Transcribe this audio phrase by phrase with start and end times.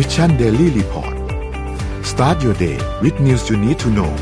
[0.00, 1.14] Mission Daily Report
[2.10, 4.12] start your day with news you need to know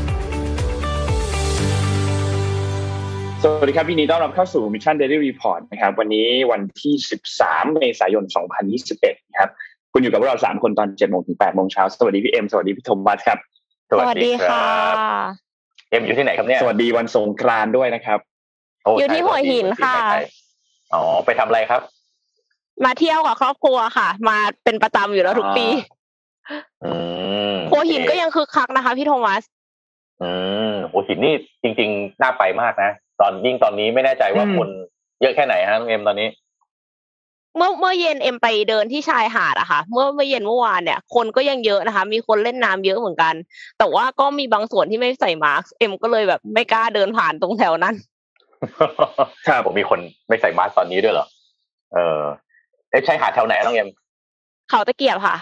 [3.43, 6.93] สวัสดีครับวันนี้ต้อนรับเข้าสู่ Mission Daily Report นะครับ วันนี้วันที่
[7.35, 8.23] 13 เมษายน
[8.79, 9.49] 2021 ครับ
[9.93, 13.39] คุณอยู่กับเรา 3 คนตอน7โมงถึง8โมงเช้า สวัสดีพี่เอ็ม สวัสดีพี่โทมัสครับ
[13.91, 14.63] สวัสดีค่ะ
[15.89, 18.19] เอ็มอยู่ที่ไหนครับเนี่ย สวัสดีวันสงกรานต์ด้วยนะครับ
[18.83, 20.19] โอยู่ที่หัวหินค่ะใช่
[20.93, 21.81] อ๋อ ไปทำอะไรครับ
[22.85, 25.67] มาเที่ยวกับครอบครัวค่ะ มาเป็นประจำอยู่แล้วทุกปี
[26.85, 26.93] อื
[27.53, 29.43] มหัวหินก็ยังคึกคักนะคะพี่โทมัส
[30.21, 30.31] อื
[30.71, 31.33] มหัวหินนี่
[31.63, 34.69] จริง ๆ น่าไปมากนะตอนยิ่งตอนนี้ไม่แน่ใจว่าอืมคน
[35.21, 36.29] เยอะแค่ไหนฮะน้องเอ็มตอนนี้
[37.57, 43.33] เมื่อเมื่อเย็นเอ็มไปเดินที่ชายหาดอะค่ะ เมื่อเมื่อเย็นเมื่อวานเนี่ย คนก็ยังเยอะนะคะ มีคนเล่นน้ำเยอะเหมือนกัน
[43.79, 47.95] แต่ว่าก็มีบางส่วนที่ไม่ใส่มาสก์เอ็มก็เลยแบบไม่กล้าเดินผ่านตรงแถวนั้น
[49.47, 51.27] ครับผมมีคนไม่ใส่มาสก์ตอนนี้ด้วยเหรอ
[51.93, 53.89] เออเอ๊ะใช่หาดแถวไหนน้องเอ็ม
[54.69, 55.35] เขาตะเกียบค่ะ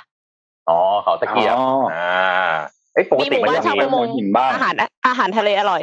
[0.70, 2.56] อ๋อ เขาตะเกียบอ๋ออ่อ่า
[2.94, 4.76] เอ้ยปกมีหติมู่มันบ้านจะชาวมีประมงหัวหินบ้างอาหาร
[5.08, 5.82] อาหารทะเลอร่อย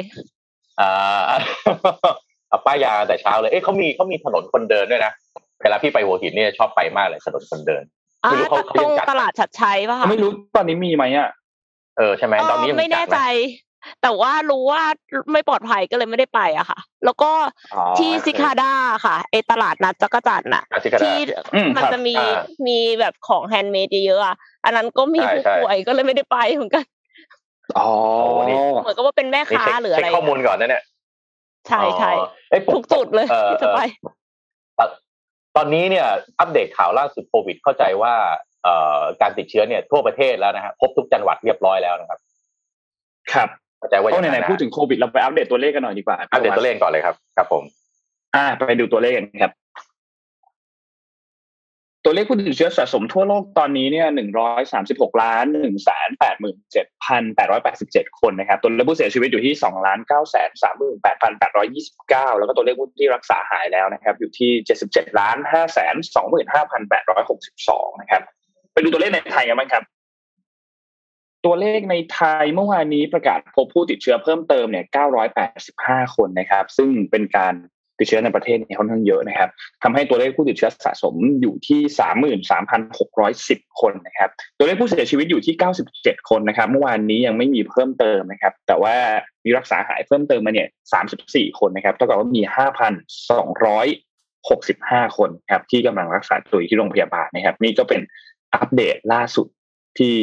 [0.79, 1.19] อ่า
[2.49, 5.11] เอาป้ายยาแต่เช้าเลย เอ้ยเขามีเขามีถนนคนเดินด้วยนะ
[5.61, 7.83] เวลาพี่ไปหัวหินเนี่ยชอบไปมากเลยถนนคนเดิน
[8.25, 11.29] อ่าไม่รู้เขาเขาตยัรงงจัดตลาดชัดชัยป่ะคะไม่รู้ตอนนี้มีไหมอะ
[11.97, 13.19] เออใช่ไหมตอนนี้เออไม่แน่จัดหใจ
[14.01, 14.81] แต่ว่ารู้ว่า
[15.31, 17.31] ไม่ปลอดภัยก็เลยไม่ได้ไปอะค่ะ แล้วก็
[17.73, 18.73] อ๋อที่โอเคซิคาด้า
[19.05, 26.85] ค่ะไอตลาดนัดจักรจันทร์น่ะอะ ที่กระดาที่ษอืมมันครับจะมีอ่ามีแบบของแฮนด์เมดเยอะๆอะอันนั้นก็มีใช่ผู้ใช่ป่วยก็เลยไม่ได้ไปเหมือนกัน
[27.79, 27.89] อ๋อ
[28.19, 30.83] โอ้นี่เหมือนกับว่าเป็นแม่นี่ค้าเช็คหรืออะไรเช็คข้อมูลก่อนนะเนี่ย
[31.67, 33.79] ใช่ใช่อ๋อเอ้ยปทุกจุดเลยออที่จะไป
[34.75, 34.89] เอ่อ
[35.55, 36.07] ตอนนี้เนี่ย
[36.39, 38.13] อัปเดตข่าวล่าสุดโควิดเข้าใจว่า
[38.63, 42.19] เอ่อการติดเชื้อเนี่ยทั่วประเทศแล้วนะฮะครบทุกจังหวัดเรียบร้อยแล้วนะครับ
[43.33, 43.49] ครับ
[43.83, 47.63] เข้าใจว่าอก็ย่างไหนนั้นๆนะพูดถึงโควิดเราไปอัปเดตตัวเลขกันหน่อยดีกว่าอัปเดตตัวเลขก่อนเลยครับครับผม
[48.35, 49.51] อ่า ไปดูตัวเลขกันครับ
[52.05, 68.21] ตัวเลขผู้ติดเชื้อสะสมทั่วโลกตอนนี้เนี่ยหนึ่งร้อยสามสิบหกล้านหนึ่งแสนแปดหมื่นเจ็ดพันแปดร้อยแปดสิบเจ็ดคนนะครับ ตัวเลขผู้เสียชีวิตอยู่ที่สองล้านเก้าแสนสามหมื่นแปดพันแปดร้อยยี่สิบเก้าแล้วก็ตัวเลขผู้ที่รักษาหายแล้วนะครับ อยู่ที่เจ็ดสิบเจ็ดล้านห้าแสนสองหมื่นห้าพันแปดร้อยหกสิบสองนะครับ
[68.73, 69.83] ไปดูตัวเลขในไทยกันบ้างครับ
[71.45, 74.85] ตัวเลขในไทยเมื่อวานนี้ประกาศพบผู้ติดเชื้อเพิ่มเติมเนี่ย
[75.49, 77.53] 985 คนนะครับ ซึ่งเป็นการ
[77.99, 79.49] ติดเชื้อในประเทศเนี่ยค่อนข้างเยอะนะครับ
[79.83, 81.81] ทำให้ตัวเลขผู้ติดเชื้อสะสมอยู่ที่
[82.59, 85.55] 33,610 คนนะครับ ตัวเลขผู้เสียชีวิตอยู่ที่
[85.91, 88.95] 97 คนนะครับ เมื่อวานนี้ยังไม่มีเพิ่มเติมนะครับ แต่ว่า
[89.45, 90.67] มีรักษาหายเพิ่มเติมมาเนี่ย
[91.13, 92.41] 34 คนนะครับเท่ากับว่ามี
[94.39, 98.01] 5,265 คนครับที่กำลังรักษาตัวอยู่ที่โรงพยาบาลนะครับ นี่ก็เป็น
[98.55, 99.47] อัปเดตล่าสุด
[99.99, 100.15] ที่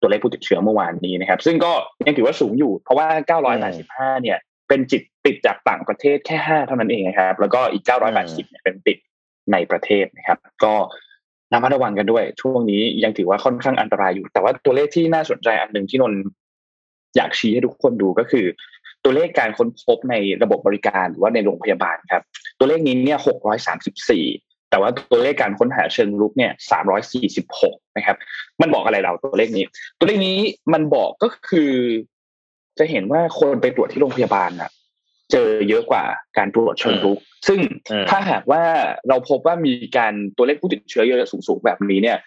[0.00, 1.72] ตัวเลขผู้ติดเชื้อเมื่อวานนี้นะครับ ซึ่งก็
[2.06, 4.38] ยังถือว่าสูงอยู่ เพราะว่า 985 เนี่ย
[4.68, 8.98] เป็นจิตติดจากต่างประเทศแค่ 5 เท่านั้นเองนะครับ แล้วก็อีก 980 เนี่ยเป็นติด
[9.52, 10.74] ในประเทศนะครับ ก็
[11.52, 16.20] ระมัดระวังกันด้วย ช่วงนี้ยังถือว่าค่อนข้างอันตรายอยู่ แต่ว่าตัวเลขที่น่าสนใจอันหนึ่งที่นนท์
[17.16, 18.46] อยากชี้ให้ทุกคนดูก็คือ
[19.04, 22.22] ตัวเลขการค้นพบในระบบบริการหรือว่าในโรงพยาบาลครับ
[22.58, 23.18] ตัวเลขนี้เนี่ย
[24.04, 26.52] 634 แต่ว่าตัวเลขการค้นหาเชิงรุกเนี่ย
[27.24, 28.16] 346นะครับ
[28.60, 29.64] มันบอกอะไรเราตัวเลขนี้
[29.98, 30.38] ตัวเลขนี้
[30.72, 31.72] มันบอกก็คือ
[32.78, 34.70] จะเห็นว่าคนไปตรวจที่โรงพยาบาลน่ะ
[35.32, 36.04] เจอเยอะกว่า
[36.38, 37.18] การตรวจเชิงรุก
[37.48, 38.62] ซึ่งอืมถ้าหากว่า
[39.08, 42.18] เราพบว่ามีการตัวเลขผู้ติดเชื้อเยอะสูงๆแบบนี้เนี่ย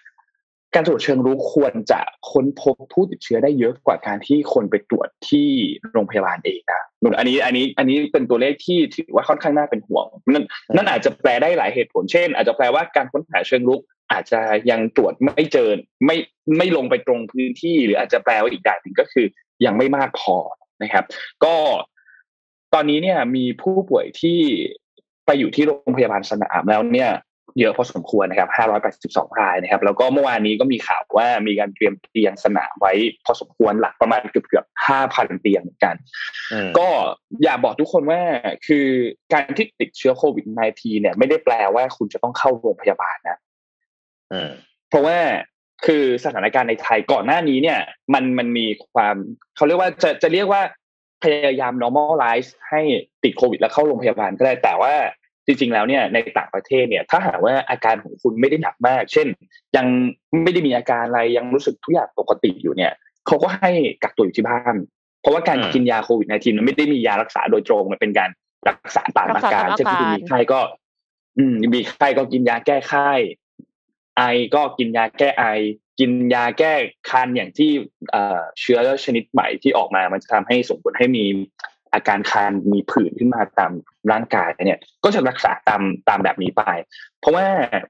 [0.74, 2.00] การตรวจเชิงรุกควรจะ
[2.30, 5.48] ค้นพบผู้ติดเชื้อได้เยอะกว่าการที่คนไปตรวจที่
[5.92, 6.82] โรงพยาบาลเองนะ
[7.18, 10.44] อันนี้อันนี้อันนี้เป็นตัวเลขที่ถือว่าค่อนข้างน่าเป็นห่วงนั่น
[10.76, 13.80] นั่นอาจจะแปลได้หลายเหตุผลเช่น อาจจะแปลว่าการค้นหาเชิงรุก
[14.12, 14.40] อาจจะ
[14.70, 15.68] ยังตรวจไม่เจอ
[16.06, 16.16] ไม่
[16.58, 19.26] ไม่ลงไปตรงพื้นที่ หรืออาจจะแปลว่าอีกอย่างหนึ่งก็คือ
[19.64, 20.36] ยังไม่มากพอ
[20.82, 21.04] นะครับ
[21.44, 21.54] ก็
[22.74, 24.38] ตอนนี้เนี่ยมีผู้ป่วยที่
[25.26, 27.10] ไปอยู่ที่โรงพยาบาลสนามแล้วเนี่ย
[27.60, 28.50] เยอะพอสมควรนะครับ
[29.32, 32.92] 582 รายนะครับ แล้วก็เมื่อวานนี้ก็มีข่าวว่ามีการเตรียมเตียงสนามไว้
[33.24, 34.64] พอสมควรหลักประมาณเกือบเกือบ
[35.02, 35.94] 5,000 เตียงเหมือนกัน
[36.52, 36.88] อืมก็
[37.44, 38.20] อยากบอกทุกคนว่า
[38.66, 38.86] คือ
[39.32, 43.38] การที่ติดเชื้อโควิด -19 เนี่ย ไม่ได้แปลว่าคุณจะต้องเข้าโรงพยาบาลนะ
[44.32, 44.50] อืม
[44.88, 45.18] เพราะว่า
[45.86, 47.80] คือสถานการณ์ในไทยก่อนหน้านี้เนี่ย
[48.14, 49.16] มันมันมีความ
[49.56, 50.62] เขาเรียกว่าจะจะเรียกว่า
[51.22, 52.80] พยายาม normalize ให้
[53.22, 54.94] ติดโควิดแล้วเข้าโรงพยาบาลก็ได้แต่ว่า
[55.46, 59.26] จริงๆแล้วเนี่ยในต่างประเทศเนี่ยถ้าหากว่าอาการของคุณไม่ได้หนักมาก เช่น
[59.76, 59.86] ยัง
[60.42, 62.92] ไม่ได้มีอาการอะไรยังรู้สึกทุกอย่างปกติอยู่เนี่ย
[63.26, 63.70] เขาก็ให้
[64.02, 64.76] กักตัวอยู่ที่บ้าน
[65.20, 68.30] เพราะว่าการอืมกินยาโควิด -19 มันไม่ได้มียารักษาโดยตรงมันเป็นการ
[68.68, 70.60] รักษาตามรัอากษาการตามอาการเช่นที่คุณมีไข้ก็
[71.38, 73.10] อืมมีไข้ก็กินยาแก้ไข้
[74.18, 74.22] ไอ
[74.54, 75.44] ก็กินยาแก้ไอ
[76.00, 76.72] กินยาแก้
[77.10, 77.70] คันอย่างที่
[78.10, 81.24] เอ่อเชื้อชนิดใหม่ที่ออกมา มันจะทำให้ส่งผลให้มี
[81.94, 83.72] อาการคันมีผื่นขึ้นมาตาม
[84.12, 86.62] ร่างกายเนี่ย ก็จะรักษาตามตามแบบนี้ไป
[87.20, 87.46] เพราะว่า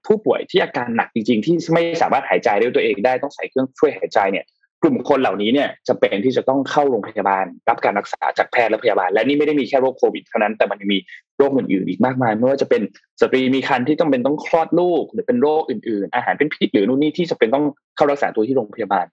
[0.07, 4.47] ผู้ป่วยที่อาการหนักจริง ๆ ที่ไม่สามารถหายใจด้วยตัวเองได้ต้องใส่เครื่องช่วยหายใจเนี่ย
[4.83, 10.99] กลุ่มคนเหล่านี้เนี่ยจะเป็นที่จะต้องเข้าโรงพยาบาล รับการรักษาจากแพทย์และพยาบาล และนี่ไม่ได้มีแค่โรคโควิดเท่านั้นแต่มันมี
[11.39, 12.83] โรคอื่นๆอีกมากมายไม่ว่าจะเป็น
[13.21, 17.65] สตรีมีครรภ์ที่ต้องเป็นต้องคลอดลูก หรือเป็นโรคอื่นๆ อาหารเป็นพิษหรือนู่นนี่ที่จะเป็นต้อง
[17.97, 19.07] เข้ารักษาตัวที่โรงพยาบาล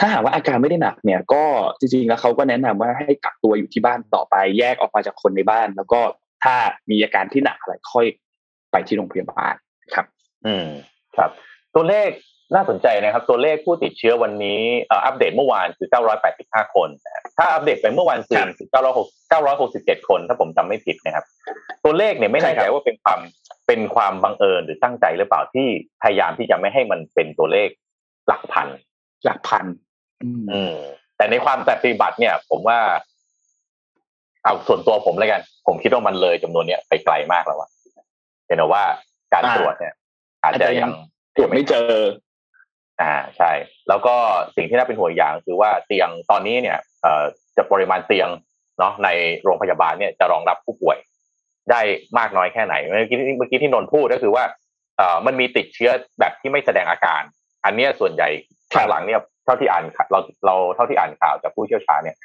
[0.00, 1.44] ถ้าหากว่าอาการไม่ได้หนักเนี่ย ก็
[1.78, 6.00] จริงๆแล้วเขาก็แนะนำว่าให้กักตัวอยู่ที่บ้านต่อไป แยกออกมาจากคนในบ้าน แล้วก็
[6.44, 6.56] ถ้า
[6.90, 8.06] มีอาการที่หนักอะไรค่อย
[8.72, 9.54] ไปที่โรงพยาบาล
[9.94, 10.06] ครับ
[10.46, 10.66] อืม
[11.16, 11.30] ครับ
[11.74, 12.10] ตัวเลข
[12.54, 14.60] น่าสนใจนะครับ ตัวเลขผู้ติดเชื้อวันนี้
[15.06, 15.88] อัปเดตเมื่อวานคือ
[16.32, 16.88] 985 คน
[17.38, 18.68] ถ้าอัปเดตไปเมื่อวานซืนคือ
[19.58, 21.24] 967 คน ถ้าผมจำไม่ผิดนะครับ
[21.84, 23.20] ตัวเลขเนี่ยไม่แน่ใจว่าเป็นความ
[23.66, 25.66] เป็นความบังเอิญหรือตั้งใจหรือเปล่าที่
[26.02, 27.68] พยายามที่จะไม่ให้มันเป็นตัวเลข
[28.26, 28.68] หลักพัน
[29.24, 29.64] หลักพัน
[30.22, 30.74] อืม
[31.16, 32.78] แต่ในความปฏิบัติเนี่ย ผมว่า
[34.44, 37.68] เอาส่วนตัวผมเลยกัน ผมคิดว่ามันเลยจำนวนเนี้ยไปไกลมากแล้วว่า
[38.46, 38.84] เห็นว่า
[39.32, 39.94] การตรวจเนี่ย
[40.42, 40.90] อาจจะยัง
[41.36, 41.90] ตรวจไม่เจอ
[43.00, 43.50] อ่าใช่
[43.88, 44.14] แล้วก็
[44.56, 47.24] สิ่งที่น่าเป็นห่วงอย่างคือว่าเตียงตอนนี้เนี่ย เอ่อ
[47.56, 48.28] จะปริมาณเตียง
[48.78, 49.08] เนาะใน
[49.44, 50.98] โรงพยาบาลเนี่ยจะรองรับผู้ป่วย
[51.70, 51.80] ได้
[52.18, 54.44] มากน้อยแค่ไหน เมื่อกี้เมื่อกี้ที่นนพูดก็คือว่า
[54.96, 55.90] เอ่อมันมีติดเชื้อ
[56.20, 57.22] แบบที่ไม่แสดงอาการ
[57.64, 58.28] อันนี้ส่วนใหญ่
[58.72, 62.16] ข้างหลังเนี่ยเท่าที่อ่านเราเราเท่าที่อ่านข่าวจากผู้เชี่ยวชาญเนี่ย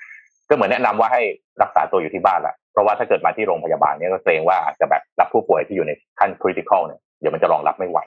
[0.49, 1.21] ก็เหมือนแนะนำว่าให้
[1.61, 7.99] รักษาตัวอยู่ที่บ้านแหละเพราะว่าถ้าเกิดมาที่โรงพยาบาลเนี่ยก็เกรงว่าอาจจะแบบรับผู้ป่วยที่อยู่ในขั้นคริติคอลเนี่ยเดี๋ยวมันจะรองรับไม่ไหว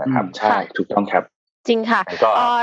[0.00, 1.24] นะครับใช่ถูกต้องครับ
[1.68, 2.60] จริงค่ะก็เอ่อ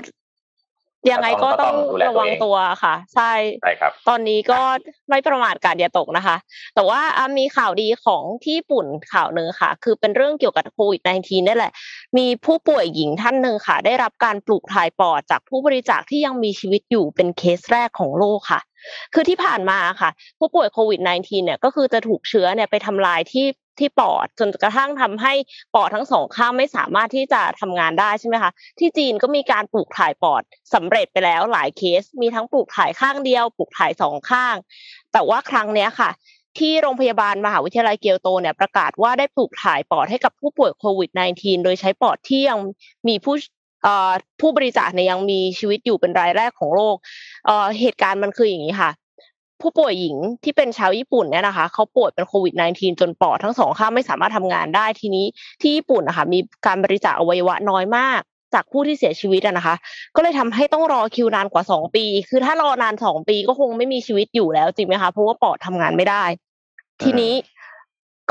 [1.12, 1.76] ยังไงก็ต้อง
[2.08, 4.62] ระวังตัวค่ะ ใช่ใช่ครับ ตอนนี้ก็
[5.10, 6.38] ไม่ประมาทการอย่าตกนะคะ
[6.76, 11.74] แต่ว่าอะมีข่าวดีของที่ญี่ปุ่นข่าวหนึ่งค่ะ คือเป็นเรื่องเกี่ยวกับโควิด -19 นี่แหละ
[12.18, 18.62] มีผู้ป่วยหญิงท่านหนึ่งค่ะ ได้รับการปลูกถ่ายปอดจากผู้บริจาคที่ยังมีชีวิตอยู่เป็นเคสแรกของโลกค่ะ
[19.14, 20.10] คือที่ผ่านมาค่ะ
[20.40, 23.46] ผู้ป่วยโควิด -19 เนี่ยก็คือจะถูกเชื้อเนี่ยไปทำลายที่
[23.80, 25.34] ที่ปอดจนกระทั่งทำให้
[25.76, 30.42] ปอดทั้งสองข้างไม่สามารถที่จะทำงานได้ใช่ไหมคะที่จีนก็มีการปลูกถ่ายปอด
[30.74, 34.56] สำเร็จไปแล้วหลายเคส มีทั้งปลูกถ่ายข้างเดียว ปลูกถ่ายสองข้าง
[35.14, 36.12] แต่ว่าครั้งเนี้ยค่ะ
[36.58, 42.60] ที่โรงพยาบาลมหาวิทยาลัยเกียวโตเนี่ยประกาศว่าได้ปลูกถ่ายปอดให้กับผู้ป่วยโควิด -19 โดยใช้ปอดที่ยัง
[43.08, 43.36] มีผู้
[44.42, 46.96] ผู้บริจาคเนี่ยยังมีชีวิตอยู่เป็นรายแรกของโลก
[47.80, 48.92] เหตุการณ์มันคืออย่างนี้ค่ะ
[49.62, 55.26] ผู้ป่วยหญิงที่เป็นชาวญี่ปุ่นเนี่ยนะคะเขาป่วยเป็นโควิด -19 จนปอดทั้งสองข้างไม่สามารถทำงานได้ทีนี้
[55.62, 58.22] ที่ญี่ปุ่นนะคะมีการบริจาคอวัยวะน้อยมาก
[58.54, 59.76] จากผู้ที่เสียชีวิตนะคะ
[60.16, 66.24] ก็เลยทำให้ต้องรอคิวนานกว่าสองปี คือถ้ารอนานสองปีก็คงไม่มีชีวิตอยู่แล้วจริงไหมคะเพราะว่าปอดทำงานไม่ได้
[67.04, 67.34] ทีนี้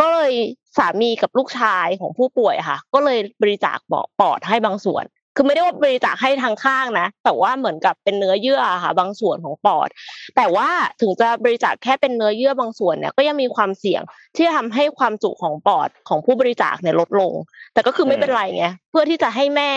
[0.00, 0.32] ก็เลย
[0.76, 3.78] สามีกับลูกชายของผู้ป่วยค่ะ ก็เลยบริจาค
[4.20, 5.04] ปอดให้บางส่วน
[5.34, 9.88] คือไม่ได้ว่าบริจาคให้ทางข้างนะ แต่ว่าเหมือนกับเป็นเนื้อเยื่อค่ะ บางส่วนของปอด
[10.36, 10.68] แต่ว่า
[11.00, 14.02] ถึงจะบริจาคแค่เป็นเนื้อเยื่อบางส่วนเนี่ยก็ยังมีความเสี่ยง
[14.36, 17.32] ที่จะทำให้ความจุของปอดของผู้บริจาคเนี่ยลดลง
[17.74, 19.72] แต่ก็คือไม่เป็นไรไงเพื่อที่จะให้แม่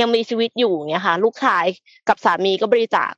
[0.00, 1.64] ยังมีชีวิตอยู่เนี่ยค่ะ ลูกชาย
[2.08, 3.12] กับสามีก็บริจาค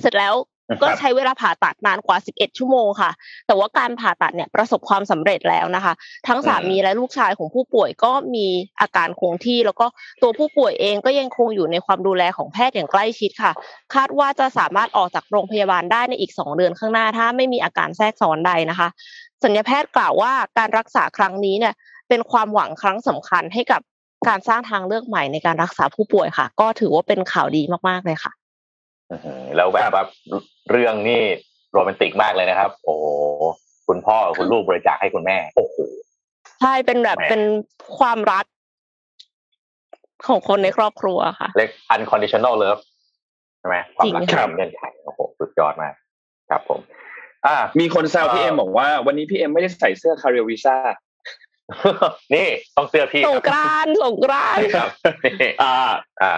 [0.00, 0.34] เสร็จแล้ว
[0.82, 3.10] ก็ใช้เวลาผ่าตัดนานกว่า 11 ชั่วโมงค่ะ
[3.46, 5.92] แต่ว่าการผ่าตัดเนี่ยประสบความสำเร็จแล้วนะคะ
[6.28, 8.46] ทั้งสามีและลูกชายของผู้ป่วยก็มี
[8.80, 9.86] อาการคงที่ แล้วก็
[10.22, 13.52] ตัวผู้ป่วยเองก็ยังคงอยู่ในความดูแลของแพทย์อย่างใกล้ชิดค่ะ
[13.94, 18.88] คาดว่าจะสามารถออกจากโรงพยาบาลได้ในอีก 2 เดือนข้างหน้า ถ้าไม่มีอาการแทรกซ้อนใดนะคะ
[19.44, 21.74] สัญญาแพทย์กล่าวว่าการรักษาครั้งนี้เนี่ย
[22.08, 23.80] เป็นความหวังครั้งสำคัญให้กับ
[24.28, 28.32] การสร้างทางเลือกใหม่ในการรักษาผู้ป่วยค่ะ ก็ถือว่าเป็นข่าวดีมากๆเลยค่ะ
[29.56, 30.04] แล้วแบบว่า
[30.70, 31.20] เรื่องนี่
[31.72, 32.94] โรแมนติกมากเลยนะครับ โอ้
[33.88, 35.76] คุณพ่อคุณลูกบริจาคให้คุณแม่โอ้โห
[36.60, 37.42] ใช่เป็นแบบเป็น
[37.98, 38.44] ความรัก
[40.28, 42.82] ของคนในครอบครัวค่ะเรียก unconditional love
[43.58, 45.94] ใช่ไหมความรักที่ไม่เงื่อนไขโอ้โหสุดยอดมาก
[46.50, 46.80] ครับผม
[47.46, 50.76] อ่า มีคนแซวพี่เอ็มบอกว่า วันนี้พี่เอ็มไม่ได้ใส่เสื้อคาเรียวิซ่า
[52.34, 54.88] นี่ต้องเสื้อพี่สงกรานต์สงกรานต์ครับ
[55.24, 55.74] นี่อ่า
[56.22, 56.32] อ่า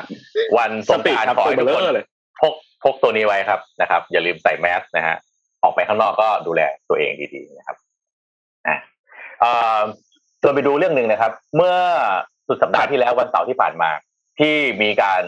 [0.58, 2.06] วันสงกรานต์ขอให้ทุกคนเลย
[2.40, 5.16] พกพกตัวนี้ไว้ครับนะครับ อย่าลืมใส่แมสนะฮะ
[5.62, 7.76] ออกไปข้างนอกก็ดูแลตัวเองดีๆนะครับ
[8.66, 8.76] อ่า
[9.40, 9.82] เอ่อ
[10.42, 11.74] ชวนไปดูเรื่องหนึ่งนะครับ เมื่อ
[12.48, 13.90] สุดสัปดาห์ที่แล้ววันเสาร์ที่ผ่านมา
[14.38, 15.22] ที่มีการ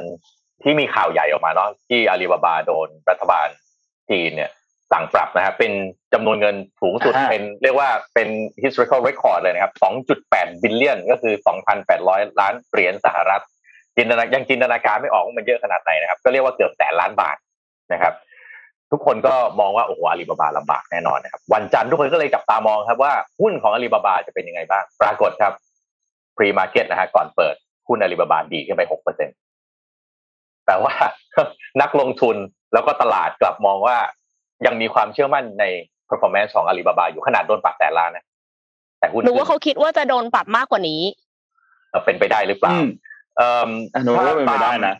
[0.62, 3.48] ที่มีข่าวใหญ่ออกมาเนาะที่อาลีบาบาโดนรัฐบาล
[4.10, 4.50] จีนเนี่ย
[4.92, 5.72] สั่งปรับนะครับเป็น
[6.12, 8.28] จำนวนเงินสูงสุดอ่าเป็นเรียกว่าเป็น
[8.64, 9.72] historical record เลยนะครับ
[10.18, 11.34] 2.8 billion ก็คือ
[11.86, 13.42] 2,800 ล้านเหรียญสหรัฐ
[13.96, 17.36] จินตนายังจินตนาการไม่ออกว่ามันเยอะขนาดไหนนะครับ ก็เรียกว่าเกือบแสนล้านบาท
[17.92, 18.14] นะครับ
[18.90, 25.52] ทุกคนก็มองว่าโอ้โหอาลีบาบาลำบากแน่นอนนะครับ วันจันทร์ทุกคนก็เลยจับตามองครับว่าหุ้นของอาลีบาบาจะเป็นยังไงบ้าง ปรากฏครับ
[26.36, 27.54] pre market นะฮะก่อนเปิด
[27.88, 29.36] หุ้นอาลีบาบาดีขึ้นไปหกเปอร์เซ็นต์
[30.66, 30.92] แต่ว่า
[31.80, 32.36] นักลงทุน
[32.72, 33.96] แล้วก็ตลาดกลับมองว่า
[34.66, 35.64] ยังมีความเชื่อมั่นใน
[36.08, 38.24] performance ของอาลีบาบาอยู่ขนาดโดนปรับแต่ล้านนะ
[38.98, 41.00] แต่หุ้นหนูว่าเขาคิดว่าจะโดนปรับมากกว่านี้
[42.04, 42.88] เป็นไปได้หรือเปล่าอืม
[43.36, 44.94] เอ่ออันนู้นก็เป็นไปได้นะ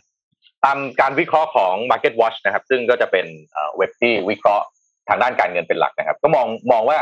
[0.65, 4.65] ตามการวิเคราะห์ของ Market Watch นะครับ ซึ่งก็จะเป็นเอ่อเว็บที่วิเคราะห์
[5.09, 6.97] ทางด้านการเงินเป็นหลักนะครับ ก็มองมองว่า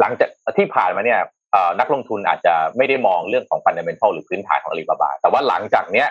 [0.00, 0.28] หลังจาก
[0.58, 1.20] ที่ผ่านมาเนี่ย
[1.52, 6.08] เอ่อนักลงทุนอาจจะไม่ได้มองเรื่องของ fundamental หรือพื้นฐานของอาลีบาบา แต่ว่าหลังจากเนี้ย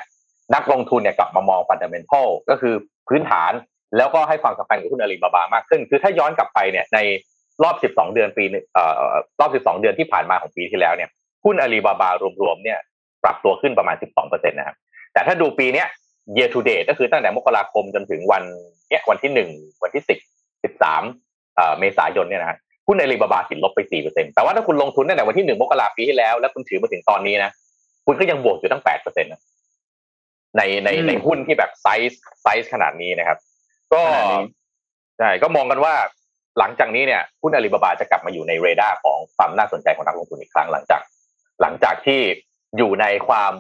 [0.56, 2.74] นักลงทุนเนี่ยกลับมามอง fundamental ก็คือ
[3.10, 3.52] พื้นฐาน
[3.98, 7.00] แล้วก็ให้ความสำคัญกับหุ้นอาลีบาบามากขึ้น คือถ้าย้อนกลับไปเนี่ยใน
[7.64, 9.02] รอบ 12 เดือนปีนึงเอ่อ
[9.40, 11.10] รอบ 12 เดือนที่ผ่านมาของปีที่แล้วเนี่ย
[11.46, 12.10] หุ้นอาลีบาบา
[12.42, 12.80] รวมๆเนี่ย
[13.24, 14.76] ปรับตัวขึ้นประมาณ 12%นะครับ
[15.14, 15.88] แต่ถ้าดูปีเนี้ย
[16.36, 18.44] year to date ก็คือตั้งแต่มกราคมจนถึงวัน
[18.90, 19.50] เนี้ยวันที่หนึ่ง
[19.84, 20.20] วันที่สิบ
[20.64, 21.04] สิบสาม
[21.80, 22.58] เมษายนเนี่ยนะฮะ
[22.88, 27.52] หุ้นอาลีบาบาติดลบไปสี่เปอร์เซ็นแต่ว่าถ้าคุณลงทุนตั้งแต่วันที่หนึ่งมกราปีที่แล้ว แล้วคุณถือมาถึงตอนนี้นะ
[28.06, 29.42] คุณก็ยังบวกอยู่ตั้งแปดเปอร์เซ็นต์นะ
[30.58, 33.38] ในในอืมในหุ้นที่แบบ size size ขนาดนี้นะครับ
[33.94, 34.44] ก็ขนาดนี้
[35.18, 35.94] ใช่ก็มองกันว่า
[36.60, 41.02] หลังจากนี้เนี่ยหุ้นอาลีบาบาจะกลับมาอยู่ในเรดาร์ของความน่าสนใจของนักลงทุนอีกครั้งหลังจาก
[41.62, 42.22] หลังจากที่
[42.78, 43.54] อยู่ในความ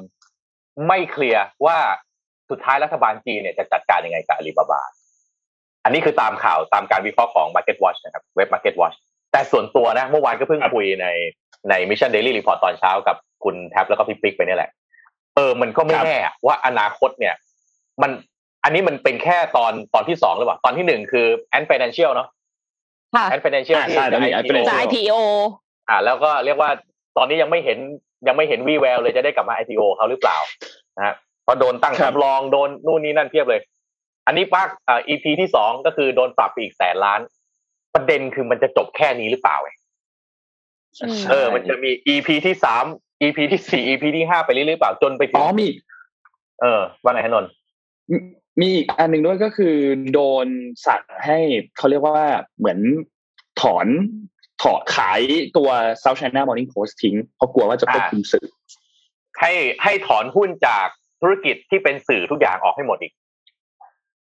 [0.87, 1.77] ไม่ clear ว่า
[2.49, 4.81] สุดท้ายรัฐบาลจีนเนี่ยจะจัดการยังไงกับอาลีบาบา
[5.83, 8.95] อันนี้คือตามข่าวตามการวิเคราะห์ของ Market Watch นะครับเว็บ Market Watch
[9.31, 11.07] แต่ส่วนตัวนะเมื่อวานก็เพิ่งคุยใน
[11.69, 14.71] ใน Mission Daily Report ตอนเช้ากับคุณแท็บแล้วก็พี่ปิ๊กไปเนี่ยแหละ
[15.35, 17.35] เออมันก็ไม่ครับแน่ว่าอนาคตเนี่ย
[18.01, 18.11] มัน
[18.63, 22.27] อันนี้มันเป็นแค่ตอนตอนที่สองหรือเปล่า ตอนที่หนึ่งคือ Ant Financial เนาะ
[23.15, 25.13] ค่ะ Ant Financial อ่าที่ใช่ตอนนี้จะ Ant IPO จะ IPO
[25.89, 26.69] อ่าแล้วก็เรียกว่า
[27.17, 27.77] ตอนนี้ยังไม่เห็น
[28.27, 30.37] ยังไม่เห็นวีแววเลยจะได้กลับมา IPO เขาหรือเปล่า
[30.97, 33.61] นะฮะเพราะโดนตั้งครับสำรองโดนนู่นนี่นั่นเพียบเลย
[34.27, 37.19] อันนี้ปักอ่า EP ที่สองก็คือโดนปรับไปอีกแสนล้าน
[37.93, 39.71] ประเด็นคือมันจะจบแค่นี้หรือเปล่าไง
[41.01, 42.85] อืมเออ มันจะมี EP ที่สาม
[43.21, 45.67] EP ที่สี่ EP ที่ห้าไปเรื่อยๆหรือเปล่าจนไปถึอ๋งอมี
[46.61, 47.51] เออว่าไงฮะนนท์
[48.11, 48.17] มี
[48.59, 49.75] มีอีกอันหนึ่งด้วยก็คือ
[50.13, 50.47] โดน
[50.87, 51.37] สั่งให้
[51.77, 52.79] เขาเรียกว่าเหมือน
[53.61, 53.87] ถอน
[54.63, 55.21] ถอดขาย
[55.57, 55.69] ตัว
[56.03, 58.47] South China Morning Post ทิ้งเพราะกลัวว่าจะควบคุมสื่อ
[59.39, 59.51] ให้
[59.83, 60.87] ให้ถอนหุ้นจาก
[61.21, 63.13] ธุรกิจที่เป็นสื่อทุกอย่างออกให้หมดอีก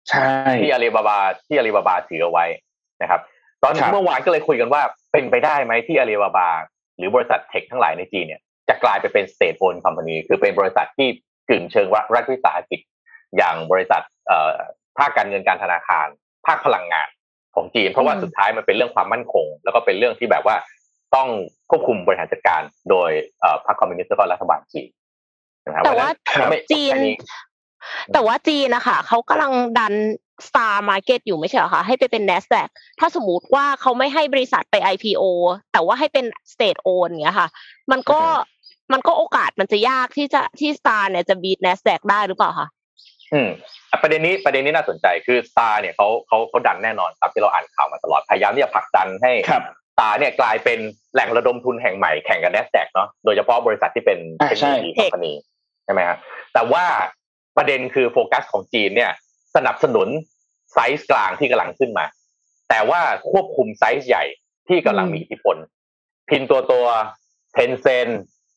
[0.09, 0.29] ใช่
[0.63, 2.45] ที่อาลีบาบาที่อาลีบาบาถือเอาไว้
[3.03, 3.21] นะครับ
[3.63, 6.49] ตอนครับเมื่อวานก็เลยคุยกันว่าเป็นไปได้ไหมที่อาลีบาบา
[6.97, 11.09] หรือบริษัทเทคทั้งหลายในจีนเนี่ยจะกลายไปเป็น state owned company คือเป็นบริษัทที่
[11.51, 12.81] กึ่งเชิงรัฐวิสาหกิจ
[13.37, 14.53] อย่างบริษัทเอ่อ
[14.99, 16.07] ภาคการเงินการธนาคาร
[16.47, 17.09] ภาคพลังงาน
[17.55, 20.57] ของจีน เพราะว่าอืมสุดท้ายมันเป็นเรื่องความมั่นคง แล้วก็เป็นเรื่องที่แบบว่า
[21.15, 21.29] ต้อง
[21.71, 24.89] ควบคุมบริหารจัดการโดยเอ่อพรรคคอมมิวนิสต์แล้วก็รัฐบาลจีน
[25.67, 27.17] นะครับแต่ว่าเพระฉะนั้นไม่จีนแค่นี้
[28.13, 29.95] แต่ว่าจีนนะคะเขากำลังดัน
[30.47, 32.69] Star Market อยู่ไม่ใช่เหรอคะให้ไปเป็น NASDAQ
[33.01, 35.23] ถ้าสมมติว่าเขาไม่ให้บริษัทไป IPO
[35.73, 37.49] แต่ว่าให้เป็น State Own อย่างเงี้ยค่ะ
[37.93, 38.21] มันก็
[38.93, 42.69] มันก็โอกาสมันจะยากที่จะที่ Star เนี่ยจะบีท NASDAQ ได้หรือเปล่าคะ
[43.35, 43.49] อืม
[43.91, 49.63] อะประเด็นนี้ประเด็นนี้น่าสนใจคือ Star เนี่ยเขาเขาเขาดันแน่นอนตามที่เราอ่านข่าวมาตลอดพยายามที่จะผลักดันให้ครับ
[49.95, 50.79] Star เนี่ยกลายเป็น
[51.13, 55.33] แหล่งระดมทุนแห่งใหม่แข่งกับ NASDAQ เนาะโดยเฉพาะบริษัทที่เป็นอ่าเป็น tech company
[55.85, 56.17] ใช่ไหมฮะ
[56.55, 56.85] แต่ว่า
[57.57, 59.13] ประเด็นคือโฟกัสของจีนเนี่ย
[59.57, 60.09] สนับสนุน
[60.73, 62.07] ไซส์กลางที่กำลังขึ้นมา
[62.71, 64.25] แต่ว่าควบคุมไซส์ใหญ่
[64.69, 65.57] ที่กำลังมีอิทธิพล
[66.29, 66.87] พินตัวตัว
[67.53, 68.09] เทนเซนต์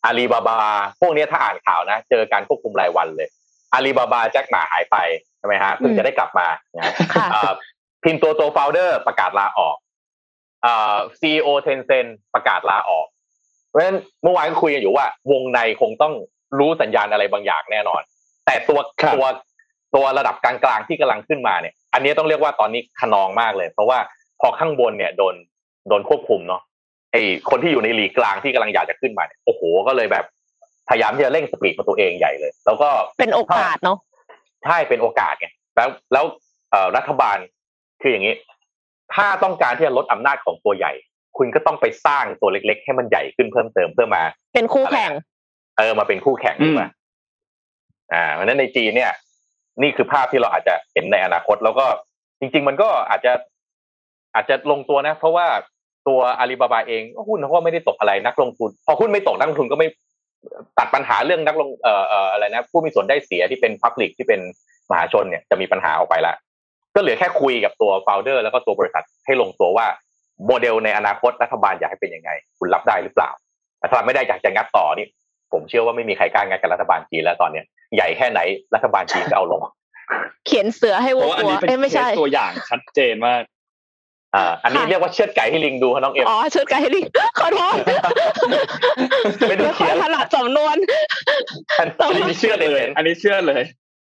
[0.06, 0.62] อาลีบาบา
[1.02, 3.30] พวกเนี้ยถ้าอ่านข่าวนะ เจอการควบคุมรายวันเลย
[3.76, 4.98] อาลีบาบาแจ็คหมาหายไป
[5.38, 7.52] ใช่ไหมฮะเพิ่งจะได้กลับมานะฮะค่ะอ่า
[8.04, 9.78] พินตัวตัวโฟลเดอร์ประกาศลาออก
[10.66, 13.08] อ่าซีโอเทนเซนประกาศลาออก
[13.70, 16.14] เพราะฉะนั้นเมื่อวานก็คุยกันอยู่ว่า วงในคงต้อง
[16.60, 18.02] รู้สัญญาณอะไรบางอย่างแน่นอน
[18.46, 19.26] แต่ตัวครับตัว
[19.96, 24.00] ตัวระดับกลางๆที่กำลังขึ้นมาเนี่ย อันนี้ต้องเรียกว่าตอนนี้ขนองมากเลย เพราะว่า
[24.42, 25.36] พอข้างบนเนี่ยโดน
[25.90, 26.62] โดนควบคุมเนาะ
[27.12, 27.16] ไอ
[27.50, 30.26] คนที่อยู่ในหลีกกลางที่กำลังอยากจะขึ้นมาเนี่ยโอ้โหก็เลยแบบ
[30.90, 32.90] พยายามที่จะเร่งสปีดมาตัวเองใหญ่เลย แล้วก็
[33.20, 33.98] เป็นโอกาสเนาะ
[34.66, 36.26] ใช่เป็นโอกาสไงแล้วแล้ว
[36.72, 37.38] เอ่อรัฐบาล
[38.02, 38.36] คืออย่างนี้
[39.14, 40.92] ถ้าต้องการที่จะลดอำนาจของตัวใหญ่
[41.38, 44.24] คุณก็ต้องไปสร้างตัวเล็ก ๆ ให้มันใหญ่ขึ้นเพิ่มเติมเพื่อมา
[44.56, 45.12] เป็นคู่แข่ง
[45.78, 46.90] เออมาเป็นคู่แข่งดีกว่า
[48.14, 49.12] อ่าเพราะฉะนั้นในจีนเนี่ย
[49.82, 51.86] นี่คือภาพที่เราอาจจะเห็นในอนาคต แล้วก็
[52.40, 53.32] จริง ๆ มันก็อาจจะ
[54.36, 55.48] อาจจะลงตัวนะ เพราะว่า
[56.08, 59.88] ตัวอาลีบาบาเองหุ้นเขาก็ไม่ได้ตกอะไรนักลงทุน พอหุ้นไม่ตกนักลงทุนก็ไม่
[60.78, 64.42] ตัดปัญหาเรื่องนักลงเอ่อเอ่ออะไรนะผู้มีส่วนได้เสียที่เป็นพับลิกที่เป็น
[64.92, 66.34] มหาชนเนี่ยจะมีปัญหาออกไปละ
[66.96, 69.88] ก็เหลือแค่คุยกับตัวโฟลเดอร์แล้วก็ตัวบริษัทให้ลงตัวว่า
[70.46, 73.30] โมเดลในอนาคตรัฐบาลอยากให้เป็นยังไง คุณรับได้หรือเปล่า
[73.84, 75.08] รัฐบาลไม่ได้อยากจะงัดต่อนี่
[75.54, 78.40] ผมเชื่อว่าไม่มีใครกล้างัดกับรัฐบาลจีนแล้วตอนเนี้ยใหญ่แค่ไหน
[78.76, 79.62] รัฐบาลจีนก็เอาลง
[80.46, 83.42] เขียนเสือให้เพวัราะวว่าอันกลัวนี้เป็นเอ้ยไม่เคใช่สตัวอย่างชัดเจนมาก
[84.36, 87.06] อ่าอันนี้ค่ะเรียกว่าเชือดไก่ให้ลิงดูครับน้องเอ็มอ๋อชุดไก่ลิง
[87.40, 87.78] ขอโทษ
[89.48, 90.78] ไม่ต้องไม่เขีค่อยยนถนัดสำนวน
[91.80, 91.88] อัน
[92.30, 93.64] นี้เชื่อดเลย อันนี้เชื่อเลย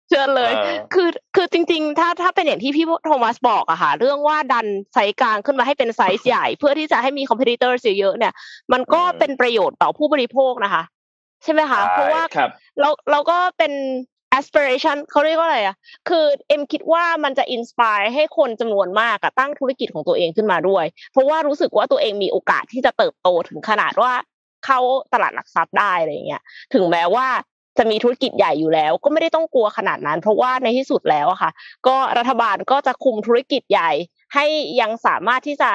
[0.09, 0.53] เชิญเลย
[0.93, 8.33] คือคือจริง ๆ ถ้าถ้าเป็นอย่างที่พี่โทมัสบอกอะค่ะ เรื่องว่าดันไซส์กลางขึ้นมาให้เป็นไซส์ใหญ่ เพื่อที่จะให้มีคอมเพลเตอร์เยอะเนี่ย
[8.73, 10.83] มันก็เป็นประโยชน์ต่อผู้บริโภคนะคะ
[11.43, 12.23] ใช่ไหมคะ เพราะว่า
[12.79, 13.73] เราเราก็เป็น
[14.37, 15.75] aspiration เขาเรียกว่าอะไรอะ
[16.09, 24.13] คือเอ็มคิดว่ามันจะอินสปายให้คนจำนวนมากอะตั้งธุรกิจของตัวเองขึ้นมาด้วย เพราะว่ารู้สึกว่าตัวเองมีโอกาสที่จะเติบโตถึงขนาดว่า
[24.65, 24.79] เข้า
[25.13, 26.41] ตลาดหลักทรัพย์ได้อะไรเงี้ย
[26.73, 27.27] ถึงแม้ว่า
[27.77, 31.51] จะมีธุรกิจใหญ่อยู่แล้ว ก็ไม่ได้ต้องกลัวขนาดนั้น เพราะว่าในที่สุดแล้วอะค่ะ
[31.87, 33.91] ก็รัฐบาลก็จะคุมธุรกิจใหญ่
[34.33, 34.45] ให้
[34.81, 35.71] ยังสามารถที่จะ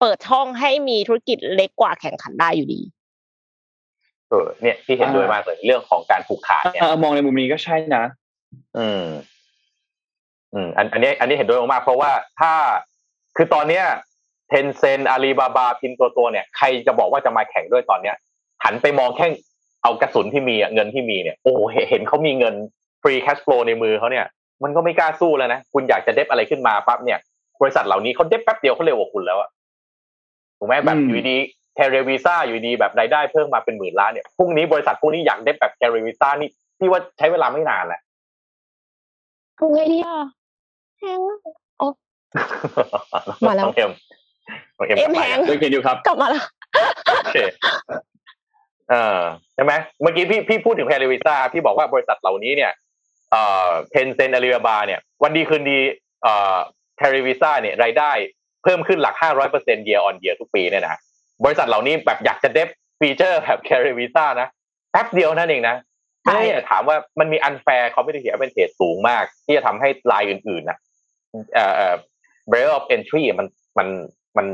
[0.00, 2.80] เปิดช่องให้มีธุรกิจเล็กกว่าแข่งขันได้อยู่ดี
[4.34, 8.04] ออเนี่ยที่เห็นด้วยมากเลยเรื่องของการผูกขาดเนี่ยมองในมุมนี้ก็ใช่นะ
[8.78, 9.04] อืม
[10.54, 12.10] อืม อันอันนี้ อันนี้เห็นด้วยมากเพราะว่า
[12.40, 12.52] ถ้า
[13.36, 13.84] คือตอนเนี้ย
[14.48, 18.16] เทนเซนต์อาลีบาบาพินตัวตัวเนี่ยใครจะบอกว่าจะมาแข่งด้วยตอนเนี้ย
[18.64, 19.26] หันไปมองแค่
[19.82, 21.54] เอากระสุนที่มีเงินที่มีเนี่ยโอ้
[21.90, 22.54] เห็นเขามีเงิน
[23.02, 24.26] free cash flow ในมือเขาเนี่ย
[24.62, 27.18] มันก็ไม่กล้าสู้แล้วนะ คุณอยากจะ dev อะไรขึ้นมาปั๊บเนี่ย
[27.60, 29.50] บริษัทเหล่านี้เขาเด็บแป๊บเดียวเขาเร็วกว่าคุณแล้วอะ
[30.58, 31.36] ถูกไหมแบบอยู่ดี
[31.74, 38.00] เทเรวีซ่าอยู่ดีแบบรายได้เพิ่มมาเป็นหมื่นล้านเนี่ยพรุ่งนี้บริษัทพวกนี้อยากได้แบบเทเรวีซ่านี่พี่ว่าใช้เวลาไม่นานแหละ
[39.58, 40.18] ทำไงดีอะ
[40.98, 41.20] แพง
[41.78, 41.86] โอ้
[43.46, 43.90] มาแล้วเอ็ม
[44.88, 46.44] เอ็มแพงเห็นอยู่ครับ กลับมาแล้ว
[47.18, 47.38] โอเค
[48.90, 49.20] เออ
[49.54, 52.72] ใช่ไหมเมื่อกี้พี่พี่พูดถึงเทเรวีซ่าพี่บอกว่าบริษัทเหล่านี้เนี่ย
[53.30, 55.78] เอ่อเทนเซนอาลีบาบาเนี่ย วันดีคืนดี
[56.22, 56.56] เอ่อ
[56.96, 58.10] เทเรวีซ่าเนี่ยรายได้
[58.62, 60.96] เพิ่มขึ้นหลักห้าร้อยเปอร์เซ็นต์เยียร์ออนเยียร์ทุกปีเนี่ยนะ
[61.44, 62.68] บริษัทเหล่านี้แบบอยากจะเดฟ
[63.00, 64.48] ฟีเจอร์แบบแคริวีซ่านะ
[64.90, 65.76] แป๊บเดียวนั่นเองนะ
[66.24, 70.78] ไม่ถามว่ามันมีอันแฟร์คอมพิวเตอร์เป็นเหตุสูงมาก ที่จะทำให้ลายอื่นๆนะ
[71.54, 71.94] เอ่อเอ่อ
[72.50, 73.46] barrier of entry มัน
[73.78, 73.88] มัน
[74.36, 74.46] มัน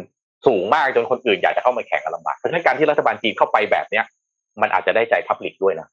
[0.47, 4.05] สูงมากจนคนอื่นอยากจะเข้ามาแข่งกันลำบากเพราะฉะนั้นการที่รัฐบาลจีนเข้าไปแบบเนี้ย
[4.63, 5.89] มันอาจจะได้ใจพับลิกด้วยนะ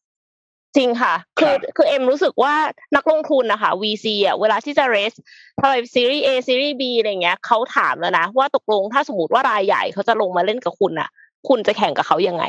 [0.78, 2.54] จริงค่ะ คือคือเอ็มรู้สึกว่า
[2.96, 5.18] นักลงทุนนะคะ VC อะเวลาที่จะ raise
[5.60, 11.10] ทำไมซีรีส์ A ซีรีส์ B อะไรเงี้ยเขาถามแล้วนะ ว่าตกลงถ้าสมมติว่ารายใหญ่เขาจะลงมาเล่นกับคุณอะ
[11.48, 12.44] คุณจะแข่งกับเขายังไง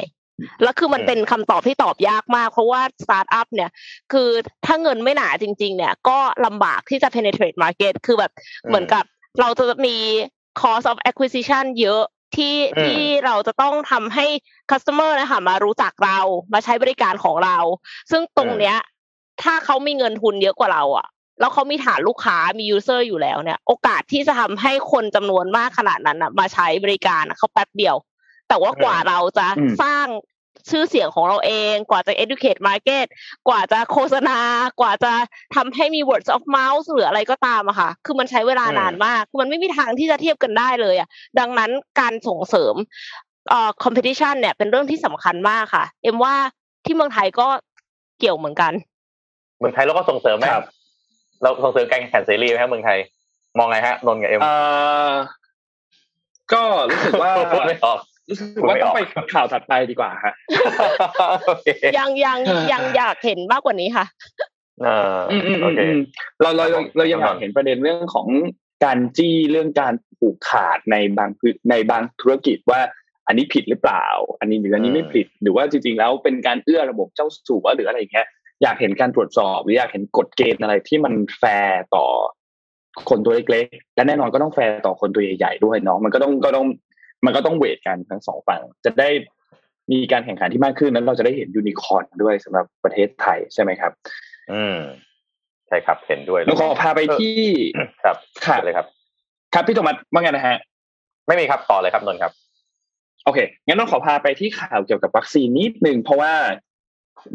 [0.62, 3.70] แล้วคือมันเป็นคำตอบที่ตอบยากมาก เพราะว่าสตาร์ทอัพเนี่ย
[4.12, 4.28] คือ
[4.66, 8.32] ถ้าเงินไม่หนาจริง ๆ เนี่ย ก็ลำบากที่จะ penetrate market คือแบบ
[8.68, 9.04] เหมือนกับ
[9.40, 9.96] เราจะมี
[10.60, 12.02] cost of acquisition เยอะ
[12.36, 14.26] ที่ที่เราจะต้องทำให้
[14.70, 16.18] customer นะคะมารู้จักเรา
[16.52, 17.58] มาใช้บริการของเรา
[18.10, 18.76] ซึ่งตรงเนี้ย
[19.42, 21.06] ถ้าเขามีเงินทุนเยอะกว่าเราอะ
[21.40, 27.96] แล้วเขามีฐานลูกค้ามี user อยู่แล้วเนี่ย โอกาสที่จะทำให้คนจำนวนมากขนาดนั้นอะ มาใช้บริการเขาแป๊บเดียว
[28.48, 29.46] แต่ว่ากว่าเราจะ
[29.82, 30.06] สร้าง
[30.70, 33.06] ชื่อเสียงของเราเอง กว่าจะ educate market
[33.48, 34.38] กว่าจะโฆษณา
[34.80, 35.12] กว่าจะ
[35.56, 42.74] ทำให้มี words of mouth หรืออะไรก็ตามอะค่ะ คือมันใช้เวลานานมาก คือมันไม่มีทางที่จะเทียบกันได้เลยอะดังนั้นการส่งเสริม
[43.50, 46.34] เอ่อ competition เนี่ยเป็นเรื่องที่สำคัญมากค่ะ เอ็มว่า
[46.84, 47.48] ที่เมืองไทยก็
[48.18, 48.72] เกี่ยวเหมือนกัน
[49.58, 50.64] เมืองไทยเราก็ส่งเสริมไหมครับ
[51.42, 52.98] เราส่งเสริมการแข่งเสรีไหมครับเมืองไทย
[53.58, 54.40] มองไงฮะนนกับเอ็ม
[56.52, 57.32] ก็รู้สึกว่า
[57.68, 59.00] ไม่ออก รู้สึกว่าต้องไป
[59.34, 60.34] ข่าวถัดไปดีกว่าฮะ
[61.98, 62.38] ยังยัง
[62.72, 64.06] ยังอยากเห็นมากกว่านี้ค่ะ
[66.40, 66.64] เราเรา
[66.96, 68.28] เรายังอยากเห็นประเด็นเรื่องของ
[68.84, 71.30] การจี้เรื่องการผูกขาดในบาง
[71.70, 72.80] ในบางธุรกิจว่า
[73.26, 74.06] อันนี้ผิดหรือเปล่า
[74.40, 78.26] อันนี้หรืออันนี้ไม่ผิดหรือว่าจริงๆแล้วเป็นการเอื้อระบบเจ้าสัวหรืออะไรอย่างเงี้ย
[78.62, 82.06] อยากเห็นการตรวจสอบหรืออยากเห็นกฎเกณฑ์อะไรที่มันแฟร์ต่อ
[83.08, 86.66] คนตัวเล็กๆ และแน่นอนก็ต้องแฟร์ต่อคนตัวใหญ่ๆด้วยเนาะมันก็ต้องก็ต้อง
[87.24, 89.10] มันก็ต้อง weight กันทั้งสองฝั่ง จะได้
[89.92, 93.92] มีการแข่งขันที่มากขึ้นนั้นเราจะได้เห็นยูนิคอร์นด้วยสำหรับประเทศไทยใช่ไหมครับ
[94.52, 94.78] อืม
[95.68, 97.40] ใช่ครับเห็นด้วยแล้วขอพาไปที่
[98.04, 98.86] ครับค่ะเลยครับ
[99.54, 100.56] ครับพี่โทมัสว่าไงนะฮะ
[101.26, 102.32] ไม่มีครับต่อเลยครับนนท์ครับ
[103.24, 106.32] โอเคงั้นต้องขอพาไปที่ข่าวเกี่ยวกับวัคซีนนิดนึงเพราะว่า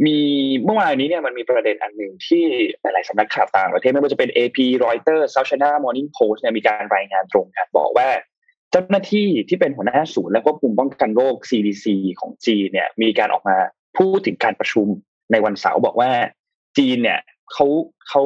[0.05, 0.19] มี
[0.65, 2.43] เมื่อวานนี้เนี่ยมันมีประเด็นอันหนึ่งที่
[2.81, 8.07] หลาย ๆสำนักข่าวต่างประเทศไม่ว่าจะเป็น AP Reuters South China Morning Post เนี่ยมีการรายงานตรงกันบอกว่า
[8.73, 11.85] เจ้าหน้าที่ที่เป็นหัวหน้าศูนย์และควบคุมป้องกันโรค CDC
[12.19, 13.57] ของจีนเนี่ย มีการออกมา
[13.97, 14.87] พูดถึงการประชุม
[15.31, 16.11] ในวันเสาร์บอกว่า
[16.77, 17.19] จีนเนี่ย
[17.51, 17.65] เขา
[18.09, 18.23] เขา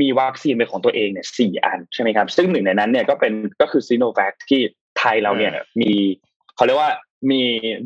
[0.00, 4.60] มีวัคซีนเป็นของตัวเองเนี่ยสี่อันใช่ไหมครับ ซึ่งหนึ่งในนั้นเนี่ยก็เป็นก็คือซีโนแวคที่
[4.98, 5.92] ไทยเราเนี่ยมี
[6.56, 6.92] เขาเรียกว่า
[7.30, 7.42] มี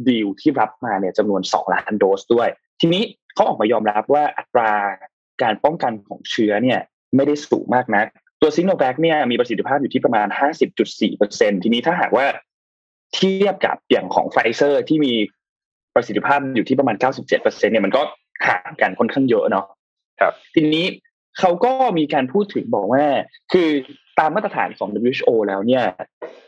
[0.09, 2.49] ดีลที่รับมาเนี่ยจำนวนสองล้านโดสด้วย
[2.81, 3.03] ทีนี้
[3.35, 4.71] เขาออกมายอมรับว่าอัตรา
[5.43, 6.81] การป้องกันของเชื้อเนี่ย
[7.17, 8.07] ไม่ได้สูงมากนัก
[8.41, 10.27] ตัวซิโนแวคเนี่ยมีประสิทธิภาพอยู่ที่ประมาณ
[10.95, 12.27] 50.4%ทีนี้ถ้าหากว่า
[13.15, 15.13] เทียบกับอย่างของไฟเซอร์ที่มี
[15.95, 18.03] ประสิทธิภาพอยู่ที่ประมาณ 97%เนี่ยมันก็
[18.47, 19.67] ห่างกันค่อนข้างเยอะเนาะ
[20.21, 20.87] ครับ ทีนี้
[21.39, 23.05] เขาก็มีการพูดถึงบอกว่า
[23.53, 23.69] คือ
[24.19, 25.85] ตามมาตรฐานของ WHO แล้วเนี่ย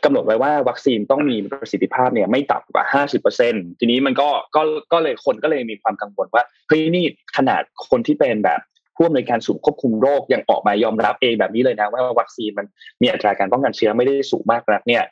[0.03, 3.03] กำหนดไว้ว่าวัคซีนต้องมีประสิทธิภาพเนี่ยไม่ต่ำกว่า
[3.37, 4.61] 50%ทีนี้มันก็ก็
[4.93, 7.05] ก็เลยคนก็เลยมีความกังวลว่าเฮ้ยนี่
[7.37, 8.61] ขนาดคนที่เป็นแบบ
[9.01, 12.65] ผู้อำนวยการศูนย์ควบคุมโรคยังออกมายอมรับเองแบบนี้เลยนะว่าวัคซีนมัน
[13.01, 15.03] มีอัตราการป้องกันเชื้อไม่ได้สูงมากนักเนี่ย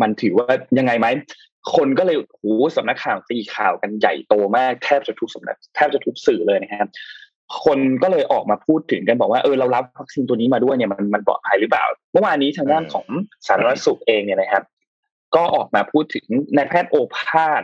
[0.00, 0.46] มันถือว่า
[0.78, 1.06] ยังไงไหม
[1.74, 6.90] คนก็เลยโอ้สำนักข่าวตีข่าวกันใหญ่โตมากแทบจะทุกสำนักแทบจะทุกสื่อเลยนะครับ
[7.64, 13.06] คนก็เลยออกมาพูดถึงกันบอกว่าเออเรารับวัคซีนตัวนี้มาด้วยเนี่ยมันมันปลอดภัยหรือเปล่าเมื่อวานนี้ทางด้านของ
[13.46, 14.64] สาธารณสุขเองเนี่ยนะครับ
[15.36, 16.24] ก็ออกมาพูดถึง
[16.56, 17.62] นายแพทย์โอภาส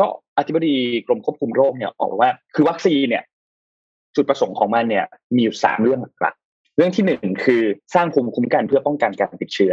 [0.00, 0.06] ก็
[0.38, 3.24] อธิบดีกรมควบคุมโรคเนี่ยออกว่า คือวัคซีนเนี่ย
[4.18, 5.04] จุดประสงค์ของมันเนี่ย
[5.34, 6.34] มีอยู่สามเรื่องหลัก
[6.76, 7.62] เรื่องที่หนึ่งคือ
[7.94, 9.72] สร้างภูมิคุ้มกันเพื่อป้องกันการติดเชื้อ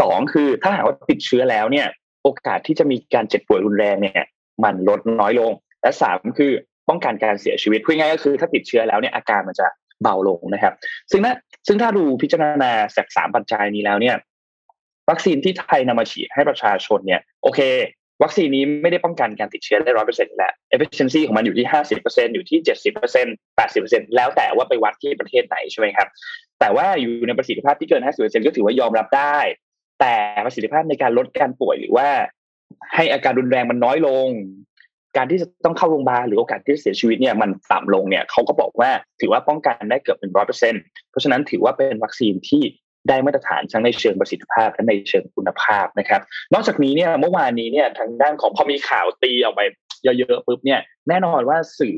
[0.00, 1.86] สองคือถ้าหากว่าติดเชื้อแล้วเนี่ย
[2.22, 4.24] โอกาสที่จะมีการเจ็บป่วยรุนแรงเนี่ย
[4.64, 6.52] มันลดน้อยลง และสามคือ
[6.88, 9.66] ป้องกันการเสียชีวิตพูดง่ายก็คือ ถ้าติดเชื้อแล้วเนี่ยอาการมันจะ
[10.02, 10.74] เบาลงนะครับ
[11.10, 11.34] ซึ่งถ้า
[11.66, 14.16] ซึ่งถ้าดูพิจารณาจากสามปัจจัยนี้แล้วเนี่ย
[15.10, 17.60] วัคซีนที่ไทยนำมาฉีดให้ประชาชนเนี่ย โอเค
[18.22, 23.26] วัคซีนนี้ไม่ได้ป้องกันการติดเชื้อได้ร้อยเปอร์เซ็นต์แล้ว efficiency ของมันอยู่ที่ห้าสิบเปอร์เซ็นอยู่ที่เจ็ดสิบเปอร์เซ็น
[23.56, 26.08] แปดสิบเปอร์เซ็นแล้วแต่ว่าไปวัดที่ประเทศไหนใช่ไหมครับ
[26.60, 29.38] แต่ว่าอยู่ในประสิทธิภาพที่เกินห้าสิบเปอร์เซ็นก็ถือว่ายอมรับได้
[30.00, 32.08] แต่ประสิทธิภาพในการลดการป่วยหรือว่า
[32.94, 34.28] ให้อาการรุนแรงมันน้อยลง
[35.16, 40.74] การที่จะต้องเข้าโรงพยาบาลหรือโอกาสที่จะเสียชีวิตเนี่ยมันต่ำลงเนี่ยเขาก็บอกว่าถือว่าป้องกันได้เกือบเป็นร้อยเปอร์เซ็น
[41.10, 42.62] เพราะฉะนั้นถือว่าเป็นวัคซีนที่
[43.08, 46.20] ได้มาตรฐานทั้งในเชิงประสิทธิภาพและในเชิงคุณภาพนะครับ
[46.54, 49.62] นอกจากนี้เนี่ยเมื่อวานนี้เนี่ยทางด้านของพอมีข่าวตีออกไป
[50.18, 51.96] เยอะๆปุ๊บเนี่ยแน่นอนว่าสื่อ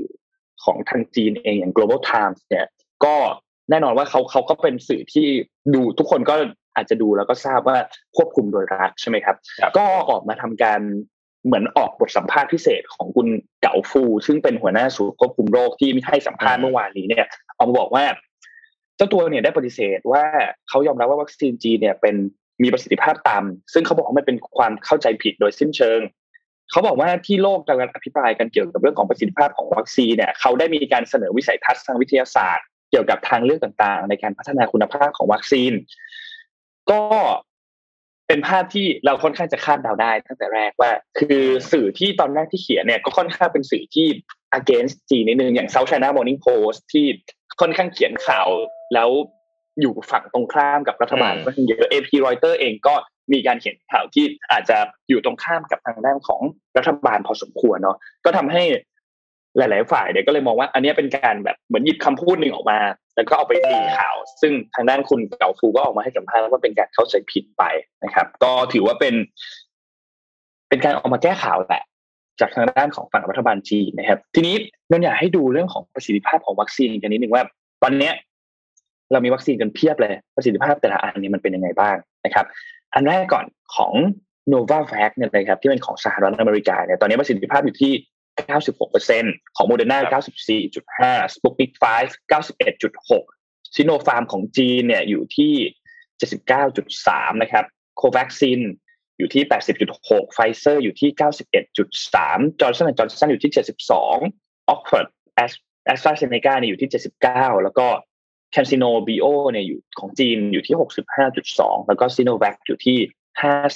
[0.64, 2.66] ของทางจีนเองอย่าง global times เนี่ย
[3.04, 3.16] ก็
[3.70, 5.26] แน่นอนว่าเขาเขาก็เป็นสื่อที่
[5.74, 6.34] ดูทุกคนก็
[6.76, 7.76] อาจจะดูแล้วก็ทราบว่า
[8.16, 9.36] ควบคุมโดยรัฐใช่ไหมครับ
[9.78, 10.80] ก็ออกมาทำการ
[11.46, 13.28] เหมือนออกบทสัมภาษณ์พิเศษของคุณ
[13.60, 18.04] เก๋าฟู ซึ่งเป็นหัวหน้าศูนย์ควบคุมโรคที่ให้สัมภาษณ์เมื่อวานนี้เนี่ยออกมาบอกว่า
[18.98, 20.24] เจ้าตัวเนี่ยได้ปฏิเสธว่า
[20.68, 22.14] เขายอมรับว่าวัคซีนจีเนี่ยเป็น
[22.62, 26.00] มีประสิทธิภาพต่ำซึ่งเขาบอกว่ามันเป็นความเข้าใจผิดโดยสิ้นเชิง
[26.70, 35.72] เขาบอกว่าที่โลกกำลังอภิปรายกันเกี่ยวกับเรื่องของประสิทธิภาพของวัคซีนเนี่ยเขาได้มีการเสนอวิสัยทัศน์ทางวิทยาศาสตร์ เกี่ยวกับทางเลือกต่างๆ ในการพัฒนาคุณภาพของวัคซีน
[36.90, 37.02] ก็
[38.28, 44.06] เป็นภาพที่เราค่อนข้างจะคาดเดาได้ตั้งแต่แรกว่า คือสื่อที่ตอนแรกที่เขียนเนี่ยก็ค่อนข้างเป็นสื่อที่
[44.58, 47.06] against จีนนิดนึงอย่าง South China Morning Post ที่
[47.60, 48.48] ค่อนข้างเขียนข่าว
[48.94, 49.10] แล้ว
[49.80, 52.94] อยู่ฝั่งตรงข้ามกับรัฐบาลก็เยอะ AP Reuters เองก็
[53.32, 56.40] มีการเขียนข่าวที่อาจจะอยู่ตรงข้ามกับทางด้านของ
[56.76, 58.62] รัฐบาลพอสมควรเนาะก็ทำให้
[59.56, 62.78] หลาย ๆ ฝ่ายเนี่ยก็เลยมองว่า อันนี้เป็นการแบบเหมือนหยิบคำพูดหนึ่งออกมา
[63.16, 67.62] แล้วก็เอาไปตีข่าว ซึ่งทางด้านคุณเก่าฟูก็ออกมาให้สัมภาษณ์ว่าเป็นการเข้าใจผิดไป
[68.04, 69.14] นะครับ ก็ถือว่าเป็น
[70.68, 71.84] เป็นการออกมาแก้ข่าวแหละ
[72.40, 74.54] จากทางด้านของฝั่งรัฐบาลจีนนะครับ ทีนี้
[74.90, 77.44] นนอยากให้ดูเรื่องของประสิทธิภาพของวัคซีนกันนิดหนึ่งว่า
[77.82, 78.12] ตอนเนี้ย
[79.12, 82.46] เรามีวัคซีนกันเพียบเลยประสิทธิภาพแต่ละอันนี้มันเป็นยังไงบ้างนะครับ
[82.94, 83.92] อันแรกก่อนของ
[84.52, 87.92] n o v a v a x เนี่ยนะครับที่เป็นของสหรัฐอเมริกาเนี่ยตอนนี้ประสิทธิภาพอยู่ที่
[88.78, 89.98] 96%ของโมเดอร์นา
[90.68, 95.54] 94.5 Sputnik 5 91.6ซิโนฟาร์มของจีนเนี่ยอยู่ที่
[96.48, 97.64] 79.3 นะครับ
[97.96, 98.60] โควัคซิน
[99.18, 99.42] อยู่ที่
[99.88, 101.10] 80.6ไฟเซอร์อยู่ที่
[101.66, 105.52] 91.3จอร์นสันจอห์นสันอยู่ที่ 72ออกซ์ฟอร์ดแอส
[105.86, 106.90] แอสตราเซเนกาเนี่ยอยู่ที่
[107.26, 107.86] 79 แล้วก็
[108.52, 110.76] CanSino Bio เนี่ยอยู่ของจีนอยู่ที่
[111.32, 112.98] 65.2แล้วก็ซิโนแวคอยู่ที่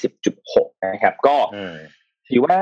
[0.03, 1.37] 50.6นะครับ ก็
[2.29, 2.59] ถือว่า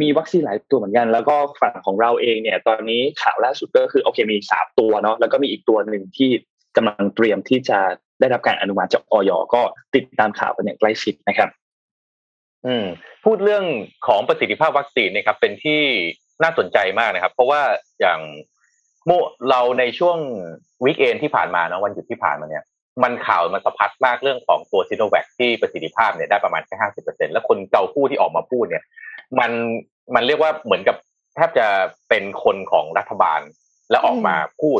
[0.00, 6.30] มีวัคซีนหลายตัวเหมือนกัน แล้วก็ฝั่งของเราเองเนี่ย ตอนนี้ข่าวล่าสุดก็คือโอเคมีสามตัวเนาะแล้วก็มีอีกตัวหนึ่งที่
[6.76, 7.78] กำลังเตรียมที่จะ
[8.20, 9.62] ได้รับการอนุมัติจากอย.ก็
[9.94, 11.48] ติดตามข่าวกันอย่างใกล้ชิดนะครับ
[12.66, 12.86] อืม
[13.24, 13.64] พูดเรื่อง
[14.06, 15.80] ของประสิทธิภาพวัคซีนนะครับ เป็นที่
[16.42, 17.62] น่าสนใจมากนะครับ เพราะว่า
[18.00, 18.20] อย่าง
[19.06, 19.10] โม
[19.50, 20.18] เราในช่วง
[20.84, 22.64] วีคเอนที่ผ่านมานะวันหยุดที่ผ่านมาเนี่ย
[23.02, 28.84] มันข่าวมันสะพัดมากเรื่องของตัวซิโนแวคที่ประสิทธิภาพเนี่ยได้ประมาณแค่ห้าสิบเปอร์เซ็นแล้วคนเกาผู้ที่ออกมาพูดเนี่ย
[29.38, 29.50] มัน
[30.14, 30.96] มันเรียกว่าเหมือนกับ
[31.34, 31.66] แทบจะ
[32.08, 33.40] เป็นคนของรัฐบาล
[33.90, 34.78] แล้วออกมาพูด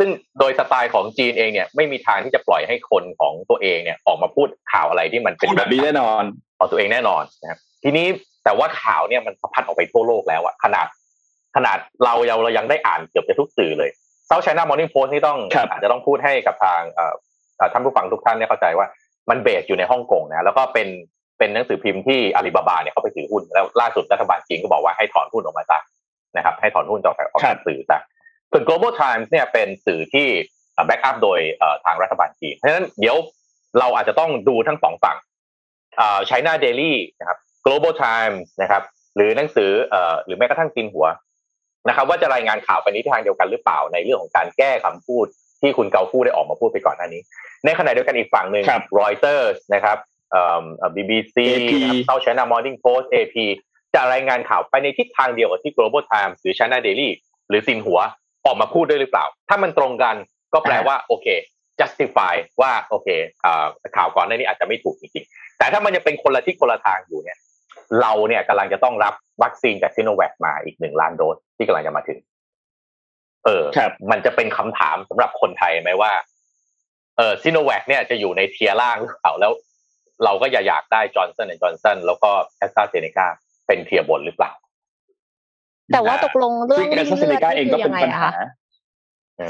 [0.00, 6.22] ซึ่งโดยสไตล์ของจีนเองเนี่ยไม่มีทางที่จะปล่อยให้คนของตัวเองเนี่ยออกมาพูดข่าวอะไรที่มันเป็นแบบนี้แน่นอน
[6.58, 8.06] ของตัวเองแน่นอนนะครับทีนี้
[8.44, 10.86] แต่ว่าข่าวเนี่ยมันสะพัดออกไปทั่วโลกแล้วอะขนาด
[11.56, 13.90] ขนาดเราเราเรายังได้อ่านเกือบจะทุกสื่อเลย
[14.26, 15.38] เซาท์ไชน่ามอร์นิ่งโพสต์นี่ต้อง
[15.70, 16.80] อาจจะต้องพูดให้กับทาง
[17.72, 18.86] ท่านผู้ฟังทุกท่านเนี่ยเข้าใจว่า
[19.30, 20.88] มันเบสอยู่ในฮ่องกงนะแล้วก็เป็น
[21.38, 25.78] เป็นหนังสือพิมพ์ที่อาลีบาบาเนี่ยเขาไปถือหุ้นแล้วล่าสุดรัฐบาลจีนก็บอกว่าให้ถอนหุ้นออกมาซะ
[26.36, 27.98] นะครับ ให้ถอนหุ้นจากออกจากสื่อซะ
[28.50, 30.26] ส่วน global times เนี่ยเป็นสื่อที่
[30.86, 31.38] แบ็กอัพโดย
[31.84, 33.16] ทางรัฐบาลจีนเพราะฉะนั้นเดี๋ยว
[33.78, 35.16] เราอาจจะต้องดูทั้งสองฝั่ง
[36.30, 38.82] China Daily นะครับ Global Times นะครับ
[39.16, 39.70] หรือหนังสือ
[40.24, 41.06] หรือแม้กระทั่งซินหัว
[41.88, 45.26] นะครับว่าจะรายงานข่าวไปในทางเดียวกันหรือเปล่าในเรื่องของการแก้คำพูด
[45.60, 47.22] ที่คุณเกาฟูได้ออกมาพูดไปก่อนหน้านี้
[47.64, 48.64] ในขณะเดียวกันอีกฝั่งหนึ่ง
[49.00, 49.96] รอยเตอร์นะครับ
[50.94, 51.46] บีบีซี
[52.06, 53.46] South China Morning Post เอพี
[53.94, 57.10] จะรายงานข่าวไปในทิศทางเดียวกับที่ Global Times หรือ China Daily
[57.48, 58.00] หรือซินหัว
[58.46, 60.14] ออกมาพูดด้วยหรือเปล่า ถ้ามันตรงกัน
[60.52, 61.26] ก็แปลว่าโอเค
[61.80, 63.08] justify ว่าโอเค
[63.96, 67.38] ข่าวก่อนหน้านี้อาจจะไม่ถูกจริงๆแต่ถ้ามันยังเป็นคนละที่คนละทางอยู่เนี่ย
[68.00, 72.18] เราเนี่ยกำลังจะต้องรับวัคซีนจากซิโนแวคมาอีกหนึ่งล้านโดสที่กำลังจะมาถึง
[73.44, 73.64] เออ
[74.10, 76.12] มันจะเป็นคำถามสำหรับคนไทยไหมว่า
[77.16, 79.52] เออซิโนแวคเนี่ยจะอยู่ใน tier ล่างหรือเปล่าแล้ว
[80.24, 83.26] เราก็อย่าอยากได้จอห์นสันและจอห์นสันแล้วก็แอสตราเซเนกา
[83.66, 84.52] เป็น tier บนหรือเปล่า
[85.92, 88.28] แต่ว่าตกลงเรื่องลิ่มเลือดเองก็เป็นปัญหา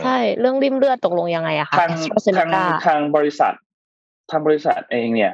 [0.02, 1.90] ใช่ เรื่องลิ่มเลือดตกลงยังไงอะคะทาง
[2.38, 2.50] ทาง
[2.86, 3.52] ทางบริษัท
[4.30, 5.32] ทางบริษัทเองเนี่ย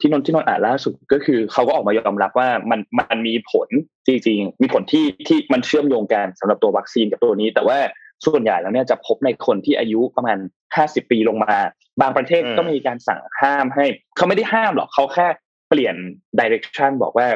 [0.00, 3.68] ที่นนที่นนอ่านล่าสุดก็คือเขาก็ออกมายอมรับว่ามันมันมีผล
[4.06, 7.78] จริงๆมีผลที่ที่มันเชื่อมโยงกันสำหรับตัววัคซีนกับตัวนี้ แต่ว่า
[8.26, 10.38] ส่วนใหญ่แล้วเนี่ยจะพบในคนที่อายุประมาณ
[10.76, 11.56] ห้าสิบปีลงมา
[12.00, 15.28] บางประเทศก็มีการสั่งห้ามให้เขาไม่ได้ห้ามหรอกเขาแค่
[15.68, 15.94] เปลี่ยน
[16.38, 17.28] direction บอกว่า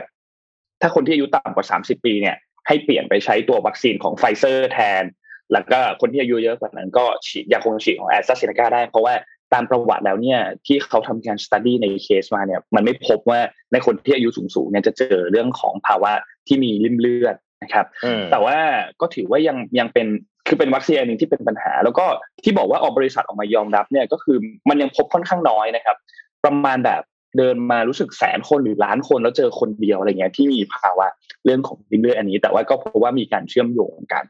[0.81, 2.37] ถ้าคนที่อายุต่ำกว่าสามสิบปีเนี่ย
[2.69, 5.05] ให้เปลี่ยนไปใช้ตัววัคซีนของไฟเซอร์แทน
[5.53, 9.15] แล้วก็คนที่อายุเยอะกว่านั้นก็ฉีดยังคงฉีดของแอสตราเซเนกาได้เพราะว่า
[9.53, 13.41] ตามประวัติแล้วเนี่ยที่เขาทำการ study ในเคสมาเนี่ยมันไม่พบว่า
[13.73, 16.13] ในคนที่อายุสูงๆเนี่ยจะเจอเรื่องของภาวะ
[16.47, 17.87] ที่มีลิ่มเลือดนะครับ
[18.31, 18.57] แต่ว่า
[19.01, 20.07] ก็ถือว่ายังยังเป็น
[20.49, 22.07] คือเป็นวัคซีนอันหนึ่งที่เป็นปัญหา แล้วก็
[22.45, 24.37] ที่บอกว่าออกบริษัทออกมายอมรับเนี่ยก็คือ
[24.69, 25.97] มันยังพบค่อนข้างน้อยนะครับ
[26.45, 27.03] ประมาณแบบ
[27.39, 31.07] เดินมารู้สึกแสนคนหรือล้านคนแล้วเจอคนเดียวอะไรเงี้ยที่มีภาวะ
[31.45, 34.25] เรื่องของริ่มเลือดอันนี้ แต่ว่าก็พบว่ามีการเชื่อมโยงกัน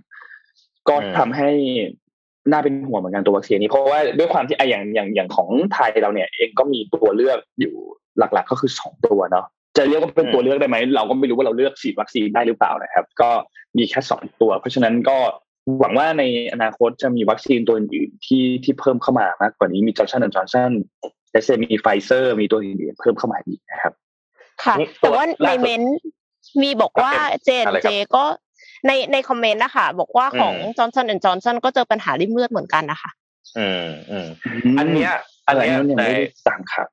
[0.89, 1.51] ก็ทำให้
[2.51, 7.75] น่าเป็นห่วงเหมือนกันตัววัคซีนนี้เพราะว่าด้วยความที่ไออย่างอย่างอย่างของไทยเราเนี่ย เองก็มีตัวเลือกอยู่
[8.19, 13.31] หลักๆ ก็คือสองตัวเนาะจะเรียกว่าเป็นตัวเลือกได้ไหมเราก็ไม่รู้ว่าเราเลือกฉีดวัคซีนได้หรือเปล่านะครับ ก็
[13.77, 15.17] มีแค่สองตัว เพราะฉะนั้นก็
[15.81, 16.23] หวังว่าใน
[16.53, 20.71] อนาคตจะมีวัคซีนตัวอื่นที่ที่เพิ่มเข้ามามากกว่านี้มีจอห์นสันแอนด์จอห์นสัน
[21.33, 23.93] เอสเอมีไฟเซอร์ มีตัวอื่นเพิ่มเข้ามาอีกนะครับ
[24.65, 25.83] ค่ะ แต่ว่าในเมนต์
[26.63, 27.13] มีบอกว่า
[27.45, 28.25] เจนเจก็
[28.87, 33.11] ในในคอมเมนต์นะคะบอกว่าของจอห์นสันแอนด์จอห์นสันก็เจอปัญหาลิ่มเลือดเหมือนกันนะคะ
[33.59, 34.27] อืมอืม
[34.79, 35.13] อันเนี้ย
[35.47, 36.05] อันเนี้ยใน
[36.49, 36.89] ต่างครับ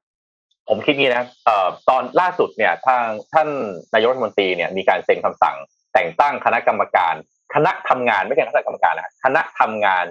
[0.69, 3.50] ผมคิดงี้นะเอ่อตอนล่าสุดเนี่ยทางท่าน
[3.93, 5.56] นายกรัฐมนตรีเนี่ยมีการเซ็นคำสั่ง
[5.93, 7.15] แต่งตั้งคณะกรรมการ
[7.54, 10.06] คณะทำงานไม่ใช่คณะกรรมการนะคณะทำงาน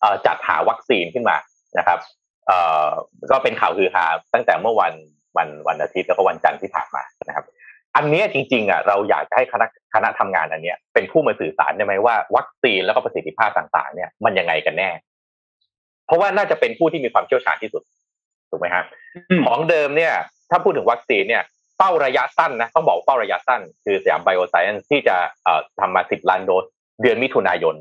[0.00, 1.36] เอ่อจัดหาวัคซีนขึ้นมา
[1.78, 1.98] นะครับ
[2.46, 2.88] เอ่อ
[3.30, 4.92] ก็เป็นข่าวคือฮาตั้งแต่เมื่อวัน
[5.36, 7.44] วันวันอาทิตย์แล้วก็วันจันทร์ที่ผ่านมานะครับ
[7.96, 14.90] อันนี้จริงๆอะเราอยากจะให้คณะคณะทำงานอันเนี้ยเป็นผู้มาสื่อสารได้ไหมว่าวัคซีนแล้วก็ประสิทธิภาพต่างๆ เนี่ยมันยังไงกันแน่
[16.06, 17.82] เพราะว่าน่าจะเป็นผู้ที่มีความเชี่ยวชาญที่สุด
[18.50, 18.84] ถูกไหมครับ
[19.46, 20.12] ของเดิมเนี่ย
[20.50, 21.42] ถ้าพูดถึงวัคซีนเนี่ย
[21.78, 26.64] เป้าระยะสั้นนะต้องบอกเป้าระยะสั้น คือสยามไบโอไซเอนซ์ที่จะเอ่อทำมาสิบล้านโดส
[27.02, 27.74] เดือนมิถุนายน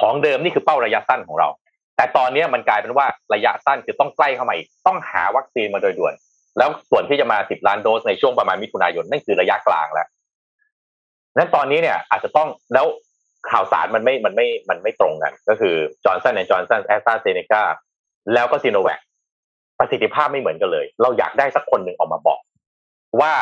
[0.00, 1.48] ของเดิมนี่คือเป้าระยะสั้นของเรา
[1.96, 6.14] แต่ตอนนี้มันกลายเป็นว่าระยะสั้นคือต้องใกล้เข้ามาอีกต้องหาวัคซีนมาโดยด่วน
[6.58, 10.08] แล้วส่วนที่จะมาสิบล้านโดสในช่วงประมาณมิถุนายนนั่นคือระยะกลางแล้ว
[11.36, 12.86] นั้นตอนนี้เนี่ย อาจจะต้องแล้ว
[13.50, 17.62] ข่าวสารมันไม่มันไม่มันไม่ตรงกัน ก็คือจอห์นสันแอนด์จอห์นสันแอสตราเซเนกา
[18.34, 19.00] แล้วก็ซีโนแวค
[19.78, 22.40] ประสิทธิภาพไม่เหมือนกันเลย เราอยากได้สักคนหนึ่งออกมาบอก
[23.20, 23.34] ว่า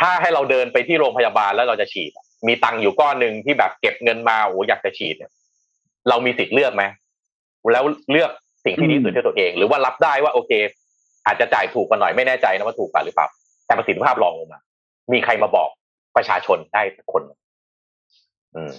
[0.00, 2.10] ถ้าให้เราเดินไปที่โรงพยาบาลแล้วเราจะฉีด
[2.46, 5.32] มีตังค์อยู่ก้อนหนึ่งที่แบบเก็บเงินมาโอ้อยากจะฉีดเนี่ย
[6.08, 6.84] เรามีสิทธิ์เลือกไหม
[7.72, 8.30] แล้วเลือก
[8.64, 10.52] สิ่งที่ดีสุดให้ตัวเอง หรือว่ารับได้ว่าโอเค
[11.26, 13.28] อาจจะจ่ายถูกกว่าหน่อยไม่แน่ใจนะว่าถูกกว่าหรือเปล่า
[13.66, 14.60] แต่ประสิทธิภาพรองลงมา
[15.12, 15.68] มีใครมาบอก
[16.16, 16.82] ประชาชนได้
[17.12, 17.22] คน
[18.56, 18.74] อืม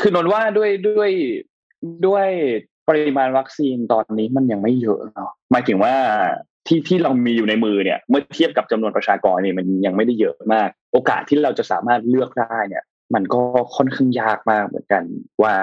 [0.00, 1.10] คือนนว่าด้วยด้วย
[2.06, 2.28] ด้วย
[2.88, 5.94] ปริมาณวัคซีนตอนนี้มันยังไม่เยอะเนาะหมายถึงว่า
[6.66, 13.40] ที่ที่เรามีอยู่ในมือเนี่ย เมื่อเทียบกับจำนวนประชากรเนี่ยมันยังไม่ได้เยอะมาก โอกาสที่เราจะสามารถเลือกได้เนี่ย มันก็
[13.76, 15.02] ค่อนข้างยากมากเหมือนกัน
[15.42, 15.54] ว่า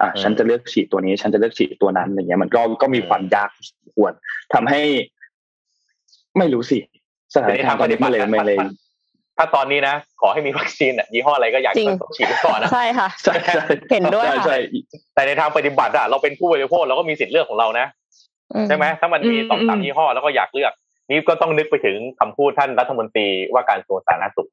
[0.00, 3.50] อ่าฉันจะเลือกฉีดตัวนี้ ฉันจะเลือกฉีดตัวนั้นอะไรเงี้ย มันก็ก็มีความยาก
[3.96, 4.12] ควร
[4.54, 4.80] ทำให้
[6.38, 6.78] ไม่รู้สิ
[7.34, 8.58] สถานการณ์ตอนนี้มันเลยไม่เลย
[9.36, 11.74] ถ้าตอนนี้นะขอให้มีวัคซีนอะยี่ห้ออะไรก็อยาก
[12.16, 13.34] ฉีดก่อนนะใช่ค่ะใช่
[13.92, 14.56] เห็นด้วยค่ะ
[15.14, 17.86] แต่ในทางปฏิบัติอะเราเป็นผู้บริโภคเราก็มีสิทธิ์เลือกของเรานะ
[18.68, 20.72] ใช่ไหมถ้ามันมีสองสามยี่ห้อแล้วก็อยากเลือก
[21.08, 24.48] นี่ก็ต้องนึกไปถึงคำพูดท่านรัฐมนตรีว่าการกระทรวงสาธารณสุข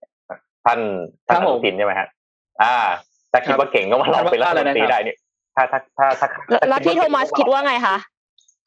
[0.65, 0.79] ท่าน
[1.27, 2.07] ท่านอนุทินใช่ไหมฮะ
[2.63, 2.75] อ่า
[3.31, 5.15] ถ้าคิดว่าเก่งก็มาลองเป็นรัฐมนตรีได้นี่
[5.57, 6.27] ถ้าถ้าถ้าถ้า
[6.69, 7.97] แล้วที่โทมัสคิดว่าไงคะ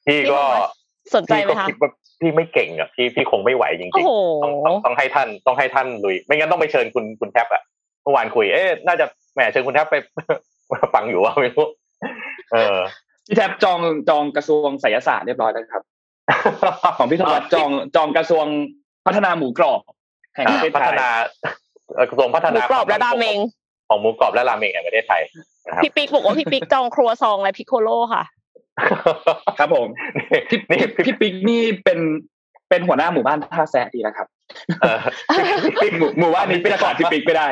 [0.06, 0.40] พี่ก็
[1.14, 4.54] สนใจไหมคะคิดว่าพี่ไม่เก่งอะพี่พี่คงไม่ไหวจริงๆต้อง
[4.86, 7.62] ต้องให้ท่านต้องให้ท่านลุย ไม่งั้นต้องไปเชิญคุณคุณแทบอะ
[8.02, 9.96] เมื่อวานคุยเอ๊ะน่าจะแหมเชิญคุณแทบไป
[10.94, 11.66] ฟังอยู่ว่าไม่รู้
[12.52, 12.78] เออ
[13.26, 15.82] พี่แทบจองจองกระทรวงศิลศาสตร์เรียบร้อยแล้วครับ
[16.98, 18.46] ของพี่ธวัฒจองจองกระทรวง
[19.06, 19.80] พัฒนาหมูกรอบ
[20.34, 21.08] แห่งประเทศไทยพัฒนา
[22.10, 23.38] กระทรวงพัฒนาหมูกรอบและราเมง
[23.88, 25.22] ของหมูกรอบและราเมงแห่งประเทศไทย
[25.82, 28.22] พี่ปิ๊กบอกว่าพี่ปิ๊กจองครัวซองและพิโคโลค่ะ
[29.58, 29.86] ครับผม
[30.48, 30.58] พี่
[31.06, 31.98] พี่ปิ๊กนี่เป็น
[32.68, 34.26] เป็นหัวหน้าหมู่บ้านท่าแซะดีนะครับ
[36.18, 37.48] หมู่บ้านนี้เป็นขอดพี่ปิ๊กไม่ได้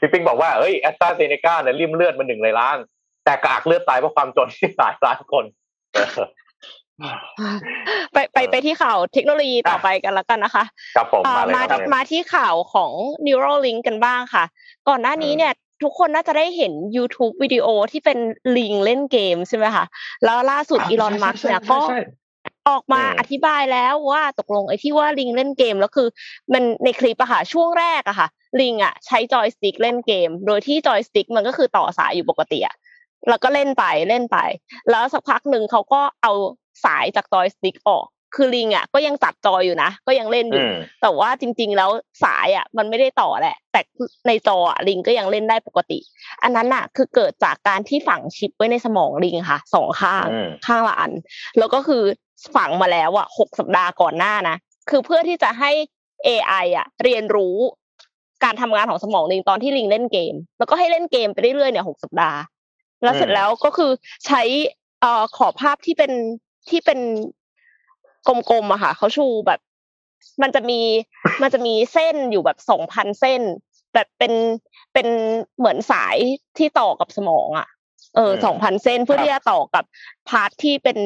[0.00, 2.76] พี่ปิ๊กบอกว่าเอ้ยแอสตราเซเนกาเนี่ยริมเลือดมันหนึ่งในล้าน
[3.24, 5.44] แต่กากเลือดตายเพราะความจนที่หลายล้านคน
[8.12, 10.64] ไปไปไปที่ข่าวเทคโนโลยีต่อไปกันแล้วกันนะคะ
[10.96, 11.62] ครับผมมามา
[11.94, 12.92] มาที่ข่าวของ
[13.26, 14.44] Neuralink กันบ้างค่ะ
[14.88, 18.18] ก่อนหน้านี้เนี่ย ทุกคนน่าจะได้เห็น YouTube วิดีโอที่เป็น
[18.56, 19.84] ลิงเล่นเกมใช่ไหมคะ
[20.24, 21.80] แล้วล่าสุดอีลอนมัสก์เนี่ยก็
[22.68, 26.08] ออกมาอธิบายแล้วว่าตกลงไอ้ที่ว่าลิงเล่นเกมแล้วคือ
[26.52, 28.28] มันในคลิปอะค่ะช่วงแรกอะค่ะ
[28.60, 32.76] ลิงอะใช้จอยสติ๊กเล่นเกม โดยที่จอยสติ๊กมันก็คือต่อสายอยู่ปกติอะ
[33.28, 34.38] แล้วก็เล่นไปเล่นไป
[34.90, 36.32] แล้วสักพักหนึ่งเขาก็เอา
[36.84, 40.64] สายจากจอยสติ๊กออก คือลิงอะก็ยังตัดจอยอยู่นะก็ยังเล่นอยู่
[41.02, 41.90] แต่ว่าจริง ๆ แล้ว
[42.24, 43.80] สายอะมันไม่ได้ต่อแหละ แต่
[44.26, 45.98] ในจออะลิงก็ยังเล่นได้ปกติ
[46.42, 50.26] อันนั้นอะ คือเกิดจากการที่ฝังชิปไว้ในสมองลิงค่ะสองข้าง
[50.66, 51.12] ข้างละอัน
[51.58, 52.02] แล้วก็คือ
[52.56, 54.56] ฝังมาแล้วอะหกสัปดาห์ก่อนหน้านะ
[54.90, 55.70] คือเพื่อที่จะให้
[56.26, 57.56] AI อะ เรียนรู้
[58.44, 62.40] การทำงานของสมองลิงตอนที่ลิงเล่นเกม แล้วก็ให้เล่นเกมไปเรื่อยๆเนี่ยหกสัปดาห์
[63.02, 63.90] แล้วเสร็จแล้วก็คือ
[64.26, 64.42] ใช้
[65.00, 66.12] เอ่อขอภาพที่เป็น
[66.68, 67.00] ที่เป็น
[68.28, 69.60] กลมๆอะค่ะเขาชูแบบ
[70.42, 70.80] มันจะมี
[71.42, 73.40] มันจะมีเส้นอยู่แบบสองพันเส้น
[73.94, 74.32] แบบเป็น
[74.92, 75.06] เป็น
[75.58, 76.16] เหมือนสาย
[76.58, 77.68] ที่ต่อกับสมองอะ
[78.16, 79.84] เออสองพันเส้นเพื่อที่จะต่อกับ
[80.28, 80.98] พาร์ทที่เป็น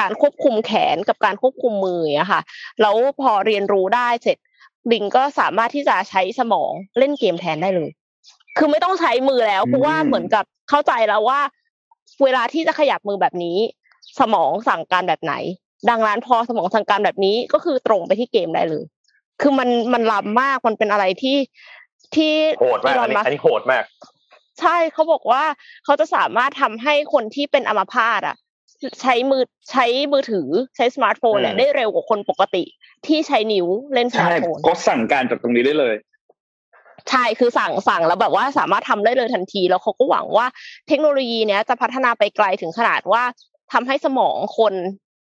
[0.00, 2.40] การควบคุมแขนกับการควบคุมมืออะค่ะ
[2.80, 4.38] แล้วพอเรียนรู้ได้เสร็จ
[4.92, 7.90] ลิงก็สามารถที่จะใช้สมองเล่นเกมแทนได้เลย
[8.56, 11.40] คือไม่ต้องใช้มือแล้วเพราะว่าเหมือนกับเข้าใจแล้วว่า
[12.24, 13.58] เวลาที่จะขยับมือแบบนี้
[14.20, 15.34] สมองสั่งการแบบไหน
[15.90, 18.84] ดังนั้นพอสมองสั่งการแบบนี้ก็คือตรงไปที่เกมได้เลย
[19.40, 21.38] คือมันมันล้ำมากมันเป็นอะไรที่
[22.14, 23.84] ที่โหดมากอันนี้โหดมาก
[24.60, 25.42] ใช่เขาบอกว่า
[25.84, 28.36] เขาจะสามารถทำให้คนที่เป็นอัมพาตอะ
[29.02, 32.64] ใช้มือใช้มือถือใช้สมาร์ทโฟนเนี่ยได้เร็วกว่าคนปกติ
[33.06, 35.94] ที่ใช้นิ้วเล่นสมาร์ทโฟนก็สั่งการจากตรงนี้ได้เลย
[37.10, 40.46] ใช่คือสั่งสั่งแล้วแบบว่าสามารถทำได้เลยทันที แล้วเขาก็หวังว่า
[40.88, 43.22] เทคโนโลยีเนี้ยจะพัฒนาไปไกลถึงขนาดว่า
[43.72, 44.74] ทำให้สมองคน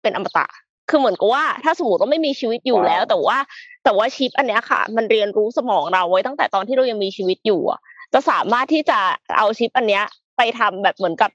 [0.02, 0.46] เป็นอมตะ
[0.90, 3.38] คือเหมือนกับว่าถ้าสมมติว่าไม่มีชีวิตอยู่แล้ว แต่ว่า
[3.84, 7.80] แต่ว่าชิปอันนี้ค่ะ มันเรียนรู้สมองเราไว้ตั้งแต่ตอนที่เรายังมีชีวิตอยู่อะ
[8.14, 9.00] จะสามารถที่จะ
[9.38, 10.04] เอาชิปอันเนี้ย
[10.38, 11.32] ไปทำแบบเหมือนกับ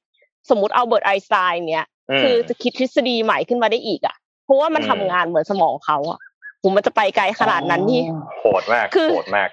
[0.50, 1.87] สมมติอัลเบิร์ตไอน์สไตน์เนี้ย
[2.20, 6.20] คือจะคิดทฤษฎีใหม่ขึ้นมาได้อีกอะ เพราะว่ามันทำงานเหมือนสมองเขาอะ
[6.62, 8.02] ผมมันจะไปไกลขนาดนั้นนี่
[8.40, 9.48] โหดมากโหดมาก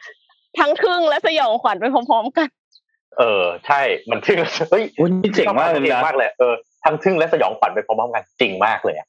[0.60, 2.50] ทั้งทึ่งและสยองขวัญไปพร้อม ๆ กัน
[3.20, 4.38] เออ ใช่มันทึ่ง
[4.72, 4.84] เฮ้ย
[5.36, 9.08] เจ๋งมากเลยนะมากเลยเออ ทั้งทึ่งและสยองขวัญไปพร้อมๆกันจริงมากเลยอะ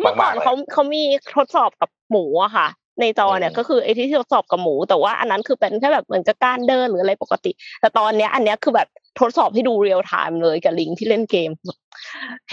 [0.00, 1.02] เมื่อก่อนเขาเขามี
[1.36, 2.68] ทดสอบกับหมูอะค่ะ
[3.00, 8.88] ในจอเนี่ยก็คือไอ้ที่ทดสอบกับหมู แต่ว่าอันนั้นคือเป็นแค่แบบเหมือนกับการเดินหรืออะไรปกติ แต่ตอนเนี้ย อันเนี้ยคือแบบ
[9.20, 11.50] ทดสอบให้ดูเรียลไทม์เลยกับลิงที่เล่นเกม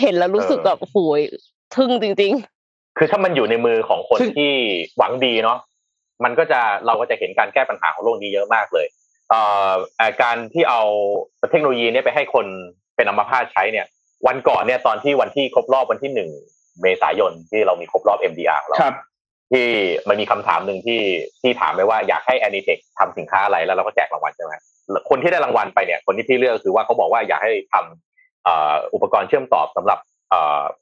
[0.01, 1.19] เห็นแล้วรู้สึกแบบโหย
[1.75, 2.33] ทึ่งจริง
[2.65, 4.51] ๆ คือถ้ามันอยู่ในมือของคนที่
[4.97, 5.57] หวังดีเนาะ
[6.23, 8.87] มันก็จะเราก็จะเห็นการแก้ปัญหาของโลกนี้เยอะมากเลย
[9.29, 9.71] เอ่อ
[10.21, 10.81] การที่เอา
[11.51, 12.45] เทคโนโลยีนี้ไปให้คน
[12.95, 13.87] เป็นอัมพาตใช้เนี่ย
[14.27, 16.29] วันก่อนเนี่ยตอนที่วันที่ครบรอบวันที่หนึ่ง
[16.81, 18.77] เมษายนที่เรามีครบรอบ MDR เรา
[19.51, 19.67] ที่
[20.07, 21.01] มันมีคำถามหนึ่งที่
[21.41, 24.53] ที่ถามไปว่าอยากให้ Anitech ทำสินค้าอะไรแล้วเราก็แจกรางวัลใช่ไหม
[25.09, 29.99] คนที่ได้รางวัลไปเนี่ย คนที่พี่เลือกคือว่าเขาบอกว่าอยากให้ทำอุปกรณ์เชื่อมต่อสำหรับ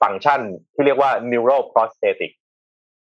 [0.02, 0.41] ฟังก์ชัน
[0.74, 2.32] ที่เรียกว่า neural prosthetic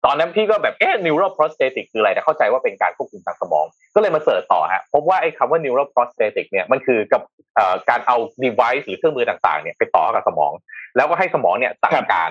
[0.05, 7.23] ตอนนั้นพี่ก็แบบเอ๊ะ neural prosthetic คืออะไรแต่เข้าใจว่าเป็นการควบคุมทางสมอง ก็เลยมา search ต่อฮะพบว่าไอ้คำว่า neural prosthetic เนี่ยมันคือกับ
[7.91, 10.53] การเอา device หรือเครื่องมือต่างๆเนี่ยไปต่อกับสมอง
[10.97, 12.31] แล้วก็ให้สมองเนี่ยสั่งการ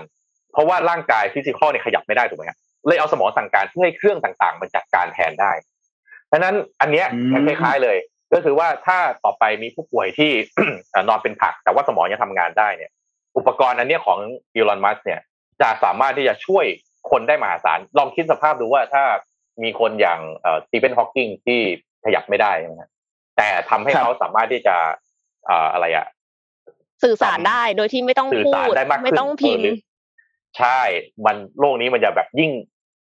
[0.53, 5.51] เพราะว่าร่างกาย physical เนี่ยขยับไม่ได้ถูกไหมครับเลยเอาสมองสั่งการเพื่อให้เครื่องต่างๆมันจัดการแทนได้
[6.31, 7.07] ดังนั้นอันเนี้ย
[7.45, 7.97] คล้ายๆเลย
[8.33, 10.31] ก็คือว่าถ้าต่อไปมีผู้ป่วยที่
[11.07, 12.91] นอนเป็นผัก แต่ว่าสมองยังทำงานได้เนี่ย
[13.37, 14.19] อุปกรณ์อันนี้ของ
[14.55, 15.19] อีลอนมัสเนี่ย
[15.61, 16.65] จะสามารถที่จะช่วย
[17.11, 19.03] คนได้มหาศาลลองคิดสภาพดูว่าถ้า
[19.63, 20.19] มีคนอย่าง
[20.65, 21.59] สตีเฟนฮอว์กิงที่
[22.05, 22.89] ขยับไม่ได้นะ
[23.37, 24.75] แต่ทำให้เขาสามารถที่จะ
[25.73, 26.05] อะไรอะ
[27.03, 29.71] สื่อสารได้โดยที่ไม่ต้องพูดไม่ต้องพิมพ์
[30.57, 30.79] ใช่
[31.25, 32.51] มันโลกนี้มันจะแบบยิ่ง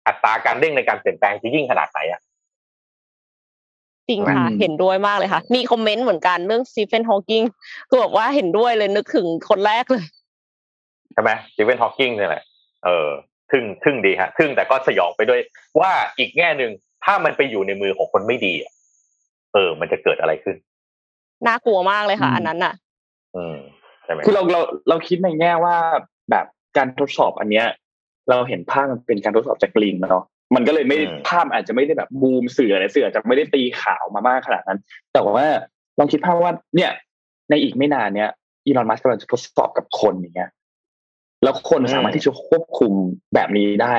[0.07, 2.21] อัตราการเด้งในการเปลี่ยนแปลงจะยิ่งขนาดไหนอะ
[4.09, 7.43] จริงค่ะ เห็นด้วยมากเลยค่ะ มีคอมเมนต์เหมือนกันเรื่องสตีเฟนฮอว์กิง
[7.89, 10.05] คือบอกว่าเห็นด้วยเลยนึกถึงคนแรกเลย
[11.13, 12.43] ใช่ไหมสตีเฟนฮอว์กิงนี่แหละ
[12.85, 13.09] เออ
[13.53, 15.41] ทึ่งทึ่งดีฮะทึ่งแต่ก็สยองไปด้วย
[15.79, 16.71] ว่าอีกแง่หนึ่ง
[17.05, 18.53] ถ้ามันไปอยู่ในมือของคนไม่ดี
[19.53, 20.55] เออ มันจะเกิดอะไรขึ้น
[21.47, 22.73] น่ากลัวมากเลยค่ะ อันนั้นอะ
[23.35, 23.57] อืม
[24.03, 25.75] ใช่ไหมคือเราเราเราคิดในแง่ว่า
[26.31, 26.45] แบบ
[26.77, 27.65] การทดสอบอันเนี้ย
[28.29, 30.25] เราเห็นภาพมันเป็นการทดสอบจากลิงเนาะ
[30.55, 30.97] มันก็เลยไม่
[31.27, 34.79] ภาพอาจจะไม่ได้แบบบูมเสืออะไรเสือจะไม่ได้ตีข่าวมามากขนาดนั้น
[35.13, 35.47] แต่ว่า
[35.99, 36.91] ลองคิดภาพว่าเนี่ย
[37.49, 38.31] ในอีกไม่นานเนี้ย
[38.65, 40.49] อีลอนมัสก์กำลังจะทดสอบกับคนอย่างเงี้ย
[41.43, 42.91] แล้วคนสามารถที่จะควบคุม
[43.33, 43.93] แบบนี้ได้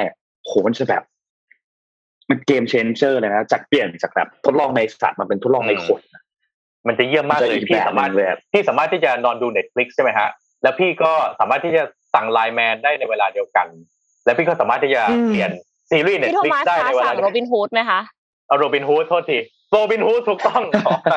[0.46, 1.02] โหมันจะแบบ
[2.30, 6.00] มันเกมเชนเจอร์เลยนะจากเปลี่ยนจากแบบทดลองในสัตว์มาเป็นทดลองในคน
[6.86, 10.28] มันจะเยี่ยมมากเลยจะอีกพี่แบบสามารถหนึ่งเลยอะพี่สามารถที่จะนอนดู Netflix ใช่ไหมฮะ
[10.62, 11.82] แล้วพี่ก็สามารถที่จะ
[12.14, 13.66] สั่งไลน์แมนได้ในเวลาเดียวกัน
[14.24, 15.50] แล้วพี่ก็สามารถที่จะอืมเปลี่ยน
[15.90, 18.00] ซีรีส์พี่โท Netflix มัสได้คะในเวลาสั่งเดียวโรกันบินฮูดไหมคะ
[18.48, 19.38] เอาโรบินฮูดโทษที
[19.70, 21.14] โรบินฮูดถูกต้องขอไป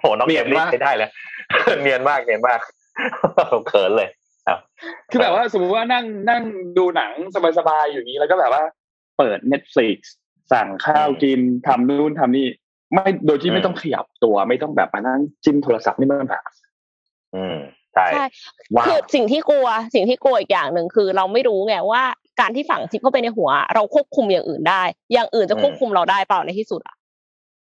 [0.00, 1.10] โหน้องเนีเกยนมนี้มากใช้ได้เลย
[1.82, 2.60] เนียนมากเนียนมาก
[3.68, 4.08] เขินเลย
[5.10, 6.42] คือแบบว่าสมมติว่านั่งนั่ง
[6.78, 7.12] ดูหนัง
[7.58, 8.62] สบายๆอยู่นี้แล้วก็แบบว่า
[9.18, 9.98] เปิด Netflix
[10.52, 12.46] สั่งข้าวกินทำนู่นทำนี่
[12.92, 16.42] ไม่โดยที่ไม่ต้องขยับตัวไม่ต้องแบบมานั่งจิ้มโทรศัพท์นี่มันแบบ
[17.34, 17.56] อืม
[17.94, 18.24] ใช่ใช่
[18.76, 22.02] ว้าคือวสิ่งที่กลัว สิ่งที่กลัวอีกอย่างหนึ่งคือเราไม่รู้ไงว่า
[22.40, 26.96] การที่ฝังชิปเข้าไปในหัว เราควบคุมอย่างอื่นได้ อย่างอื่นจะควบคุมเราได้เปล่าในที่สุดอะ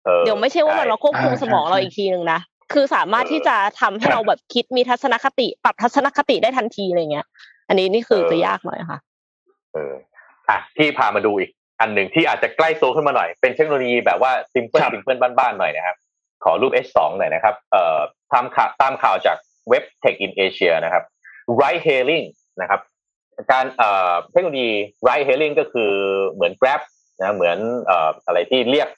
[0.09, 2.41] ออเดี๋ยวไม่ใช่ว่ามันใช่เราควบคุมอ่าสมองใช่เราอีกทีหนึ่งนะ
[2.73, 7.27] คือสามารถเออที่จะทำให้เราแบบคิดมีทัศนคติ ปรับทัศนคติได้ทันทีอะไรเงี้ย
[7.69, 8.99] อันนี้นี่คือเออจะยากหน่อยค่ะ
[9.73, 9.93] เออ
[10.49, 11.51] อะที่พามาดูอีก
[11.81, 15.97] อันหนึ่งที่อาจจะใกล้ตัวขึ้นมาหน่อย เป็นเทคโนโลยีแบบว่าซิมเพิลครับซิมเพิลบ้านๆหน่อยนะครับ
[16.45, 17.99] ขอรูป H2 หน่อยนะครับ เอ่อ
[18.33, 19.37] ตามข่าวตามข่าวจาก
[19.69, 21.05] เว็บ Tech in Asia นะครับ
[21.61, 22.27] ride hailing
[22.61, 22.81] นะครับ
[23.53, 24.71] การเอ่อเทคโนโลยี
[25.07, 25.93] ride hailing ก็คือ
[26.33, 26.81] เหมือน Grab
[27.21, 28.89] นะเหมือนเอ่ออะไรที่เรียก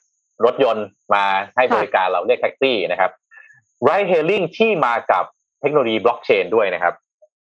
[0.45, 1.23] รถยนต์มา
[1.55, 3.11] ให้บริการเราเรียกแท็กซี่นะครับ
[3.87, 5.25] ride hailing ที่มากับ
[5.61, 6.93] เทคโนโลยีบล็อกเชนด้วยนะครับ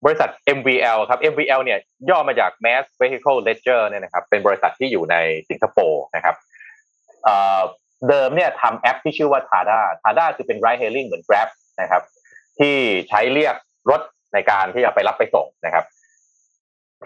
[0.06, 1.80] บริษัท MVL ครับ MVL เนี่ย
[2.10, 5.16] ย่อมาจาก Mass Vehicle Ledger เนี่ยนะครับ เป็นบริษัทที่อยู่ใน
[5.50, 6.36] สิงคโปร์นะครับ
[7.24, 11.50] เเดิมเนี่ยทำแอปที่ชื่อว่า Tada Tada คือเป็น ride hailing เหมือน Grab
[11.82, 12.04] นะครับ
[12.60, 12.76] ที่
[13.10, 13.56] ใช้เรียก
[13.90, 14.02] รถ
[14.34, 15.86] ในการที่จะไปรับไปส่งนะครับ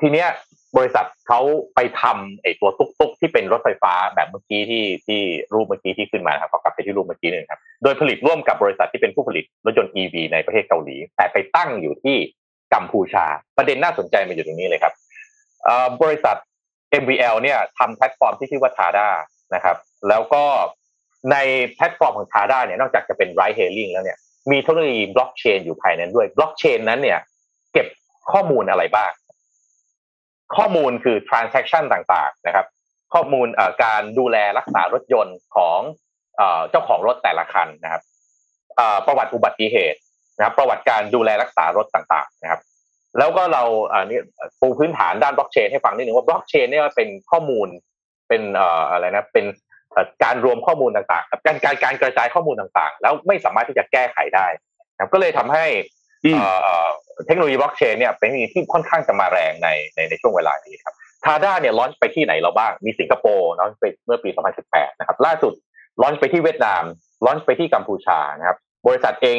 [0.02, 0.28] ทีเนี้ย
[0.78, 1.41] บริษัทเขา
[1.76, 5.21] ไปทำไอ้ตัวตุ๊กตุ๊กที่เป็นรถไฟฟ้าแบบเมื่อกี้ที่ที่
[5.53, 12.17] รูปเมื่อกี้ที่ขึ้นมาครับขอกลับไปที่รูปเมื่อกี้หนึ่งครับ โดยผลิตร่วมกับบริษัทที่เป็นผู้ผลิตรถยนต์ EV ในประเทศเกาหลี แต่ไปตั้งอยู่ที่
[12.73, 13.26] กัมพูชา
[13.57, 14.93] ประเด็นน่าสนใจมาอยู่ตรงนี้เลยครับ
[16.01, 16.36] บริษัท
[17.01, 19.09] MVL เนี่ยทำแพลตฟอร์มที่ชื่อว่า Tada
[19.55, 19.78] นะครับ
[20.09, 20.43] แล้วก็
[21.32, 21.38] ใน
[21.76, 24.17] แพลตฟอร์มของ Tada เนี่ยนอกจากจะเป็น ride hailing แล้วเนี่ย
[24.51, 27.19] มีเทคโนโลยีบล็อกเชนอยู่ภายในด้วยบล็อกเชนนั้นเนี่ย
[27.73, 27.88] เก็บ
[28.32, 29.11] ข้อมูลอะไรบ้าง
[30.58, 32.66] ข้อมูลคือ transaction ต่างๆนะครับ
[33.14, 33.48] ข้อมูล
[33.84, 35.80] การดูแลรักษารถยนต์ของ
[36.70, 38.02] เจ้าของรถแต่ละคันนะครับ
[39.08, 40.00] ประวัติอุบัติเหตุ
[40.38, 42.62] นะครับ ประวัติการดูแลรักษารถต่างๆนะครับ
[43.18, 44.20] แล้วก็เราอ่านี่
[44.62, 47.68] ปูพื้นฐานด้านบล็อกเชนให้ฟังนิดนึงว่าบล็อกเชนเนี่ยเป็นข้อมูล
[48.28, 48.41] เป็น
[48.91, 49.46] อะไรนะเป็น
[50.24, 54.48] การรวมข้อมูลต่างๆ การการการกระจายข้อมูลต่างๆ แล้วไม่สามารถที่จะแก้ไขได้
[54.93, 55.66] นะครับก็เลยทำให้
[57.26, 64.30] เทคโนโลยีบล็อกเชนเนี่ยเป็นเทคโนโลยีที่ค่อนข้างจะมาแรงในในในช่วงเวลานี้ครับทาด้าเนี่ยลอนไปที่ไหนเราบ้าง มีสิงคโปร์เนะไปเมื่อปี
[64.65, 65.53] 2018 นะครับ ล่าสุด
[66.01, 66.84] launch ไปที่เวียดนาม
[67.26, 68.57] launch ไปที่กัมพูชานะครับ
[68.88, 69.38] บริษัทเอง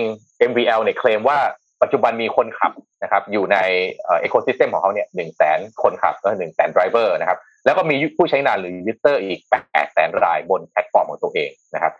[0.50, 1.38] MVL เนี่ยเคลมว่า
[1.82, 2.72] ปัจจุบันมีคนขับ
[3.02, 3.58] นะครับ อยู่ใน
[4.04, 11.92] เอ่อ ecosystem ของเขาเนี่ยหนึ่งแสนคนขับก็หนึ่งแสน driver นะครับ แล้วก็มีผู้ใช้งานหรือ user อีก8แสนรายบนแพลตฟอร์มของตัวเองนะครับ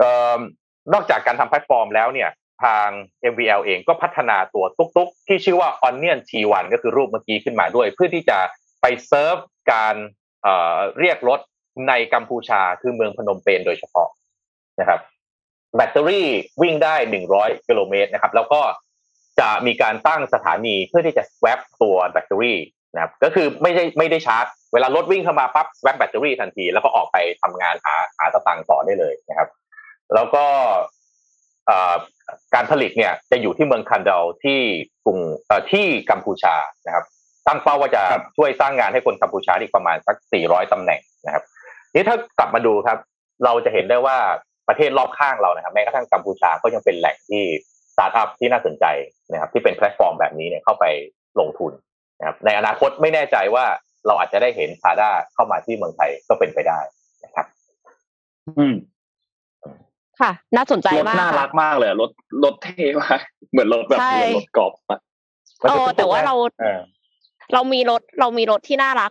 [0.00, 0.34] เออ
[0.92, 2.28] นอกจากการทำแพลตฟอร์มแล้วเนี่ย
[2.62, 2.88] ทาง
[3.32, 8.38] MVL เองก็พัฒนาตัวตุ๊กๆ ที่ชื่อว่า Onion T1 ก็คือรูปเมื่อกี้ขึ้นมาด้วย เพื่อที่จะ
[8.80, 9.36] ไปเซิร์ฟ
[9.72, 10.46] การ
[11.00, 11.40] เรียกรถ
[11.88, 14.08] ในกัมพูชาคือเมืองพนมเปญโดยเฉพาะ
[14.80, 15.00] นะครับ
[15.76, 16.28] แบตเตอรี่
[16.62, 16.96] วิ่งได้
[17.32, 18.60] 100 กิโลเมตรนะครับ แล้วก็
[19.40, 22.58] จะมีการตั้งสถานีเพื่อที่จะ swap ตัวแบตเตอรี่
[22.94, 29.48] นะครับก็คือไม่ได้ไม่ได้ชาร์จ เวลารถวิ่งเข้ามาปั๊บ swap แบตเตอรี่ทันที แล้วก็ออกไปทำงานหาหาสตางค์ต่อได้เลยนะครับ
[30.14, 30.44] แล้วก็
[31.68, 31.94] อ่อ
[32.54, 34.60] การผลิตเนี่ยจะอยู่ที่เมืองคันเดลที่
[35.04, 36.54] กรุงเอ่อที่กัมพูชา
[36.86, 37.04] นะครับ
[37.46, 41.44] ตั้งเป้าว่าจะครับช่วยสร้างงานให้คนกัมพูชาอีกประมาณสัก 400 ตำแหน่งนะครับ
[41.94, 42.98] นี่ถ้ากลับมาดูครับ
[43.44, 44.16] เราจะเห็นได้ว่า
[44.68, 47.42] ประเทศรอบข้างเรานะครับแม้กระทั่งกัมพูชาก็ยังเป็นแหล่งที่
[47.92, 48.84] สตาร์ทอัพที่น่าสนใจ
[49.32, 50.84] นะครับ ที่เป็นแพลตฟอร์มแบบนี้เนี่ยเข้าไป
[51.40, 51.72] ลงทุน
[52.18, 53.64] นะครับ ในอนาคตไม่แน่ใจว่า
[54.06, 56.80] เราอาจจะได้เห็น Zada เข้ามาที่เมืองไทยก็เป็นไปได้
[57.24, 57.46] นะครับ
[58.58, 58.74] อืม
[60.20, 62.10] ค่ะ น่าสนใจรถมากน่ารัค่ะกมากเลยอะรถ
[62.44, 65.00] รถเท่มากเหมือนรถแบบใช่เหมือนรถกอล์ฟอะ
[65.68, 66.80] เออแต่ว่าเราเออ
[67.54, 69.10] เรามีรถเรามีรถที่น่ารัก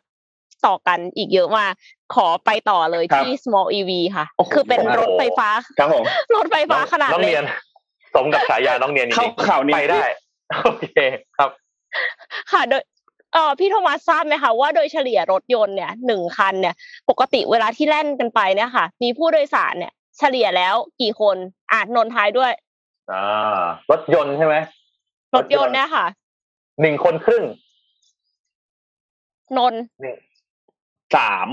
[0.65, 1.73] ต่อกันอีกเยอะมาก
[2.15, 5.49] ขอไปต่อเลยที่ small EV ค่ะโอ้โหคือเป็นรถไฟฟ้า
[5.79, 6.03] ครับผม
[6.35, 7.45] รถไฟฟ้าขนาดน้องเล็เนียกน
[8.15, 10.05] สมกับฉายาน้องเนียนจเข้าริงข่าวนี้ๆไปได้
[10.63, 10.85] โอเค
[11.37, 11.49] ครับ
[12.51, 12.83] ค่ะโดย
[13.33, 16.75] เออพี่โทมัสทราบไหมคะว่าโดยเฉลี่ยรถยนต์เนี่ยหนึ่งคันเนี่ย
[17.09, 21.37] ปกติเวลาที่แล่นกันไปเนี่ยค่ะ มีผู้โดยสารเนี่ย เฉลี่ยแล้วกี่คน
[21.73, 22.51] อาจนนท้ายด้วย
[23.11, 23.61] อ่า
[23.91, 24.55] รถยนต์ใช่ไหม
[25.35, 26.05] รถยนต์เนี่ยค่ะ
[26.81, 27.43] หนึ่งคนครึ่ง
[29.57, 29.73] นน
[31.15, 31.47] สาม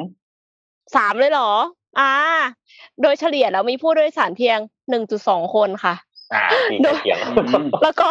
[0.96, 1.52] สามเลยเหรอ
[1.98, 2.12] อ่า
[3.02, 4.58] โดยเฉลี่ยแล้วมีผู้โดยสารเพียง
[4.90, 5.94] หนึ่งจุดสองคนค่ะ
[6.34, 7.18] อ่าที่โดยเขียง
[7.82, 8.10] แล้วก็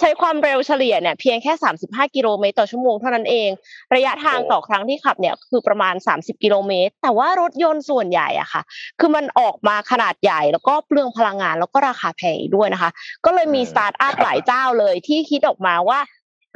[0.00, 1.52] ใช้ความเร็วเฉลี่ยเนี่ยเพียงแค่
[1.84, 3.50] 35 กิโลเมตรต่อชั่วโมงเท่านั้นเอง
[3.94, 8.62] ระยะทางต่อครั้งที่ขับเนี่ยคือประมาณ 30 กิโลเมตร แต่ว่ารถยนต์ส่วนใหญ่อะค่ะ
[9.00, 12.90] คือมันออกมาขนาดใหญ่แล้วก็เปลืองพลังงานแล้วก็ราคาแพงด้วยนะคะ
[13.24, 15.98] ก็เลยมีสตาร์ทอัพหลายเจ้าเลยที่คิดออกมาว่า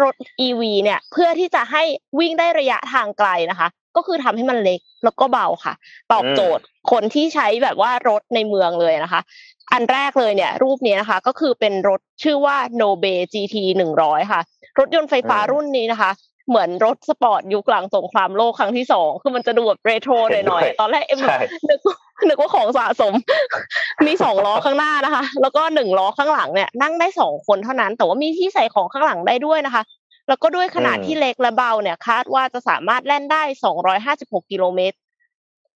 [0.02, 0.14] รถ
[0.46, 1.82] EV เนี่ยเพื่อที่จะให้
[2.18, 5.74] วิ่งได้ระยะทางไกลนะคะ ก็คือทำให้มันเล็กแล้วก็เบาค่ะ
[6.12, 9.20] ตอบโจทย์คนที่ใช้แบบว่ารถในเมืองเลยนะคะ
[9.72, 13.56] อันแรกเลยเนี่ย รูปนี้นะคะ ก็คือเป็นรถชื่อว่า n o b e GT
[13.94, 14.40] 100 ค่ะ
[14.78, 16.10] รถยนต์ไฟฟ้ารุ่นนี้นะคะ
[16.48, 21.18] เหมือนรถสปอร์ตยุคหลังสงครามโลกครั้งที่สองคือมันจะดูแบบเรโทรหน่อยๆตอนแรกเอ็ม
[21.68, 21.80] นึก
[22.28, 23.14] นึกว่าของสะสม
[24.06, 29.82] มีสองล้อข้างหน้านะคะ แล้วก็หนึ่งล้อข้างหลังเนี่ย นั่งได้สองคนเท่านั้น แต่ว่ามีที่ใส่ของข้างหลังได้ด้วยนะคะ
[30.28, 33.42] แล้วก็ด้วยขนาดที่เล็กและเบาเนี่ย คาดว่าจะสามารถแล่นได้
[33.96, 34.96] 256 กิโลเมตร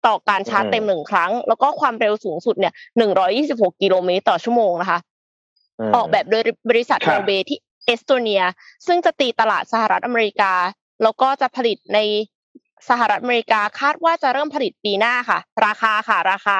[0.06, 2.72] ต่อการชาร์จเต็มหนึ่งครั้ง แล้วก็ความเร็วสูงสุดเนี่ย
[3.26, 4.98] 126 กิโลเมตรต่อชั่วโมงนะคะ
[5.94, 8.42] ออกแบบโดยบริษัทโนเบที่เอสโตเนีย
[8.86, 10.52] ซึ่งจะตีตลาดสหรัฐอเมริกา
[11.02, 11.98] แล้วก็จะผลิตใน
[12.88, 16.58] สหรัฐอเมริกาคาดว่าจะเริ่มผลิตปีหน้าค่ะ ราคาค่ะราคา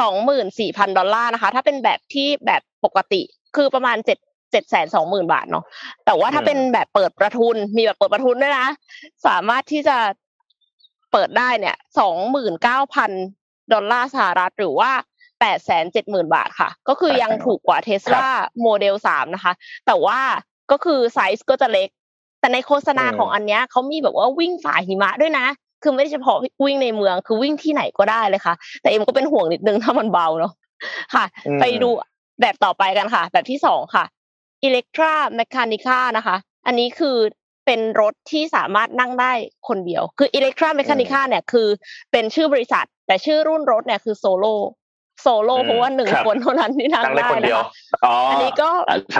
[0.00, 3.22] สองหมื่นสี่พันดอลลาร์นะคะ ถ้าเป็นแบบที่แบบปกติ
[3.56, 4.18] คือประมาณเจ็ด
[4.52, 5.64] เจ็ดแสนสองหมื่นบาทเนาะ
[6.06, 8.68] แต่ว่าถ้าเป็นแบบเปิดประทุนมีแบบเปิดประทุนด้วยนะ
[9.26, 9.96] สามารถที่จะ
[11.12, 13.10] เปิดได้เนี่ยสองหมื่นเก้าพัน
[13.72, 14.90] ดอลลาร์สหรัฐหรือว่า
[15.40, 18.26] แปดแสนเจ็ดหมื่นบาทค่ะ ก็คือยังถูกกว่าเทสลา
[18.62, 19.52] โมเดลสามนะคะ
[19.86, 20.20] แต่ว่า
[20.70, 21.88] ก็คือไซส์ก็จะเล็ก
[22.40, 25.46] แต่ในโฆษณาของอันเนี้ยเขามีแบบว่าวิ่งฝ่าหิมะด้วยนะ
[25.82, 30.52] คือไม่ได้เฉพาะวิ่งในเมือง คือวิ่งที่ไหนก็ได้เลยค่ะ แต่เอ็มก็เป็นห่วงนิดนึงถ้ามันเบาเนาะ
[31.14, 31.24] ค่ะ
[31.60, 31.88] ไปดู
[32.40, 34.04] แบบต่อไปกันค่ะ แบบที่สองค่ะ
[34.66, 36.36] Electra Meccanica นะคะ
[36.66, 37.16] อันนี้คือ
[37.66, 39.32] เป็นรถที่สามารถนั่งได้
[39.68, 41.68] คนเดียว คือ Electra Meccanica เนี่ยคือ
[42.12, 44.44] เป็นชื่อบริษัท แต่ชื่อรุ่นรถเนี่ยคือ Solo
[45.22, 47.66] Solo เพราะว่าหนึ่งคนเท่านั้นที่นั่งได้นะคะ
[48.30, 48.70] อันนี้ก็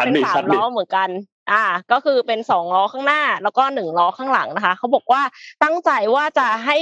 [0.04, 1.08] เป็นสามล้อเหมือนกัน
[1.50, 5.22] อ่า ก็คือเป็นสองล้อข้างหน้า แล้วก็หนึ่งล้อข้างหลังนะคะ เขาบอกว่า
[5.62, 6.76] ตั้งใจว่าจะให้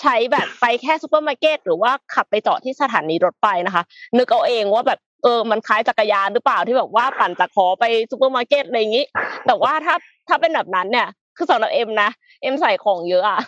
[0.00, 3.82] ใช้แบบไปแค่ซูเปอร์มาร์เก็ตหรือว่าขับไปจอดที่สถานีรถไฟนะคะ
[4.18, 9.04] นึกเอาเองว่าแบบเออมันคล้ายจักรยานหรือเปล่าที่แบบว่าปั่นจากขอไปซูเปอร์มาร์เก็ตอะไรอย่างนี้
[9.46, 9.94] แต่ว่าถ้า
[10.28, 12.10] ถ้าเป็นแบบนั้นเนี่ย คือสำหรับเอ็มนะ
[12.42, 13.40] เอ็มใส่ของเยอะอะ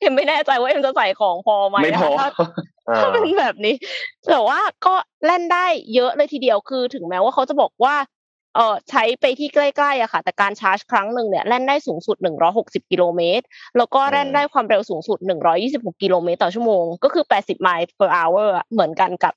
[0.00, 2.10] เอ็มไม่แน่ใจว่าเอ็มจะใส่ของพอไหมไม่พอ
[2.98, 3.74] ถ้าเป็นแบบนี้
[4.30, 4.94] แต่ว่าก็
[5.26, 7.94] แล่นได้เยอะเลยทีเดียวคือถึงแม้ว่าเขาจะบอกว่า
[8.54, 12.16] เออใช้ไปที่ใกล้ๆอะค่ะ แต่การชาร์จครั้งหนึ่งเนี่ยแล่นได้สูงสุด
[12.54, 13.44] 160 กิโลเมตร
[13.76, 15.18] แล้วก็แล่นได้ความเร็วสูงสุด
[15.60, 19.32] 126 กิโลเมตรต่อชั่วโมง ก็คือ 80 miles per hour เหมือนกันกับ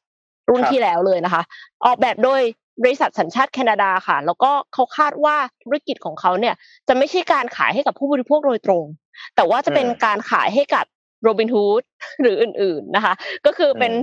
[0.50, 1.44] รุ่นที่แล้วเลยนะคะ
[1.86, 2.42] ออกแบบโดย
[2.84, 6.56] บริษัทสัญชาติแคนาดาค่ะ แล้วก็เขาคาดว่าธุรกิจของเขาเนี่ย
[6.88, 8.86] จะไม่ใช่การขายให้กับผู้บริโภคโดยตรง
[9.36, 10.86] แต่ว่าจะเป็นการขายให้กับ
[11.24, 11.84] โรบินฮูด
[12.22, 13.14] หรืออื่น ๆนะคะ
[13.46, 13.94] ก็คือเป็น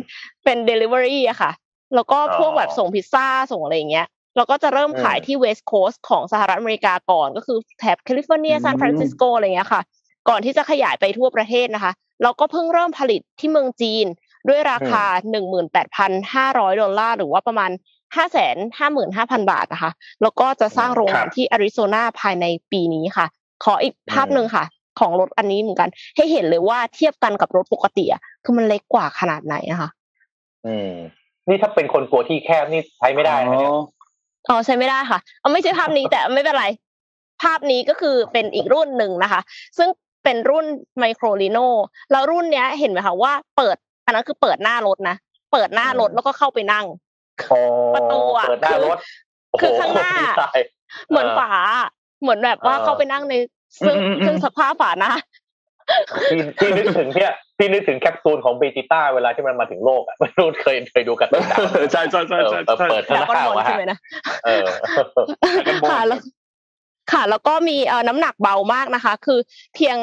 [0.44, 1.50] เป็นเดลิเวอรี่อะค่ะ
[1.94, 4.06] แล้วก็พวกแบบส่งพิซซ่าส่งอะไรอย่างเงี้ย
[4.36, 9.82] เราก็จะเริ่มขายที่ West Coast ของสหรัฐอเมริกาก่อน ก็คือแถบแคลิฟอร์เนียซานฟรานซิสโกอะไรเงี้ยค่ะ
[10.28, 14.06] ก่อนที่จะขยายไปทั่วประเทศนะคะเราก็เพิ่งเริ่มผลิตที่เมืองจีน
[14.48, 15.04] ด้วยราคา
[15.72, 17.70] 18,500 ดอลลาร์ หรือว่าประมาณ
[18.60, 23.26] 555,000 บาทนะคะ แล้วก็จะสร้างโรงงานที่อาริโซนาภายในปีนี้ค่ะ
[23.64, 24.64] ขออีกภาพหนึ่งค่ะ
[25.00, 29.90] ของรถอันนี้เหมือนกัน ให้เห็นเลยว่าเทียบกันกับรถปกติอะคือมันเล็กกว่าขนาดไหนนะคะ
[30.66, 30.92] อืม
[31.48, 33.72] นี่ถ้าเป็นคนกลัวที่แคบนี่ใช้ไม่ได้นะเนี่ย
[34.48, 36.66] อ๋อใช้ไม่ได้ค่ะเอาไม่ใช่ภาพนี้แต่ไม่เป็นไร
[37.42, 39.40] ภาพนี้ก็คือเป็นอีกรุ่นหนึ่งนะคะ
[39.78, 39.88] ซึ่ง
[40.24, 40.66] เป็นรุ่น
[40.98, 41.58] ไมโครลีโน
[42.10, 43.76] แล้วรุ่นเนี้ยเห็นไหมคะว่าเปิด
[44.06, 45.16] อันนั้นคือเปิดหน้ารถนะ
[45.52, 46.86] เปิดหน้ารถแล้วก็เข้าไปนั่ง
[47.94, 48.48] ประตูอะ
[49.60, 50.14] คือข้างหน้า
[51.08, 51.52] เหมือนฝา
[52.22, 53.34] เหมือนแบบว่าเข้าไปนั่งใน
[53.84, 55.12] ซึ่งซึ่งสภาพฝานะ
[56.30, 61.28] ที่ที่นึกถึงเนี่ยที่นึกถึงแคปซูลของเบจิต้าเวลาที่มันมาถึงโลกอะไม่รู้เคยเคยดูกัน
[61.92, 62.58] ใช่ใช่ใช่ใช่
[62.90, 63.98] เปิดข้างหน้าใช่ไหมนะ
[65.90, 66.20] ค่ะแล้ว
[67.12, 69.38] ค่ะ แล้วก็มีเอ่อน้ำหนักเบามากนะคะ คือ
[69.74, 69.96] เพียง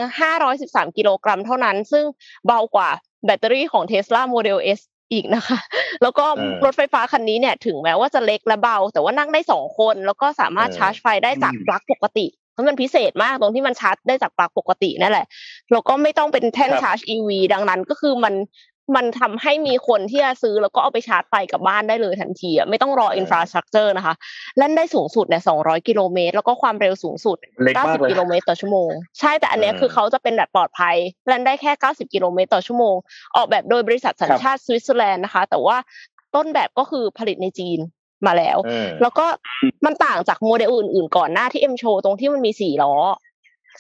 [0.45, 2.05] 513 กิโลกรัมเท่านั้น ซึ่ง
[2.47, 2.89] เบากว่า
[3.25, 4.79] แบตเตอรี่ของ Tesla Model S
[5.11, 5.59] อีกนะคะ
[6.01, 6.25] แล้วก็
[6.65, 15.25] รถไฟฟ้าคันนี้เนี่ยถึงแม้ว่าจะเล็กและเบา แต่ว่านั่งได้สองคน แล้วก็สามารถชาร์จไฟได้จากปลั๊กปกติเพ ราะมันพิเศษมากตรงที่มันชาร์จได้จากปลั๊กปกตินั่นแหละ
[15.71, 18.35] แล้วก็ไม่ต้องเป็นแท่นชาร์จ EV ดังนั้นก็คือมัน
[18.97, 24.13] มันทำให้มีคนที่จะซื้อแล้วก็เอาไปชาร์จไฟกับบ้านได้เลยทันทีอะไม่ต้องรอ infrastructure นะคะ
[24.57, 27.37] แล่นได้สูงสุดเนี่ย200 กิโลเมตร แล้วก็ความเร็วสูงสุด
[27.75, 30.95] 90 กิโลเมตรต่อชั่วโมง ใช่แต่อันนี้คือเขาจะเป็นแบบปลอดภัย
[31.27, 32.95] แล่นได้แค่ 90 กิโลเมตรต่อชั่วโมง
[33.35, 35.77] ออกแบบโดยบริษัทสัญชาติสวิตเซอร์แลนด์นะคะ แต่ว่า
[36.35, 37.79] ต้นแบบก็คือผลิตในจีน
[38.27, 38.57] มาแล้ว
[39.01, 39.25] แล้วก็
[39.85, 42.93] มันต่างจากโมเดลอื่นๆก่อนหน้าที่เอ็มโชว์ตรงที่มันมีสี่ล้อ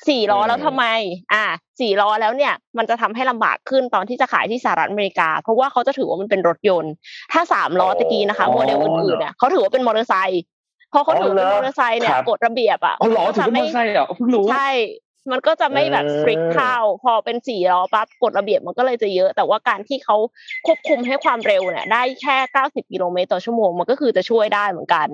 [0.07, 0.85] สี่ล้อแล้วทำไม
[1.33, 1.43] อ่า
[1.79, 6.93] สี่ล้อแล้วเนี่ย มันจะทำให้ลำบากขึ้นตอนที่จะขายที่สหรัฐอเมริกา เพราะว่าเขาจะถือว่ามันเป็นรถยนต์
[7.33, 10.43] ถ้าสามล้อตะกี้นะคะโมเดลอื่นๆเนี่ยเขาถือว่าเป็นมอเตอร์ไซค์
[10.93, 14.69] พอเขาถือเป็นมอเตอร์ไซค์เนี่ยกฎระเบียบอะอ๋อเหรอถือเป็นมอเตอร์ไซค์เหรอเพิ่งรู้ใช่
[15.31, 20.17] มันก็จะไม่แบบฟริกเข้าพอเป็นสี่ล้อปั๊บกฎระเบียบมันก็เลยจะเยอะ แต่ว่าการที่เขา
[20.65, 25.07] ควบคุมให้ความเร็วเนี่ย ได้แค่เก้าสิบกิโลเมตรต่อชั่วโมงมันก็คือจะช่วยได้เหมือนกัน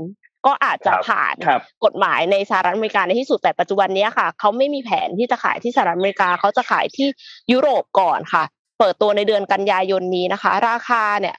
[0.46, 7.08] ก็อาจจะผ่านครับกฎหมายในสหรัฐอเมริกาในที่สุดแต่ปัจจุบันนี้ค่ะเขาไม่มีแผนที่จะขายที่สหรัฐอเมริกาเขาจะขายที่
[7.52, 8.44] ยุโรปก่อนค่ะ
[8.80, 11.36] เปิดตัวในเดือนกันยายนนี้นะคะ ราคาเนี่ย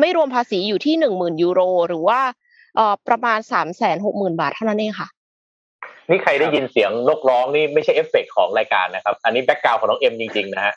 [0.00, 2.20] ไม่รวมภาษีอยู่ที่หนึ่งหมื่นยูโร หรือว่า
[2.76, 5.08] เอ่อประมาณสามแสนหกหมื่นบาทเท่านั้นเองค่ะ
[6.10, 10.74] นี่ใครได้ยินเสียงนกร้องนี่ไม่ใช่เอฟเฟกต์ของรายการนะครับ อันนี้ background ของน้องเอ็มจริงๆนะฮะ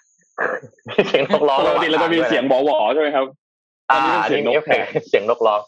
[1.08, 3.26] เสียงนกร้องปกติเราจะมีเสียงหวอๆใช่ไหมครับ
[3.92, 5.60] อ่าอันนี้นี่เป็นเสียงนกมีเอฟเฟกต์เสียงนกร้อง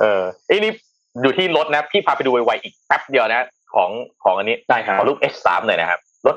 [0.00, 0.72] เออไอ้นี่
[1.22, 3.90] อยู่ที่รถนะพี่พาไปดูไวๆอีกแป๊บเดียวนะ ของ
[4.24, 6.36] ของอันนี้ได้ครับขอรูป H3 หน่อยนะครับรถ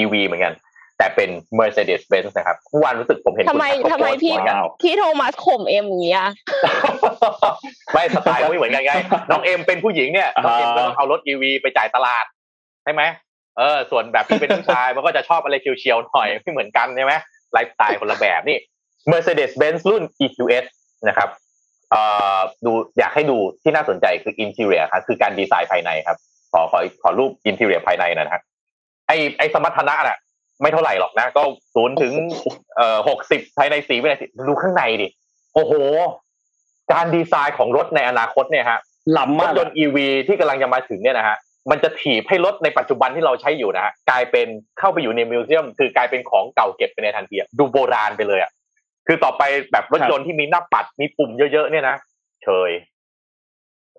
[0.00, 0.52] EV เหมือนกัน
[0.98, 6.24] แต่เป็น Mercedes-Benz นะครับเมื่อวานรู้สึกผมเห็นทำไมคุณแท็บทำไมโพสต์พี่เหมือนกันพี่โทมัสข่มเอ็มอย่างเงี้ย
[7.92, 8.92] ไม่สไตล์ก็ไม่เหมือนกันไง
[9.30, 12.24] น้องเอ็มเป็นผู้หญิงเนี่ยน้องเอ็มก็ต้องเอารถ EV ไปจ่ายตลาด
[12.84, 13.02] ใช่ไหม
[13.58, 17.14] เออ ส่วนแบบพี่เป็นผู้ชายมันก็จะชอบอะไรเฉี่ยวๆหน่อยไม่เหมือนกันใช่ไหม
[17.52, 18.58] ไลฟ์สไตล์คนละแบบนี่
[19.10, 20.64] Mercedes-Benz รุ่น EQS
[21.08, 21.28] นะครับ
[21.90, 22.02] เอ่
[22.36, 26.16] อดูอยากให้ดูที่น่าสนใจคือ interior ครับคือการดีไซน์ภายในครับ
[26.52, 28.42] ขอขอขอรูป interior ภายในหนะฮะ
[29.08, 30.18] ไอไอสมรรถนะน่ะ
[30.60, 31.42] ไม่เท่าไหร่หรอกนะ ก็
[31.74, 32.12] ศูนย์ถึง
[32.76, 35.08] เอ่อหกสิบภายในสี่วินาทีดูข้างในดิ
[35.54, 35.72] โอ้โห
[36.92, 38.78] การดีไซน์ของรถในอนาคตเนี่ยฮะ
[39.16, 39.96] ล้ำรมาถกยนต์ EV
[40.26, 41.36] ที่กำลังจะมาถึงเนี่ยนะฮะ
[41.70, 44.46] มันจะถีบให้รถในปัจจุบันที่เราใช้อยู่นะฮะกลายเป็น
[44.78, 48.50] เข้าไปอยู่ในมิวเซียม คือกลายเป็นของเก่าเก็บไปในทันทีอะดูโบราณไปเลยอะ
[49.06, 49.42] คือต่อไป
[49.72, 51.96] แบบรถยนต์ที่มีหน้าปัดมีปุ่มเยอะๆเนี่ยนะ
[52.44, 52.70] เชย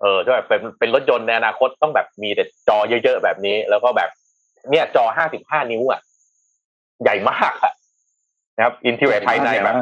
[0.00, 4.10] เออถ้าแบบเป็นเป็นรถยนต์ในอนาคตต้องแบบมีแต่จอเยอะๆแบบนี้ แล้วก็แบบ
[4.70, 6.00] เนี่ยจอห้าสิบห้านิ้วอะ
[7.02, 7.72] ใหญ่มากอะ
[8.56, 9.74] นะครับอินทีเรียภายในแบบ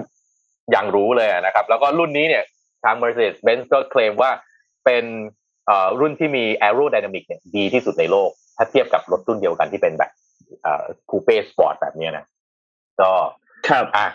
[0.70, 2.44] อย่างรู้เลยอะนะครับ แล้วก็รุ่นนี้เนี่ย
[2.84, 4.30] ทาง Mercedes-Benz ก็เคลมว่า
[4.84, 5.04] เป็น
[5.66, 10.10] เอ่อรุ่นที่มี aerodynamic เนี่ยดีที่สุดในโลก ถ้าเทียบกับรถรุ่นเดียวกันที่เป็นแบบ
[10.62, 12.24] เอ่อคูเป้สปอร์ตแบบเนี้ยนะ
[13.00, 13.10] ก็
[13.68, 14.06] ครับอะ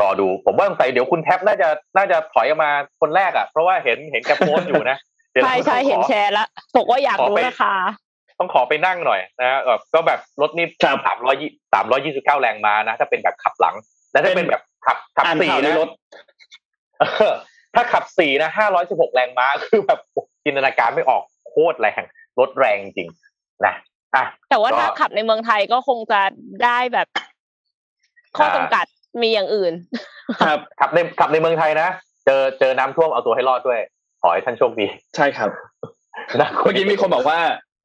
[0.00, 4.96] รอดูผมว่าสงสัยเดี๋ยวคุณแท็บน่าจะน่าจะถอยออกมาคนแรกอะเพราะว่าเห็นเห็นแกโพสต์อยู่นะ
[5.32, 6.46] เดี๋ยวใช่ใช่ต้องขอเห็นแชร์แล้ว
[6.76, 7.74] บอกว่าอยากขอรู้ไปราคา
[8.38, 11.36] ต้องขอไปนั่งหน่อยนะแบบก็แบบรถนี่ครับสามร้อย
[11.74, 13.74] สามร้อยยี่สิบเก้าแรงม้านะ ถ้าเป็นแบบขับหลัง
[14.12, 15.88] แล้วถ้าเป็นแบบขับขับอ่านสี่ข่าวในนะรถ
[17.00, 17.34] เออ
[17.74, 20.00] ถ้าขับสี่นะห้าร้อยสิบหกแรงม้าคือแบบ
[20.44, 22.02] จินตนาการไม่ออกโคตรแรง
[22.38, 23.08] รถแรงจริง
[23.66, 23.74] นะ
[24.14, 26.20] อะแต่ว่าก็ถ้าขับในเมืองไทยก็คงจะ
[26.64, 27.06] ได้แบบ
[28.36, 28.86] ข้อจำกัด
[29.22, 29.72] มีอย่างอื่น
[30.46, 31.88] ครับขับในขับในเมืองไทยนะ
[32.26, 33.80] เจอเจอน้ำท่วมเอาตัวให้รอดด้วย
[34.22, 35.50] ขอให้ท่านโชคดี ใช่ครับ
[36.40, 37.38] นะเมื่อกี้มีคนบอกว่า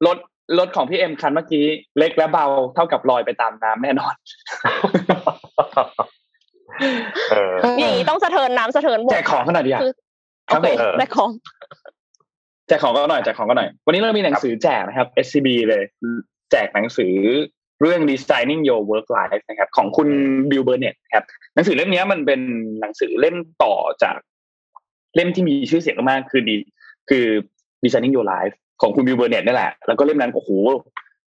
[0.06, 0.18] รถ
[0.58, 1.64] รถของพี่เอ็มคันเมื่อกี้
[1.98, 4.14] เล็กและเบาเท่ากับลอยไปตามน้ำแน่นอน
[7.30, 9.92] เอออย่างนี้ต้องสะเทินน้ำสะเทินบกแจกของขนาดนี้คือ
[10.50, 11.30] ครัโอบเคผมได้ของ
[12.68, 15.82] แจกของก็หน่อยแจกของก็หน่อย วันนี้เรามีหนังสือแจกนะครับ SCB เลย
[16.50, 17.14] แจกหนังสือ
[17.80, 20.08] เรื่อง designing your work life นะครับ ของคุณ
[20.50, 21.24] บิลเบอร์เน็ตครับ
[21.54, 22.40] หนังสือเล่มนี้มันเป็น
[22.80, 24.16] หนังสือเล่มต่อจาก
[25.14, 26.56] เล่มที่มีชื่อเสียงมากๆคือดี
[27.10, 27.26] คือ
[27.84, 30.50] designing your life ของคุณบิลเบอร์เน็ตนี่แหละ แล้วก็เล่มนั้นโอ้โห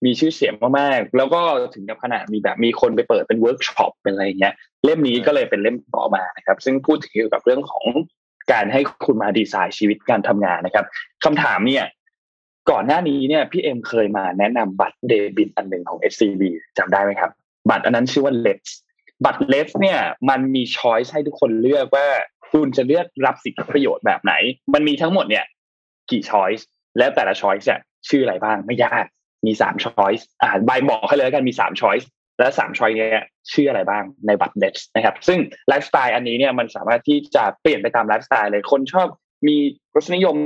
[0.05, 1.41] มีชื่อเสียงมากๆ แล้วก็
[1.75, 7.87] ถึงกับขนาดมีแบบมีคนไปเปิดเป็นเวิร์กช็อปเป็นอะไรเงี้ย เล่มนี้ก็เลยเป็นเล่มต่อมานะครับ ซึ่งพูดถึงเกี่ยวกับเรื่องของ
[8.53, 10.85] การให้คุณมาดีไซน์ชีวิตการทำงานนะครับ
[11.25, 11.85] คำถามเนี่ย
[12.71, 16.43] ก่อนหน้านี้เนี่ยพี่เอ็มเคยมาแนะนำบัตรเดบิตอันหนึ่งของ SCB
[16.79, 17.31] จำได้ไหมครับ
[17.71, 18.71] บัตรอันนั้นชื่อว่า Let's
[19.25, 19.99] บัตร Let's เนี่ย
[20.29, 22.07] มันมี choice ให้ทุกคนเลือกว่า
[22.53, 24.35] คุณจะเลือกรับสิทธิประโยชน์แบบไหน
[24.75, 25.45] มันมีทั้งหมดเนี่ย
[26.11, 26.67] กี่ choice
[26.99, 29.05] แล้วแต่ละ choice เนี่ยชื่ออะไรบ้างไม่ยาก
[29.47, 35.39] มีสาม choice อ่าใบ้บอกให้เลยแล้วกันมีสาม choiceและสามช้อยเนี่ยชื่ออะไรบ้างในบัตรเดชนะครับ ซึ่ง
[35.69, 39.09] ไลฟ์สไตล์อันนี้เนี่ยมันสามารถที่จะเปลี่ยนไปตามไลฟ์สไตล์เลยคนชอบ
[39.47, 39.57] มี
[39.97, 40.37] รสนิยม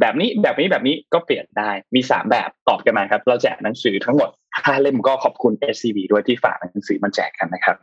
[0.00, 4.30] แบบนี้แบบนี้แบบนี้ก็เปลี่ยนได้มีสามแบบตอบกันมาครับ เราแจกหนังสือทั้งหมด
[4.64, 7.76] ห้าเล่มก็ขอบคุณ SCB ด้วยที่ฝากหนังสือมาแจกกันนะครับ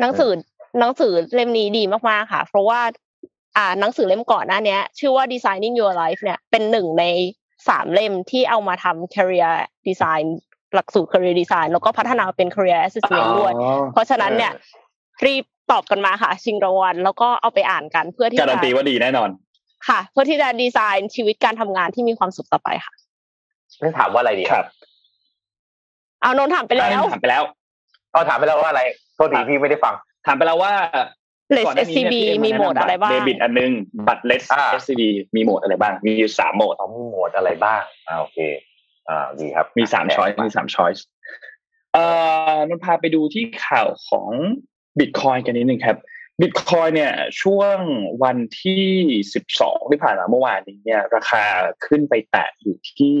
[0.00, 0.30] หนังสือ
[0.78, 2.80] หนังสือเล่มนี้ดีมากๆค่ะ เพราะว่า
[3.56, 7.04] อ่าหนังสือเล่มก่อนหน้าเนี้ยชื่อว่า designing your life เนี่ยเป็นหนึ่งใน
[7.68, 9.52] สามเล่มที่เอามาทำ career
[9.88, 10.24] design
[10.74, 13.52] หลักสูตร career design แล้วก็พัฒนาเป็น career assessment ด้วย
[13.92, 14.52] เพราะฉะนั้นเนี่ย
[15.26, 19.30] รีบตอบกันมาค่ะ ชิงรางวัลแล้วก็เอาไปอ่านกันเพื่อที่การัจะนตีว่าดีแน่นอน
[19.88, 22.94] ค่ะ เพื่อที่จะดีไซน์ชีวิตการทำงานที่มีความสุขต่อไปค่ะ
[23.78, 24.66] ไม่ถามว่าอะไรดีครับ
[26.22, 27.42] เอานนท์ถามไปแล้วถามไปแล้ว
[28.14, 28.82] ก็ถามไปแล้วว่าอะไร
[29.14, 29.94] โทษทีพี่ไม่ได้ฟัง
[30.26, 30.72] ถามไปแล้วว่า
[31.56, 33.72] Less ก่อนหน้านี้ SCB เนี่ยมีโหมดอะไรบ้างเดบิตอันนึง
[34.08, 35.02] บัตรเลสอ่า SCB
[35.36, 38.38] มีโหมดอะไรบ้าง มีอยู่สามโหมดเขามีโหมดอะไรบ้างอ่าโอเค
[39.08, 41.04] อ่าดีครับ มีสามช้อยมีสามช้อยส์
[41.94, 42.04] เอ่
[42.54, 44.28] อนนท์พาไปดูที่ข่าวของ
[44.98, 45.96] บิตคอยกันนิดนึงครับ
[46.40, 47.78] บิตคอยเนี่ยช่วง
[48.24, 48.86] วันที่
[49.34, 51.42] สิบสองที่ผ่านมาเมื่อวานนี้เนี่ย ราคา
[51.86, 53.16] ขึ้นไปแตะอยู่ที่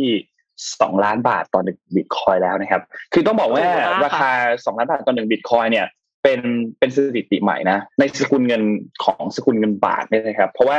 [0.80, 3.64] สองล้านบาทต่อหนึ่งบิตคอยแล้วนะครับ คือต้องบอกว่า
[4.04, 4.30] ราคา
[4.64, 5.86] สองล้านบาทต่อหนึ่งบิตคอยเนี่ย
[6.22, 6.40] เป็น
[6.78, 8.62] เป็นสถิติใหม่นะในสกุลเงิน
[9.04, 10.78] ของสกุลเงินบาทเนี่ยนะครับ เพราะว่า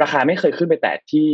[0.00, 1.28] ราคาไม่เคยขึ้นไปแตะที่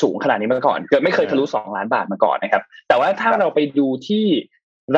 [0.00, 4.24] สูงขนาดนี้มาก่อนเกิดไม่เคยทะลุสองล้านบาทมาก่อนนะครับ แต่ว่าถ้าเราไปดูที่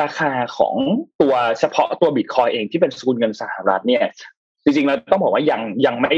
[0.01, 0.75] ราคาของ
[1.21, 4.03] ตัวเฉพาะตัวบิตคอยเองที่เป็นสกุลเงินสหรัฐเนี่ย
[4.63, 6.15] จริงๆเราต้องบอกว่ายังยังไม่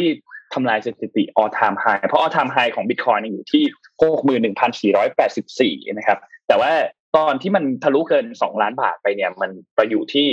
[0.53, 3.63] ทำลายสถิติ all time high เพราะ all time high ของบิตคอยอยู่ที่
[4.01, 6.17] หกหมื่นหนึ่งพันสี่ร้อยแปดสิบสี่นะครับ
[6.47, 6.71] แต่ว่า
[7.17, 10.27] ตอนที่มันทะลุเกินสองล้านบาทไปเนี่ย มันไปอยู่ที่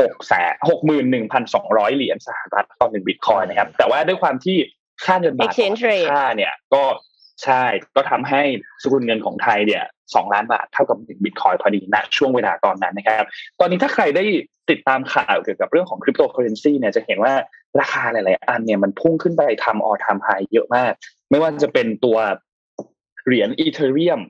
[0.00, 4.56] หกแสนหกหมื่นหนึ่งพันสองร้อยเหรียญสหรัฐต่อหนึ่งบิตคอยน์นะครับ แต่ว่าด้วยความที่
[5.04, 5.50] ค่าเงินบาท
[6.12, 6.82] ค่าเนี่ยก็
[7.44, 7.64] ใช่
[7.96, 8.42] ก็ทำให้
[8.82, 9.84] สกุลเงินของไทยเนี่ย
[10.14, 13.26] สองล้านบาทเท่ากับหนึ่งบิตคอยน์พอดีณช่วงเวลาตอนนั้นนะครับ
[13.60, 14.24] ตอนนี้ถ้าใครได้
[14.70, 17.34] ติดตามข่าวเกี่ยวกับเรื่องของคริปโตเคอเรนซีเนี่ยจะเห็นว่า
[17.80, 20.92] ราคาหลาย ๆ อันเนี่ยมันพุ่งขึ้นไปทำ all-time high เยอะมาก
[21.30, 22.18] ไม่ว่าจะเป็นตัว
[23.26, 24.20] เหรียญอีเทเรียม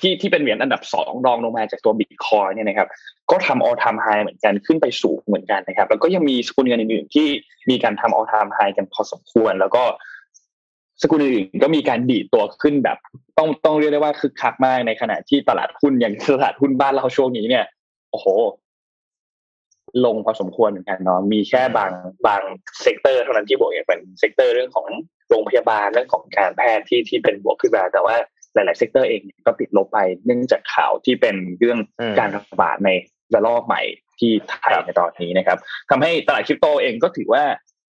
[0.00, 2.88] ที่ที่เป็นเหรียญอันดับสองรองลงมาจากตัวบิตคอยเนี่ยนะครับ
[3.30, 7.26] ก็ทำออทามไฮเหมือนกันขึ้นไปสูงเหมือนกันนะครับ แล้วก็ยังมีสกุลเงินอื่นๆที่
[7.70, 9.82] มีการทำออทามไฮกันพอสมควร แล้วก็
[11.02, 12.98] สกุลอื่นก็มีการดีดตัวขึ้นแบบ
[13.38, 17.64] ต้องต้องเรียกได้ว่าคึกคักมากในขณะที่ตลาดหุ้นอย่างตลาดหุ้นบ้านเราช่วงนี้เนี่ย
[18.10, 18.26] โอ้โห
[20.04, 21.92] ลงพอสมควรเหมือนกันเนาะมีแค่บาง
[22.26, 22.42] บาง
[22.82, 24.86] sector เท่านั้นที่บวกอย่างเป็น sector เรื่องของ
[25.28, 28.16] โรงพยาบาลเรื่องของการแพทย์ที่ที่เป็นบวกขึ้นมาแต่ว่า
[28.54, 31.78] หลาย ๆ sector เองก็ติดลบไปเนื่องจากข่าวที่เป็นเรื่อง
[32.18, 32.90] การระบาดใน
[33.34, 33.82] ระลอกใหม่
[34.18, 35.58] ที่ไทยในตอนนี้นะครับ
[35.90, 37.44] ทำให้ตลาดคริปโตเองก็ถือว่า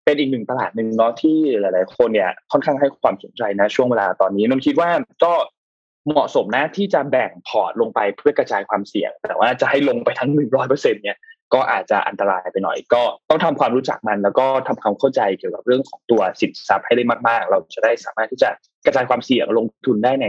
[0.04, 4.90] เป็นอีกหนึ่งตลาดหนึ่งเนาะที่หลาย ๆ คนเนี่ยค่อนข้างให้ความสนใจนะช่วงเวลาตอนนี้นนคิดว่า
[5.24, 5.32] ก็
[6.06, 11.16] เหมาะสมนะที่จะแบ่งพอร์ตลงไปเพื่อกระจายความเสี่ยง แต่ว่าจะให้ลงไปทั้งหนึ่งร้อยเปอร์เซ็นเนี่ย
[11.54, 18.50] ก็อาจจะอันตรายไปหน่อย ก็ต้องทำความรู้จักมัน แล้วก็ทำความเข้าใจเกี่ยวกับเรื่องของตัวสินทรัพย์ให้ได้มาก ๆ เราจะได้สามารถที่จะ
[18.86, 20.26] กระจายความเสี่ยงลงทุนได้ใน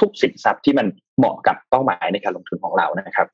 [0.00, 0.86] ทุกๆสินทรัพย์ที่มัน
[1.18, 3.28] เหมาะกับเป้าหมายในการลงทุนของเรานะครับ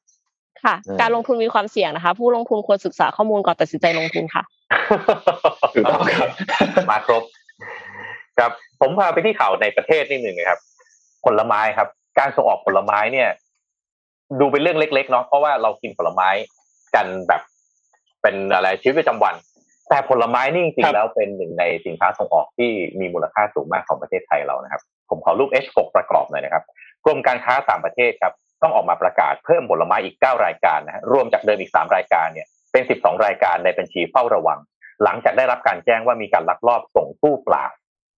[0.64, 4.42] ค่ะ การลงทุนมีความเสี่ยงนะคะ ผู้ลงทุนควรศึกษาข้อมูลก่อนตัดสินใจลงทุนค่ะ
[5.74, 6.28] ถูกต้องครับ
[6.90, 7.22] มาครบ
[8.38, 10.60] ครับ ผมพาไปที่ข่าวในประเทศนิดหนึ่งนะครับ
[11.24, 13.28] ผลไม้ครับ การส่งออกผลไม้เนี่ย
[14.40, 16.28] ดูเป็นเรื่องเล็กๆเนาะเพราะว่าเรากินผลไม้
[16.94, 17.42] กันแบบ
[18.22, 19.34] เป็นอะไรชีวิตประจำวัน
[19.88, 22.70] แต่ผลไม้นี่จริงๆแล้วเป็นหนึ่งในสินค้าส่งออกที่
[23.00, 26.64] มีมูลค่าสูงมากของประเทศไทยเรานะครับ ผมขอรูป H6 ประกอบหน่อยนะครับ
[27.04, 28.32] กรมการค้าต่างประเทศครับ
[28.62, 34.58] ต้องออกมาประกาศเพิ่มผลไม้อีก 9 รายการนะฮะรวมจากเดิมอีก 3 รายการเนี่ยเป็น 12 รายการในบัญชีเฝ้าระวัง
[35.04, 37.66] หลังจากได้รับการแจ้งว่ามีการลักลอบส่งตู้เปล่า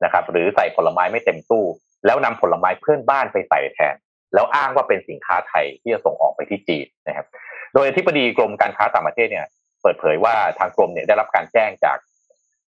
[0.05, 1.65] นะครับหรือใส่ผลไม้ไม่เต็มตู้
[2.07, 3.95] แล้วนำผลไม้เพื่อนบ้านไปใส่แทน
[4.35, 7.27] แล้วอ้างว่าเป็นสินค้าไทยที่จะส่งออกไปที่จีนนะครับ
[7.75, 9.47] โดยอธิบดีกรมการค้าต่างประเทศเนี่ย
[9.83, 11.99] เปิดเผยว่าทางกรมเนี่ยได้รับการแจ้งจาก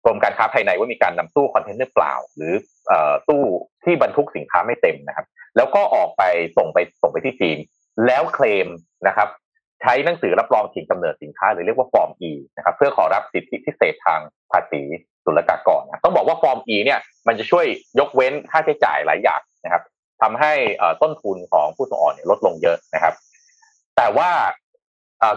[0.06, 2.54] กรมการค้าภายในว่ามีการนำตู้คอนเทนเนอร์เปล่า หรือ
[3.30, 3.44] ตู้
[3.84, 5.26] ที่บรรทุกสินค้าไม่เต็มนะครับ
[5.58, 6.24] แล้วก็ออกไป
[6.58, 7.58] ส่งไปส่งไปที่จีน
[8.06, 8.68] แล้วเคลม
[9.08, 9.30] นะครับ
[9.82, 14.20] ใช้หนังสือรับรองถิ่นกำเนิดสินค้า หรือเรียกว่าฟอร์ม E นะครับเพื่อขอรับสิทธิพิเศษทาง
[14.52, 14.82] ภาษี
[15.26, 17.66] ศุลกากรนะต้องบอกว่าฟอร์ม E เนี่ยมันจะช่วย
[18.00, 19.84] ยกเว้นค่าใช้จ่ายหลายอย่างนะครับ
[20.22, 20.54] ทำให้
[21.02, 23.14] ต้นทุนของผู้ส่งออกเนี่ยลดลงเยอะนะครับ
[23.98, 24.32] แต่ว่า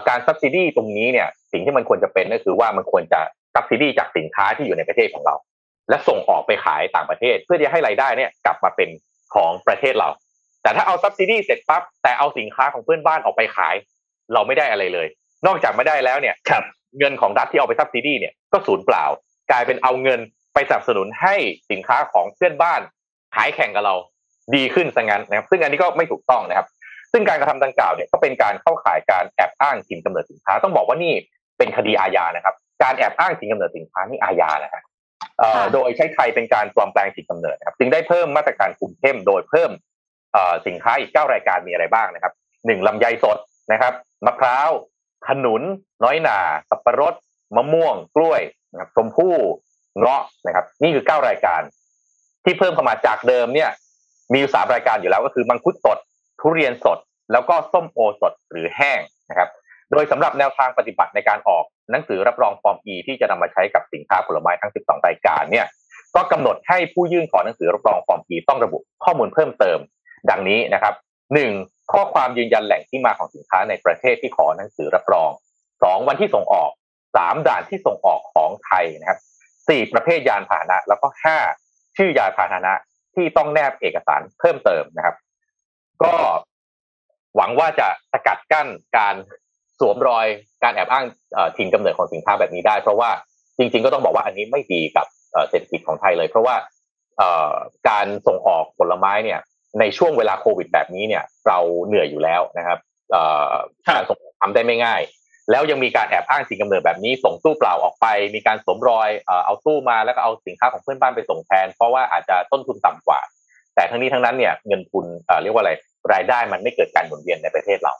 [0.07, 3.19] การ subsidy ตรงนี้เนี่ยสิ่งที่มันควรจะเป็นก็คือว่ามันควรจะ
[3.53, 5.35] subsidy จากสินค้าที่อยู่ในประเทศของเรา
[5.89, 8.89] และส่งออกไปขายต่างประเทศ เพื่อที่ให้รายได้เนี่ยกลับมาเป็น
[9.35, 10.09] ของประเทศเรา
[10.63, 13.75] แต่ถ้าเอา subsidy เสร็จปั๊บแต่เอาสินค้าของเพื่อนบ้านออกไปขาย
[14.33, 15.07] เราไม่ได้อะไรเลย
[15.47, 16.63] นอกจากไม่ได้แล้วเนี่ยครับ
[16.99, 19.05] เงินของรัฐที่เอาไปซับซิดีเนี่ยก็สูญเปล่า
[19.51, 20.19] กลายเป็นเอาเงิน
[20.53, 21.35] ไปสนับสนุนให้
[21.71, 22.81] สินค้าของเพื่อนบ้าน
[23.35, 23.95] ขายแข่งกับเรา
[24.55, 26.67] ดีขึ้นซะงั้นนะครับ ซึ่งอันนี้ก็ไม่ถูกต้องนะครับ
[27.11, 31.13] ซึ่งการกระทำดังกล่าวเนี่ยก็เป็นการเข้าข่ายการแอบอ้างถิ่นกำเนิดสินค้า ต้องบอกว่านี่
[31.57, 34.83] เป็นคดีอาญานะครับ การแอบอ้างถิ่นกำเนิดสินค้านี่อาญานะครับ
[35.73, 39.71] โดยใช้ไทยเป็นการปลอมแปลงถิ่นกำเนิดนะครับจึงได้เพิ่มมาตรการคุมเข้มโดยเพิ่ม
[40.67, 42.33] สินค้าอีกเก้ารายการมีอะไรบ้างนะครับ
[42.65, 43.37] หนึ่งลำไยสด
[43.71, 43.93] นะครับ
[44.25, 44.69] มะพร้าว
[45.27, 45.61] ขนุน
[46.03, 47.13] น้อยหนาสับปะรด
[47.55, 49.35] มะม่วง กล้วยนะครับชมพู่
[49.99, 51.61] เงาะนะครับ นี่คือเก้ารายการ
[52.43, 53.69] ที่เพิ่มเข้ามาจากเดิมเนี่ย
[54.31, 55.97] มีอยู่สามรายการอยู่แล้วก็คือมังคุดสด
[56.39, 56.97] ทุเรียนสด
[57.31, 59.49] แล้วก็ส้มโอสดหรือแห้งนะครับ
[59.91, 65.67] โดยสำหรับแนวทางปฏิบัติในการออก หนังสือรับรองฟอร์ม E ที่จะนำมาใช้กับสินค้าผลไม้ทั้ง 12 รายการเนี่ย
[66.15, 69.79] ก็กำหนดให้ผู้ยื่นขอหนังสือรับรองฟอร์ม E ต้องระบุข้อมูลเพิ่มเติม
[70.29, 70.93] ดังนี้นะครับ
[71.33, 71.51] หนึ่ง
[71.93, 75.29] ข้อความยืนยันแหล่งที่มาของสินค้าในประเทศที่ขอหนังสือรับรอง
[75.83, 76.71] สองวันที่ส่งออก
[77.15, 79.19] สามด่านที่ส่งออกของไทยนะครับ
[79.69, 81.37] สี่ประเภทยานพาหนะ แล้วก็ห้า
[81.97, 82.73] ชื่อยานพาหนะ
[83.15, 85.15] ที่ต้องแนบเอกสารเพิ่มเติมนะครับ
[86.03, 86.15] ก็
[87.35, 88.67] หวังว่าจะสกัดกั้น
[88.97, 89.15] การ
[89.79, 90.27] สวมรอย
[90.63, 91.05] การแอบอ้าง
[91.57, 93.09] ถิ่นกำเนิดของสินค้าแบบนี้ได้ เพราะว่า
[93.57, 95.07] จริง ๆ ก็ต้องบอกว่าอันนี้ไม่ดีกับ
[95.49, 96.55] เศรษฐกิจของไทยเลย เพราะว่า
[97.89, 99.39] การส่งออกผลไม้เนี่ย
[99.79, 101.57] ในช่วงเวลาโควิดแบบนี้เนี่ย เรา
[101.87, 102.79] เหนื่อยอยู่แล้วนะครับ
[103.87, 105.01] การส่งทำได้ไม่ง่าย
[105.51, 108.05] แล้วยังมีการแอบอ้างสิ่งกำเนิดแบบนี้ ส่งตู้เปล่าออกไป
[108.35, 109.09] มีการสวมรอย
[109.45, 113.19] เอาตู้มาแล้วก็เอาสินค้าของเพื่อนบ้านไปส่งแทน เพราะว่าอาจจะต้นทุนต่ำกว่า
[113.75, 115.05] แต่ทั้งนี้ทั้งนั้นเนี่ยเงินทุน
[115.43, 115.71] เรียกว่าอะไร
[116.13, 117.93] รายได้มันไม่เกิดการหมุนเวียนในประเทศเรา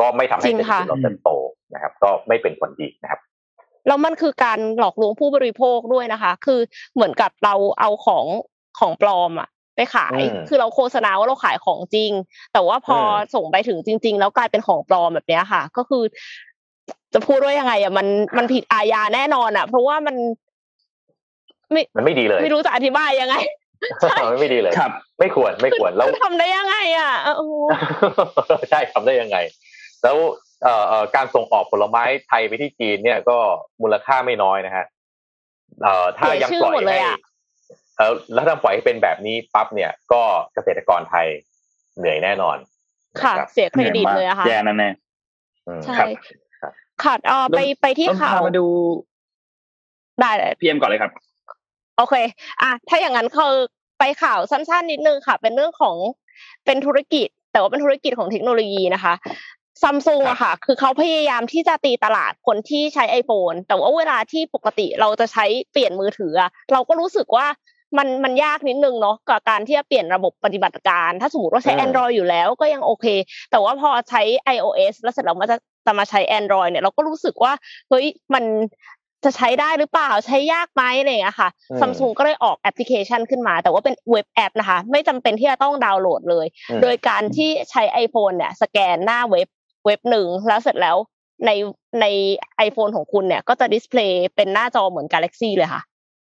[0.00, 1.30] ก็ไม่ทำให้เศรษฐกิจเราเติบโต
[1.74, 3.20] นะครับ ก็ไม่เป็นผลดีนะครับ
[3.86, 6.60] แล้วมันคือการหลอกลวงผู้บริโภคด้วยนะคะ คือ
[6.94, 8.26] เหมือนกับเราเอาของ
[8.78, 12.10] ของปลอมอะไปขาย คือเราโฆษณาว่าเราขายของจริง
[12.52, 12.98] แต่ว่าพอ
[13.34, 16.02] ส่งไปถึงจริง ๆ แล้วกลายเป็นของปลอมแบบนี้ค่ะ ก็คือ
[17.14, 18.06] จะพูดว่ายังไงอะมัน
[18.36, 20.16] มันผิดอาญาแน่นอนอะเพราะว่ามัน
[21.72, 23.36] ไม่มันไม่ดีเลย ไม่รู้จะอธิบายยังไง
[24.00, 27.12] ใช่ไม่ดีเลยครับ ไม่ควรไม่ควรแล้วทำได้ยังไง อะ
[28.70, 29.36] ใช่ทำได้ยังไง
[30.02, 30.16] แล้ว
[30.62, 33.38] เอ่อการส่งออกผลไม้ไทยไปที่จีนเนี่ยก็
[33.82, 34.86] มูลค่าไม่น้อยนะฮะ
[35.82, 36.98] เอ่อถ้ายังปล่อยให้
[37.96, 40.22] เออแล้วถ้าปล่อยให้เป็นแบบนี้ปั๊บเนี่ย ก็
[40.54, 41.26] เกษตรกรไทย
[41.98, 42.56] เหนื่อยแน่นอน
[43.22, 44.90] ค่ะ เสียเครดิตเลยอะค่ะแย่นั่นแน่
[45.84, 46.06] ใช่
[47.04, 48.66] ค่ะเออไปไปที่ข่าวมาดู
[50.20, 51.12] ได้เลยพีเอ็มก่อนเลยครับ
[51.96, 52.14] โอเค
[52.62, 53.54] อะถ้าอย่างนั้นคือ
[53.98, 55.96] ไปข่าวสั้น ๆ นิดนึงค่ะ เป็นเรื่องของ
[56.64, 59.14] เป็นธุรกิจแต่ว่าเป็นธุรกิจของเทคโนโลยีนะคะ
[59.82, 66.32] ซัมซุงอะค่ะ คือเขาพยายามที่จะตีตลาดคนที่ใช้ iPhone แต่ว่าเวลาที่ปกติเราจะใช้เปลี่ยนมือถือ
[66.72, 67.46] เราก็รู้สึกว่า
[67.98, 73.06] มันมันยากนิดนึงเนาะกับการที่จะเปลี่ยนระบบปฏิบัติการ ถ้าสมมติว่าใช้ Android อยู่แล้วก็ยังโอเค
[73.50, 74.22] แต่ว่าพอใช้
[74.54, 77.52] iOS แล้วเสร็จแล้วมันจะจะมาใช้ Android เนี่ยเราก็รู้สึกว่า
[77.88, 78.44] เฮ้ยมัน
[79.24, 81.48] จะใช้ได้หรือเปล่าใช้ยากไหมอะไรอย่างเงี้ยค่ะ
[81.80, 86.46] ซัมซุงก็เลยออกแอปพลิเคชันขึ้นมา แต่ว่าเป็น web app นะคะ ไม่จำเป็นที่จะต้องดาวน์โหลดเลย
[86.82, 89.48] โดยการที่ใช้ iPhone เนี่ยสแกนหน้าเว็บ
[89.86, 90.96] เว็บหนึ่งแล้วเสร็จแล้ว
[91.46, 91.50] ใน
[92.00, 92.06] ใน
[92.66, 95.82] iPhone ของคุณเนี่ยก็จะ display เป็นหน้าจอเหมือน Galaxy เลยค่ะ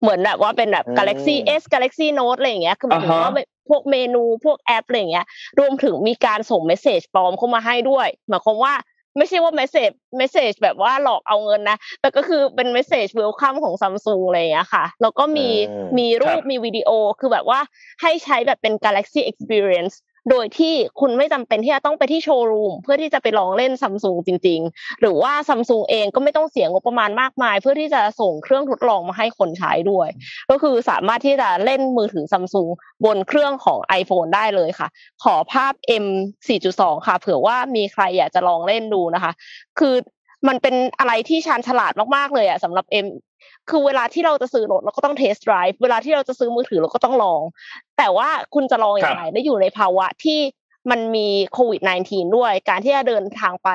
[0.02, 3.32] เหมือนแบบว่าเป็นแบบ Galaxy S Galaxy Note อะไรอย่างเงี้ยคือหมายถึงว่า
[3.68, 5.26] พวกเมนูพวกแอปอะไรอย่างเงี้ย
[5.58, 8.74] รวมถึงมีการส่ง message ปลอมเข้ามาให้ด้วยหมายความว่า
[9.16, 15.48] ไม่ใช่ว่า message message แบบว่าหลอกเอาเงินนะ แต่ก็คือเป็น message welcome ของซัมซุงอะไรอย่างเงี้ยค่ะ แล้วก็มี
[15.98, 16.90] มีรูปมีวิดีโอ
[17.20, 17.60] คือแบบว่า
[18.02, 19.94] ให้ใช้แบบเป็น Galaxy Experience
[20.30, 30.08] โดยที่คุณไม่จำเป็นที่จะต้องไปที่โชว์รูมเพื่อที่จะไปลองเล่นซัมซุงจริง ๆ หรือว่าซัมซุงเองก็ไม่ต้องเสียงบประมาณมากมาย เพื่อที่จะส่งเครื่องทดลองมาให้คนใช้ด้วย
[30.50, 32.68] ก็คือสามารถที่จะเล่นมือถือซัมซุง
[33.04, 34.88] บนเครื่องของ iPhone ได้เลยค่ะ
[35.24, 35.72] ขอภาพ
[36.04, 36.06] M
[36.56, 39.32] 4.2 ค่ะ เผื่อว่ามีใครอยากจะลองเล่นดูนะคะ
[39.78, 39.94] คือ
[40.48, 43.06] มันเป็นอะไรที่ชาญฉลาดมากๆเลยอะสำหรับ M
[43.70, 47.42] คือเวลาที่เราจะซื้อรถเราก็ต้อง test drive เวลาที่เราจะซื้อมือถือเราก็ต้องลอง
[47.98, 50.40] แต่ว่าคุณจะลองอย่างไรได้อยู่ในภาวะที่
[50.90, 53.70] มันมีโควิด -19 ด้วย การที่จะเดินทางไป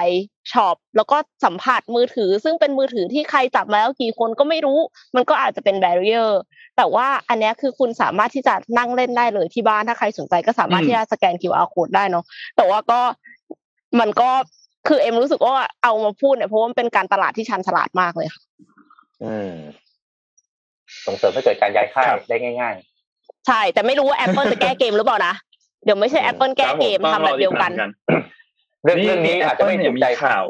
[0.51, 4.79] ช็อปแล้วก็สัมผัสมือถือ ซึ่งเป็นมือถือที่ใครจับมาแล้วกี่คนก็ไม่รู้
[5.15, 6.39] มันก็อาจจะเป็นแบร r เออร์
[6.77, 13.01] แต่ว่าอันนี้คือคุณสามารถที่จะนั่งเล่นได้เลยที่บ้านถ้าใครสนใจก็สามารถที่จะสแกน QR code ได้เนาะแต่ว่าก็
[13.99, 14.29] มันก็
[14.87, 18.41] คือเอ็มรู้สึกว่าเอามาพูดเนี่ยเพราะว่ามันเป็นการตลาดที่ชันฉลาดมากเลยค่ะ
[19.23, 19.53] อืม
[21.05, 22.75] ส่งเสริมให้เกิดการย้ายค่ายได้ง่าย
[23.11, 25.33] ๆ ใช่ แต่ไม่รู้ว่า Apple จะแก้เกมหรือเปล่านะ
[25.83, 27.71] เดี๋ยวไม่ใช่ Apple แก้เกมทำแบบเดียวกัน
[28.83, 30.43] เรื่องเรื่องนี้อาจจะไม่ถูกใจข่าว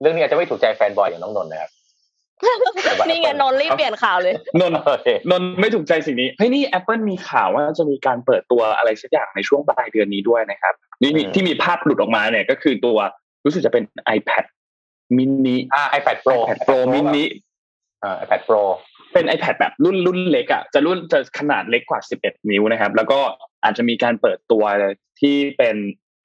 [0.00, 1.70] เรื่องนี้อาจจะไม่ถูกใจแฟนบอยอย่างน้องนนท์นะครับ
[3.08, 4.72] นี่ไงนนรีบเปลี่ยนข่าวเลยนน
[5.30, 12.98] นนไม่ถูกใจสิ่งนี้เฮ้ยนี่ Apple มีข่าวว่าจะมีการเปิดตัวอะไรสักอย่างในช่วงปลายเดือนนี้ด้วยนะครับนี่ที่มีภาพหลุดออกมาเนี่ยก็คือตัว
[13.44, 13.84] รู้สึกจะเป็น
[14.16, 14.44] iPad
[15.16, 17.24] mini อ่า iPad Pro iPad Pro mini
[18.02, 18.62] อ่า iPad Pro
[19.12, 23.18] เป็น iPad แบบรุ่นรุ่นเล็กอะจะรุ่นจะขนาดเล็กกว่า 11 นิ้วนะครับ แล้วก็
[23.64, 24.64] อาจจะมีการเปิดตัว
[25.20, 25.76] ที่เป็น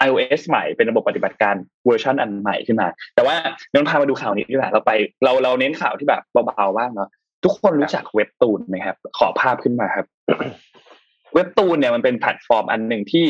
[0.07, 1.55] iOS ใหม่เป็นระบบปฏิบัติการ
[1.85, 3.35] เวอร์ชันอันใหม่ขึ้นมา แต่ว่า
[3.73, 4.91] น้องพามาดูข่าวนี้ดีกว่าเราไป
[5.23, 7.09] เราเราเน้นข่าวที่แบบเบาๆบ้างเนาะ
[7.43, 10.05] ทุกคนรู้จักเว็บตูนไหมครับ ขอภาพขึ้นมาครับ
[11.33, 13.25] เว็บตูนเนี่ยมันเป็นแพลตฟอร์มอันหนึ่งที่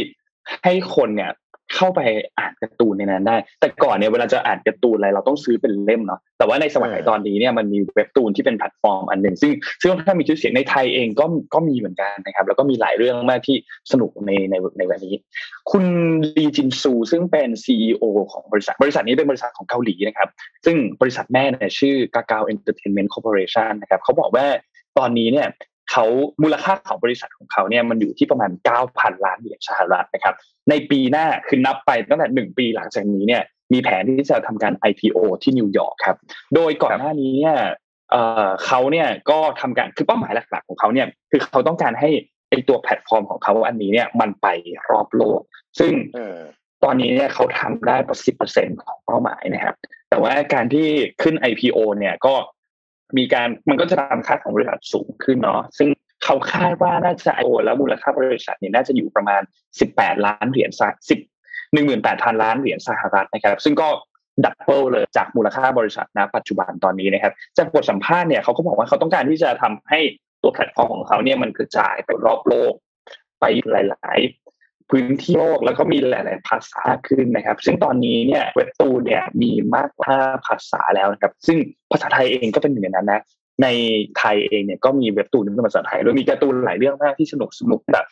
[0.64, 1.32] ให้คนเนี่ย
[1.76, 2.01] เข้าไป
[2.39, 9.51] อ่านการ์ตูนในนั้นได้ แต่ก่อนเนี่ยเวลาจะอ่านการ์ตูนอะไรเราต้องซื้อเป็นเล่มเนาะแต่ว่าในสมัยตอนนี้เนี่ยมันมีเว็บตูนที่เป็นแพลตฟอร์มอันหนึ่งซึ่ง
[9.82, 13.57] ซึ่งถ้ามีชื่อเสียงในไทยเองก็ก็มีเหมือนกันนะครับ แล้วก็มีหลายเรื่องมากที่
[13.91, 15.13] สนุกในในในวันนี้
[15.72, 15.86] คุณ
[16.38, 20.30] ลีจินซู ซึ่งเป็น CEO ของบริษัทบริษัทนี้เป็นบริษัทของเกาหลีนะครับ
[20.65, 24.45] ซึ่งบริษัทแม่เนี่ยชื่อ Kakao Entertainment Corporation นะครับเขาบอกว่า
[24.97, 25.47] ตอนนี้เนี่ย
[25.92, 26.06] เขา
[26.44, 28.52] มูลค่าของบริษัทของเขาเนี่ยมันอยู่ที่ประมาณ
[28.88, 30.36] 9,000 ล้านเหรียญสหรัฐนะครับ
[30.70, 36.18] ในปีหน้าคือนับไปตั้งแต่หนึ่งปีหลังจากนี้เนี่ยมีแผนที่จะทำการ IPO ที่นิวยอร์กครับ
[36.56, 37.58] โดยก่อนหน้านี้เนี่ย
[38.66, 42.10] เขาเนี่ยก็ทำการคือเป้าหมายหลักๆของเขาเนี่ยคือเขาต้องการให้
[42.50, 44.48] ไอตัวแพลตฟอร์มของเขาอันนี้เนี่ยมันไป
[44.90, 45.42] รอบโลก
[45.80, 45.92] ซึ่ง
[46.84, 49.76] ตอนนี้เนี่ยเขาทำได้ประสิบเปอร์เซ็นของเป้าหมายนะครับ
[50.10, 50.88] แต่ว่าการที่
[51.22, 52.36] ขึ้น IPO เนี่ยก็
[53.18, 55.89] มีการมันก็จะทำค่าของบริษัทสูงขึ้นเนาะซึ่ง
[56.24, 59.41] เขาคาดว่าน่าจะโอแล้วมูลค่าบริษัทเนี่ยน่าจะอยู่ประมาณ
[59.84, 61.20] 18 ล้านเหรียญสหสิบ
[61.74, 63.89] หนึ่งหมื่นแปดพันล้านเหรียญสหรัฐนะครับ ซึ่งก็
[64.45, 69.99] double เลยจากมูลค่าบริษัทณปัจจุบันตอนนี้นะครับ จากบทสัมภาษณ์เนี่ยเขาก็บอกว่าเขาต้องการที่จะทำให้
[70.41, 72.74] ตัวแพลตฟอร์มของเขาเนี่ยมันกระจายไปรอบโลก
[73.39, 74.20] ไปหลาย
[74.90, 80.16] พื้นที่โลกแล้วก็มีหลาย ๆ ภาษาขึ้นนะครับ ซึ่งตอนนี้เนี่ยเว็บตูนเนี่ยมีมากกว่า
[80.48, 81.58] ภาษาแล้วนะครับ ซึ่ง
[81.92, 83.22] ภาษาไทยเองก็เป็นหนึ่งในนั้นนะ
[83.64, 83.68] ใน
[84.18, 88.06] ไทยเองเนี่ยก็มีเว็บตูนเป็นภาษาไทยด้วยมีการ์ตูนหลายเรื่องมากที่สนุกสนุกแบบ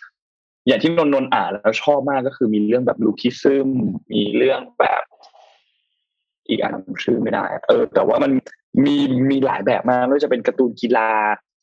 [0.67, 3.69] อย่างที่นนนนอ่านแล้วชอบมากก็คือมีเรื่องแบบ Lookism
[4.13, 5.03] มีเรื่องแบบ
[6.49, 6.73] อีกอัน
[7.03, 8.31] ชื่อไม่ได้ เออ แต่ว่ามัน
[8.85, 8.95] มี
[9.31, 11.09] มีหลายแบบมากไม่ว่าจะเป็นการ์ตูนกีฬา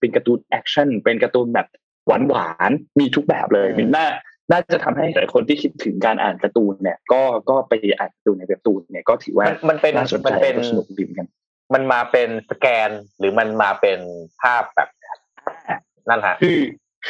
[0.01, 1.67] เป็นการ์ตูนแอคชั่นเป็นการ์ตูนแบบ
[2.07, 4.07] หวานหวานมีทุกแบบเลยมันน่า
[4.53, 11.28] น่าจะทำให้หลายคนที่คิดถึงการอ่านการ์ตูนเนี่ย ก็ก็ไปอ่านการ์ตูนในเว็บตูนเนี่ยก็ถือว่ามันเป็นน่าสนใจมันเป็นสนุกดีเหมือนกัน
[11.74, 13.99] มันมาเป็นสแกนหรือมันมาเป็น
[14.42, 14.88] ภาพแบบ
[16.09, 16.61] นั่นฮะคือ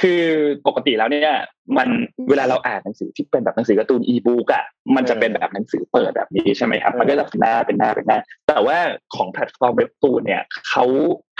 [0.00, 0.22] คือ
[0.66, 1.38] ปกติแล้วเนี่ย
[1.76, 1.88] มัน
[2.28, 4.64] เวลาเราอ่านหนังสือที่เป็นแบบหนังสือการ์ตูนอีบุ๊กอะ
[4.96, 8.18] มันจะเป็นแบบหนังสือเปิดแบบนี้ใช่ไหมครับ มันก็จะเป็นหน้าเป็นหน้าเป็นหน้า
[8.48, 8.78] แต่ว่า
[9.14, 10.84] ของแพลตฟอร์มเว็บตูนเนี่ยเขา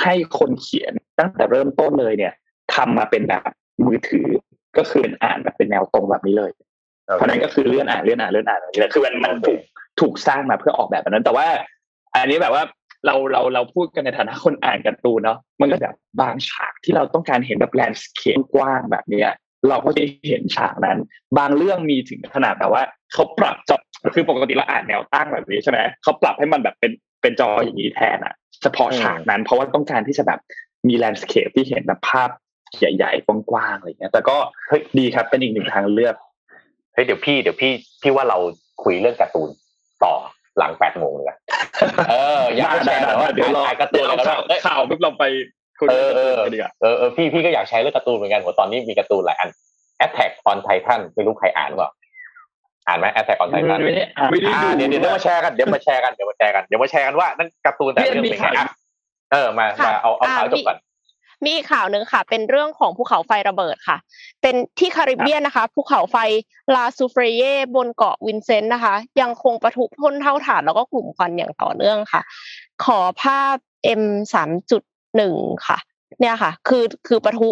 [0.03, 2.33] ให้คนเขียนตั้งแต่เริ่มต้นเลยเนี่ย
[2.75, 3.43] ทำมาเป็นแบบ
[3.87, 4.29] มือถือ
[4.79, 6.51] ก็คือเป็นอ่านแบบเป็นแนวตรงแบบนี้เลย
[7.05, 9.61] เพราะนั้นก็คือเลื่อนอ่านเลื่อนอ่านเลื่อนอ่านแบบนี้เลยคือมันมันถูก
[10.01, 11.47] ถูกสร้างมาเพื่อออกแบบแบบนั้น แต่ว่า
[12.15, 12.63] อันนี้แบบว่า
[13.07, 19.31] เราเราเราพูดกันในฐานะคนอ่านการ์ตูนเนาะมันก็แบบบางฉากที่เราต้องการเห็นแบบ landscape กว้างแบบเนี้ย
[19.69, 20.99] เราก็จะเห็นฉากนั้น
[21.39, 23.77] บางเรื่องมีถึงขนาดแบบว่าเขาปรับจอ
[24.15, 30.41] คือปกติเราอ่านแนวตั้งแบบนี้ใช่ไหมเขาปรับให้มันแบบเป็นเป็นจออย่างนี้แทนอะเฉพาะฉากนั้น เพราะว่าต้องการที่จะแบบ
[30.89, 32.31] มี landscape ที่เห็นแบบภาพ
[32.79, 34.37] ใหญ่ๆกว้างๆอะไรเงี้ย แต่ก็
[34.69, 36.15] เฮ้ยดีครับเป็นอีกหนึ่งทางเลือก
[36.95, 38.39] เฮ้ยเดี๋ยวพี่เดี๋ยวพี่พี่ว่าเรา
[38.85, 39.51] คุยเรื่องการ์ตูน
[40.05, 40.15] ต่อ
[40.59, 41.27] หลังแปดโมงเลย
[42.11, 45.25] เอออยากให้แชร์หน่อยว่าเดี๋ยวเราอ่านการ์ตูนอะไรกันบ้างเอ้ยข่าวปุ๊บเราไป
[45.79, 49.49] คุยเออเออกันดีกว่าเออเออพี่พี่ก็อยากใช้เรื่องการ์ตูนเหมือนกันว่าตอนนี้มีการ์ตูนหลายอัน
[50.05, 51.91] Attack on Titan ไม่รู้ใครอ่านหรือเปล่า
[52.87, 58.67] อ่านไหม Attack on Titan ไม่ได้อ่านไม่ได้อ่าดูเดี๋ยวเดี๋ยวเดี๋ยวมาแชร์กันเดี๋ยวมาแชร์กันเดี๋ยวมาแชร์กันเดี๋ยวมาแชร์กันว่านั่นการ์ตูนแต่ละเรื่องเป็นไงอะ
[59.33, 60.77] เออมามาเอาเอาข่าวจบก่อน
[61.45, 63.97] มีอีกข่าวหนึ่งค่ะ เป็นเรื่องของภูเขาไฟระเบิดค่ะ
[64.43, 66.17] เป็นที่คาริบเบียนนะคะภูเขาไฟ
[66.75, 67.43] ลาซูเฟรเย
[67.75, 72.23] บนเกาะวินเซนต์นะคะ ยังคงประทุพ่นเถ้าถ่านแล้วก็กลุ่มควันอย่างต่อเนื่องค่ะ
[72.85, 73.57] ขอภาพ
[74.01, 74.83] M สามจุด
[75.17, 75.35] หนึ่ง
[75.67, 75.79] ค่ะ
[76.21, 77.49] เนี่ยค่ะ คือคือประทุ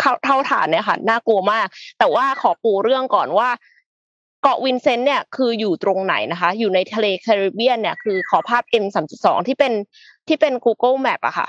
[0.00, 1.66] เข้าเท่าฐานเนี่ยค่ะน่ากลัวมาก
[1.98, 3.48] แต่ว่าขอปูเรื่องก่อนว่า
[4.42, 9.72] เกาะวินเซนต์เนี่ยคืออยู่ตรงไหนนะคะ อยู่ในทะเลแคริบเบียนเนี่ยคือขอภาพ M สามจุดสองที่เป็น
[10.28, 11.48] ที่เป็น Google Map อะค่ะ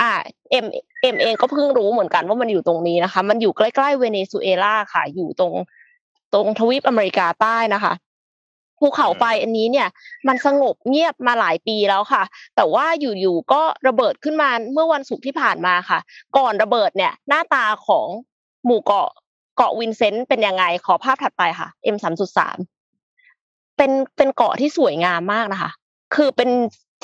[0.00, 0.10] อ่า
[0.50, 0.66] เอ็ม
[1.02, 5.52] เอ็มเองก็เพิ่งรู้เหมือนกันว่ามันอยู่ตรงนี้นะคะ มันอยู่ใกล้ๆเวเนซุเอลาค่ะ อยู่ตรง
[6.32, 7.94] ตรงทวีปอเมริกาใต้นะคะ
[8.78, 9.88] ภูเขาไฟอันนี้เนี่ย
[10.28, 12.22] มันสงบเงียบมาหลายปีแล้วค่ะ
[12.56, 15.98] แต่ว่าอยู่ๆก็ระเบิดขึ้นมาเมื่อวันศุกร์ที่ผ่านมาค่ะ
[16.36, 18.06] ก่อนระเบิดเนี่ย หน้าตาของ
[18.66, 19.08] หมู่เกาะ
[19.56, 22.56] เกาะวินเซนต์เป็นยังไงขอภาพถัดไปค่ะ M สามจุดสาม
[23.76, 25.70] เป็นเป็นเกาะที่สวยงามมากนะคะ
[26.14, 26.50] คือเป็น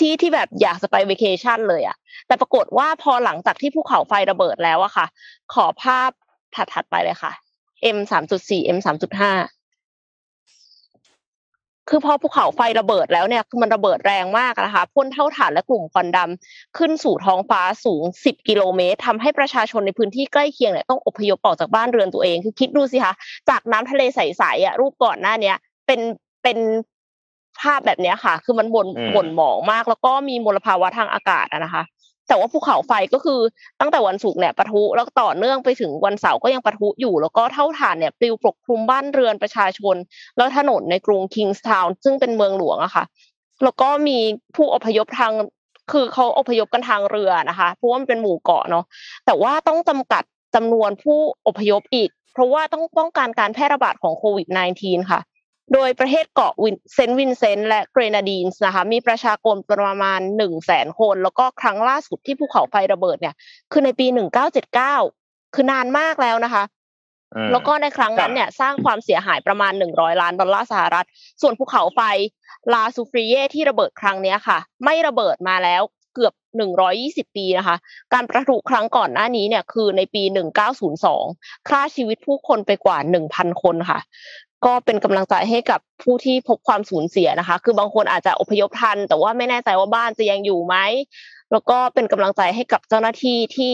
[0.00, 1.96] ที่ที่แบบอยากจะไปวเคชั่นเลยอะ
[2.26, 5.06] แต่ปรากฏว่าพอหลังจากที่ภูเขาไฟระเบิดแล้วอะค่ะ
[5.54, 6.10] ขอภาพ
[6.54, 7.32] ถัดๆไปเลยค่ะ
[7.96, 9.32] M สามจุดสี่ M สามจุดห้า
[11.88, 23.14] คือพอภูเขาไฟระเบิดแล้วเนี่ยคือมันระเบิดแรงมากนะคะพ่นเท่าฐานและกลุ่มควันดำขึ้นสู่ท้องฟ้าสูง 10 กิโลเมตรทำให้ประชาชนในพื้นที่ใกล้เคียงเนี่ยต้องอพยพออกจากบ้านเรือนตัวเองคือคิดดูสิคะ
[23.48, 26.00] จากน้ำทะเลใสๆอะรูปก่อนหน้าเนี้ยเป็น
[26.42, 26.58] เป็น
[27.62, 31.84] ภาพแบบเนี้ยค่ะ คือมันบนอืมบนหมองมาก แล้วก็มีมลภาวะทางอากาศอะนะคะ
[32.28, 33.40] แต่ว่าภูเขาไฟก็คือ
[33.80, 39.96] ตั้งแต่วันศุกร์เนี่ยปะทุแล้วก็ต่อเนื่องไปถึงวันเสาร์ก็ยังปะทุอยู่ แล้วก็เท่าฐานเนี่ยปลิวปกคลุมบ้านเรือนประชาชน
[40.36, 43.04] แล้วถนนในกรุงคิงส์ทาวน์ซึ่งเป็นเมืองหลวงอะค่ะ
[43.64, 44.18] แล้วก็มี
[44.56, 45.32] ผู้อพยพทาง
[45.92, 48.84] คือเขาอพยพกันทางเรือนะคะเพราะว่ามันเป็นหมู่เกาะเนาะ
[49.26, 50.22] แต่ว่าต้องจำกัด
[50.54, 54.46] จำนวนผู้อพยพอีก เพราะว่าต้องป้องกันการแพร่ระบาดของโควิด
[54.78, 55.20] -19 ค่ะ
[55.74, 63.34] โดยประเทศเกาะวินเซนต์วินเซนต์และเกรนาดีนส์นะคะมีประชากรประมาณหนึ่งแสนคน แล้วก็ครั้งล่าสุดที่ภูเขาไฟระเบิดเนี่ย
[63.72, 64.94] คือในปีหนึ่งเก้าเจ็ดเก้า
[65.54, 66.64] คือนานมากแล้วนะคะ
[67.34, 71.06] อืมแล้วก็ในครั้งนั้นเนี่ยสร้างความเสียหายประมาณ 100 ล้านดอลลาร์สหรัฐ
[71.42, 72.00] ส่วนภูเขาไฟ
[72.72, 75.82] ลาซูเฟรเยที่ระเบิดครั้งเนี้ยค่ะ ไม่ระเบิดมาแล้ว
[76.14, 76.34] เกือบ
[76.84, 77.76] 120 ปีนะคะ
[78.12, 80.22] การประทุครั้งก่อนหน้านี้เนี่ยคือในปี
[80.96, 82.98] 1902 ฆ่าชีวิตผู้คนไปกว่า
[83.30, 83.98] 1,000 คนค่ะ
[84.66, 90.76] ก็เป็นกำลังใจให้กับผู้ที่พบความสูญเสียนะคะ คือบางคนอาจจะอพยพทัน แต่ว่าไม่แน่ใจว่าบ้านจะยังอยู่ไหม
[91.52, 93.72] แล้วก็เป็นกำลังใจให้กับเจ้าหน้าที่ที่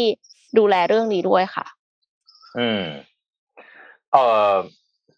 [0.59, 1.66] ดูแลเรื่องนี้ด้วยค่ะ
[2.59, 2.82] อืม
[4.12, 4.53] เอ่อ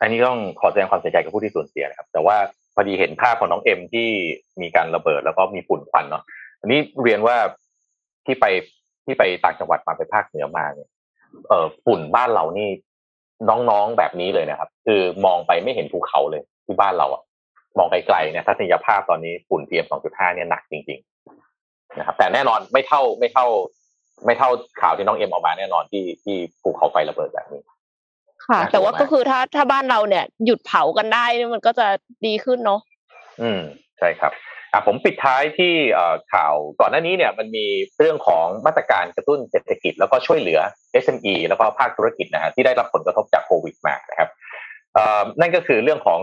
[0.01, 2.37] อันนี้ต้องขอแสดงความเสียใจกับผู้ที่สูญเสียนะครับ แต่ว่า
[2.75, 4.09] พอดีเห็นภาพของน้องเอ็มที่
[4.61, 6.23] มีการระเบิดแล้วก็มีฝุ่นควันเนาะ
[6.61, 7.37] อันนี้เรียนว่า
[8.27, 8.45] ที่ไป
[9.05, 10.89] ที่ไปต่างจังหวัดมาไปภาคเหนือมาเนี่ย
[11.49, 12.69] เอ่อฝุ่นบ้านเรานี่
[13.51, 17.23] น้องๆแบบนี้เลยนะครับ คือมองไปไม่เห็นภูเขาเลยที่บ้านเราอะ
[17.79, 21.01] มองไกลๆเนี่ยทัศนียภาพตอนนี้ฝุ่น PM 2.5เนี่ยหนักจริง
[21.49, 23.47] ๆ นะครับ แต่แน่นอนไม่เท่าไม่เท่า
[24.27, 27.63] ไม่เท่าข่าวที่น้องเอ็มออกมาแน่นอนที่ที่ภูเขาไฟระเบิดแบบนี้
[28.47, 31.25] ค่ะ แต่ว่าก็คือถ้าถ้าบ้านเราเนี่ย หยุดเผากันได้
[31.55, 31.87] มันก็จะ
[32.27, 32.81] ดีขึ้นเนาะ
[33.43, 33.61] อืม
[33.99, 34.33] ใช่ครับ
[34.77, 35.73] อะผมปิดท้ายที่
[36.33, 37.67] ข่าวก่อนหน้านี้เนี่ยมันมี
[37.99, 40.61] เรื่องของมาตรการกระตุ้นเศรษฐกิจ แล้วก็ช่วยเหลือ
[41.05, 44.31] SME แล้วก็ภาคธุรกิจนะฮะที่ได้รับผลกระทบจากโควิดมานะครับ
[45.41, 46.21] นั่นก็คือเรื่องของ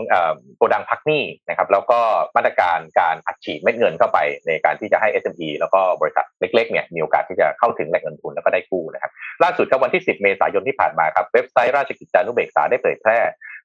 [0.57, 1.99] โกดังพักหนี้นะครับแล้วก็
[2.35, 9.11] มาตรการการอัดฉีดเม็ดเงินเข้าไปในการที่จะให้ SME แล้วก็บริษัทเล็กๆเนี่ยมีโอกาสที่จะเข้าถึงแหล่งเงินทุนแล้วก็ได้กู้นะครับ
[9.43, 13.19] ล่าสุดครับวันที่ 10 เมษายนที่ผ่านมาครับเว็บไซต์ราชกิจจานุเบกษาได้เผยแพร่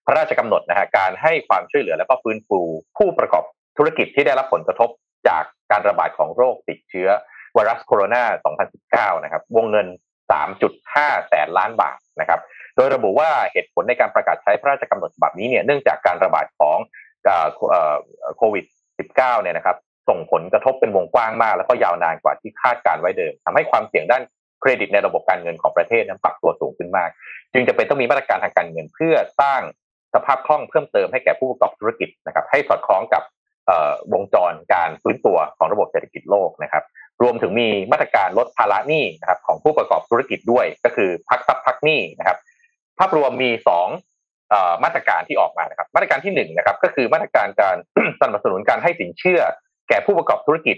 [0.07, 2.61] พระราชกำหนดนะฮะการให้ความช่วยเหลือแล้วก็ฟื้นฟู
[2.99, 3.45] ผู้ประกอบ
[3.79, 4.91] ธุรกิจที่ได้รับผลกระทบ
[5.29, 7.09] จากการระบาดของโรคติดเชื้อ
[7.55, 8.22] ไวรัสโคโรนา
[9.14, 9.87] 2019 นะครับ วงเงิน
[10.59, 12.41] 3.5 แสนล้านบาทนะครับ
[12.76, 16.79] โดยระบุว่าเหตุผลในการประกาศใช้พระราชกำหนดฉบับนี้เนี่ย เนื่องจากการระบาดของ
[18.37, 18.64] โควิด
[18.99, 19.76] 19 เนี่ยนะครับ
[20.09, 24.22] ส่งผลกระทบเป็นวงกว้างมาก แล้วก็ยาวนานกว่าที่คาดการไว้เดิมทำให้ความเสี่ยงด้าน
[24.61, 27.09] เครดิตในระบบการเงินของประเทศนั้นปรับตัวสูงขึ้นมาก
[27.53, 29.61] จึงจะเป็นต้องมีมาตรการทางการเงินเพื่อสร้าง
[30.14, 33.22] สภาพคล่องเพิ่มเติมให้แก่ผู้ประกอบธุรกิจนะครับ ให้สอดคล้องกับ
[34.12, 36.85] วงจรการฟื้นตัวของระบบเศรษฐกิจโลกนะครับ
[37.23, 42.39] รวมถึงมีมาตรการลดภาระหนี้นะครับของผู้ประกอบธุรกิจด้วย ก็คือพักทรัพย์พักหนี้นะครับ
[42.99, 43.89] ภาพรวมมีสอง
[44.85, 47.77] มาตรการที่ออกมานะครับ มาตรการที่หนึ่งนะครับ ก็คือมาตรการการ
[48.21, 49.41] สนับสนุนการให้สินเชื่อ
[49.89, 50.77] แก่ผู้ประกอบธุรกิจ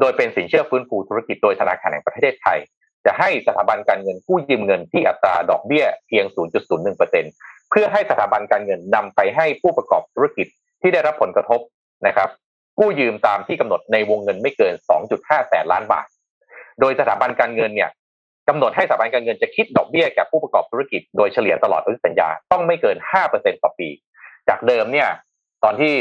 [0.00, 2.58] โดยเป็นสินเชื่อฟื้นฟูธุรกิจโดยธนาคารแห่งประเทศไทย
[3.06, 6.24] จะให้สถาบันการเงินกู้ยืมเงินที่อัตราดอกเบี้ยเพียง
[6.98, 10.46] 0.01%เพื่อให้สถาบันการเงินนำไปให้ผู้ประกอบธุรกิจ
[10.82, 11.60] ที่ได้รับผลกระทบ
[12.06, 12.28] นะครับ
[12.78, 14.74] กู้ยืมตามที่กำหนดในวงเงินไม่เกิน
[15.10, 16.06] 2.5 แสนล้านบาท
[16.80, 17.90] โดยสถาบันการเงินเนี่ย
[18.48, 22.96] กำหนดให้สถาบันการเงินจะคิดดอกเบี้ยแก่ผู้ประกอบธุรกิจโดยเฉลี่ยตลอดอายุสัญญาต้องไม่เกิน
[23.30, 23.88] 5%ต่อปี
[24.48, 25.08] จากเดิมเนี่ย
[25.64, 25.94] ตอนที่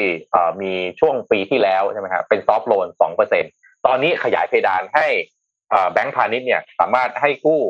[0.62, 2.88] มีช่วงปีที่แล้วใช่ไหมครับเป็นซอฟท์โลน
[3.38, 5.08] 2%ตอนนี้ขยายเพดานให้
[5.92, 7.62] แบงก์พาณิชย์เนี่ยสามารถให้กู้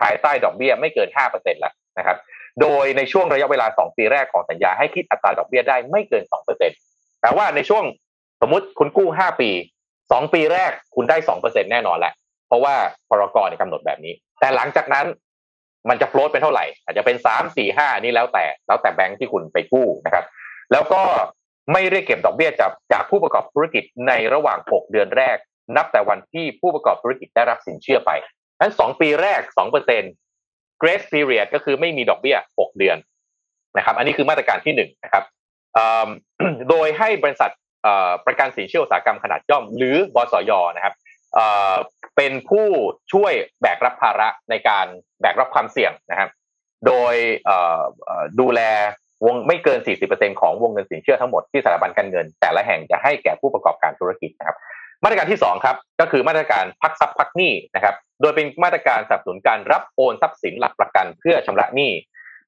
[0.00, 2.16] ภายใต้ดอกเบี้ยไม่เกิน 5%แล้วนะครับ
[2.60, 7.84] โดยในช่วงระยะเวลา 2 ปีแรกของสัญญาให้คิดอัตราดอกเบี้ยได้ไม่เกิน 2% แปลว่าในช่วง
[8.40, 9.50] สมมติคุณกู้ห้าปี
[10.12, 12.12] สองปีแรกคุณได้สองเปอร์เซ็นแน่นอนแหละ
[12.48, 12.74] เพราะว่า
[13.08, 15.06] พรกรกำหนดแบบนี้ แต่หลังจากนั้น
[15.88, 20.24] มันจะโฟลตเป็นเท่าไหร่ อาจจะเป็นสามสี่ห้านี่แล้วแต่ แล้วแต่แบงค์ที่คุณไปกู้นะครับ
[20.72, 21.02] แล้วก็
[21.72, 25.36] ไม่เรียกเก็บดอกเบี้ยจากจากผู้ประกอบธุรกิจในระหว่างหกเดือนแรก
[25.76, 28.10] นับแต่วันที่ผู้ประกอบธุรกิจได้รับสินเชื่อไป
[28.60, 30.12] นั้นสองปีแรกสองเปอร์เซ็นต์
[30.82, 32.96] grace period ก็คือไม่มีดอกเบี้ยหกเดือน
[33.76, 35.24] นะครับ อันนี้คือมาตรการที่หนึ่งนะครับ
[36.70, 37.50] โดยให้บริษัท
[38.26, 40.94] ประกันสินเชื่ออุตสาหกรรมขนาดย่อม หรือบสยนะครับ
[42.16, 42.66] เป็นผู้
[43.12, 44.86] ช่วยแบกรับภาระในการ
[45.20, 46.30] แบกรับความเสี่ยงนะครับ
[46.86, 47.14] โดย
[48.40, 48.60] ดูแล
[49.26, 49.78] วงไม่เกิน
[50.10, 54.56] 40%ของวงเงินสินเชื่อทั้งหมดที่สถาบันการเงิน แต่ละแห่งจะให้แก่ผู้ประกอบการธุรกิจนะครับ
[55.04, 61.90] มาตรการที่2ครับก็คือมาตรการพักทรัพย์พักหนี้นะครับ โดยเป็นมาตรการสนับสนุนการรับโอนทรัพย์สินหลักประกันเพื่อชำระหนี้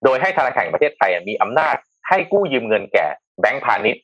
[0.04, 1.76] โดยให้ธนาคารแห่งประเทศไทยมีอำนาจ
[2.08, 3.06] ให้กู้ยืมเงินแก่
[3.40, 4.02] แบงก์พาณิชย์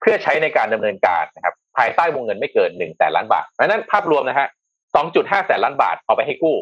[0.00, 4.48] เพื่อใช้ในการดำเนินการนะครับภายใต้วงเงินไม่เกิน1แสนล้านบาทเพราะนั้นภาพรวมนะฮะ
[4.96, 6.56] 2.5แสนล้านบาทเอาไปให้กู้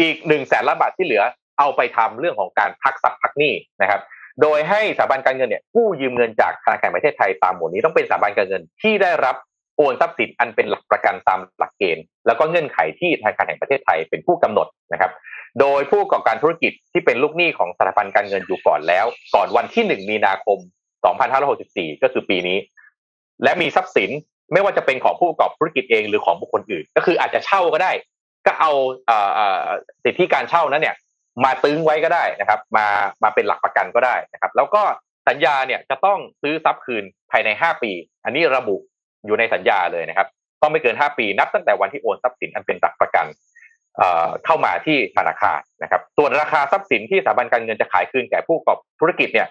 [0.00, 1.22] อีก1แสนล้านบาทที่เหลือ
[1.58, 4.00] เอาไปทำเรื่องของการพักทรัพย์พักหนี้นะครับ
[4.42, 9.36] โดยให้สถาบันการเงินเนี่ยกู้ยืมเงินจากธนาคารประเทศไทยตามหมวดนี้ต้องเป็นสถาบันการเงินที่ได้รับ
[9.76, 15.10] โอนทรัพย์สินอันเป็นหลักประกันตามหลักเกณฑ์ แล้วก็เงื่อนไขที่ธนาคารแห่งประเทศไทยเป็นผู้กำหนดนะครับ
[15.60, 20.58] โดยผู้ประกอบการธุรกิจที่เป็นลูกหนี้ของสถาบันการเงินอยู่ก่อนแล้ว ก่อนวันที่ 1 มีนาคม
[21.30, 22.58] 2564 ก็คือปีนี้
[23.42, 24.10] และมีทรัพย์สิน
[24.52, 27.92] ไม่ว่าจะเป็นของผู้ประกอบธุรกิจเองหรือของบุคคลอื่น ก็คืออาจจะเช่าก็ได้
[28.46, 28.70] ก็เอา
[30.04, 30.96] สิทธิการเช่านั้นเนี่ย
[31.44, 32.86] มาตึงไว้ก็ได้นะครับ มา
[33.22, 34.82] มาเป็นหลักประกันก็ได้นะครับ แล้วก็
[35.28, 37.92] สัญญาเนี่ยจะต้องซื้อทรัพย์คืนภายใน 5 ปี
[38.24, 38.76] อันนี้ระบุ
[39.26, 40.26] อยู่ในสัญญาเลยนะครับ
[40.62, 43.26] ต้องไม่เกิน 5 ปีนับตั้งแต่วันที่โอนทรัพย์สินอันเป็นหลักประกัน
[44.44, 49.48] เข้ามาที่ธนาคารนะครับ ส่วนราคาทรัพย์สินที่สถาบันการเงินจะขายคืนแก่ผู้ประกอบธุรกิจเนี่ย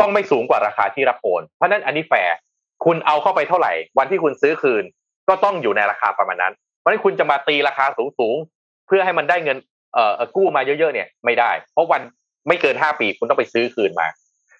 [0.00, 2.36] ต้องไม่สูงกว่าราคาที่รับโอนเพราะนั้นอันนี้แฟร์
[2.84, 4.84] คุณเอาเข้าไปเท่าไหร่ วันที่คุณซื้อคืน
[5.28, 7.84] ก็ต้องอยู่ในราคาประมาณนั้น เพราะนั้นคุณจะมาตีราคา
[8.18, 9.58] สูงๆเพื่อให้มันได้เงิน
[9.94, 12.02] เอ่อกู้มาเยอะๆเนี่ยไม่ได้ เพราะวัน
[12.48, 14.06] ไม่เกินห้าปีคุณต้องไปซื้อคืนมา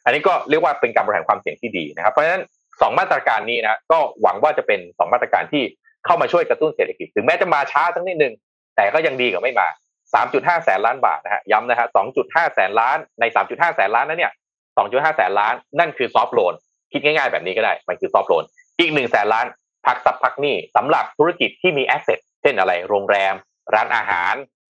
[0.04, 2.42] อันนี้ก็เรียกว่าเป็นการบริหารความเสี่ยงที่ดีนะครับ เพราะฉะนั้น
[2.80, 5.62] สองมาตรการนี้นะก็หวังว่าจะเป็นสองมาตรการที่
[6.06, 8.32] เข้ามาช่วยกระตุ้นเศรษฐกิจ ถึงแม้จะมาช้าสักนิดหนึง
[8.76, 9.68] แต่ก็ยังดีกว่าไม่มา
[10.16, 11.86] 3.5 แสนล้านบาทนะฮะย้ำนะฮะ
[12.20, 14.32] 2.5 แสนล้านใน 3.5 แสนล้านนั้นเนี่ย
[14.78, 16.54] 2.5 แสนล้านนั่นคือ soft loan
[16.92, 18.44] คิดง่ายๆแบบนี้ก็ได้ มันคือ soft loan
[18.78, 19.46] อีก1แสนล้าน
[19.86, 23.34] พักทรัพย์พักหนี้สำหรับธุรกิจที่มี asset เช่นอะไรโรงแรม
[23.74, 24.34] ร้านอาหาร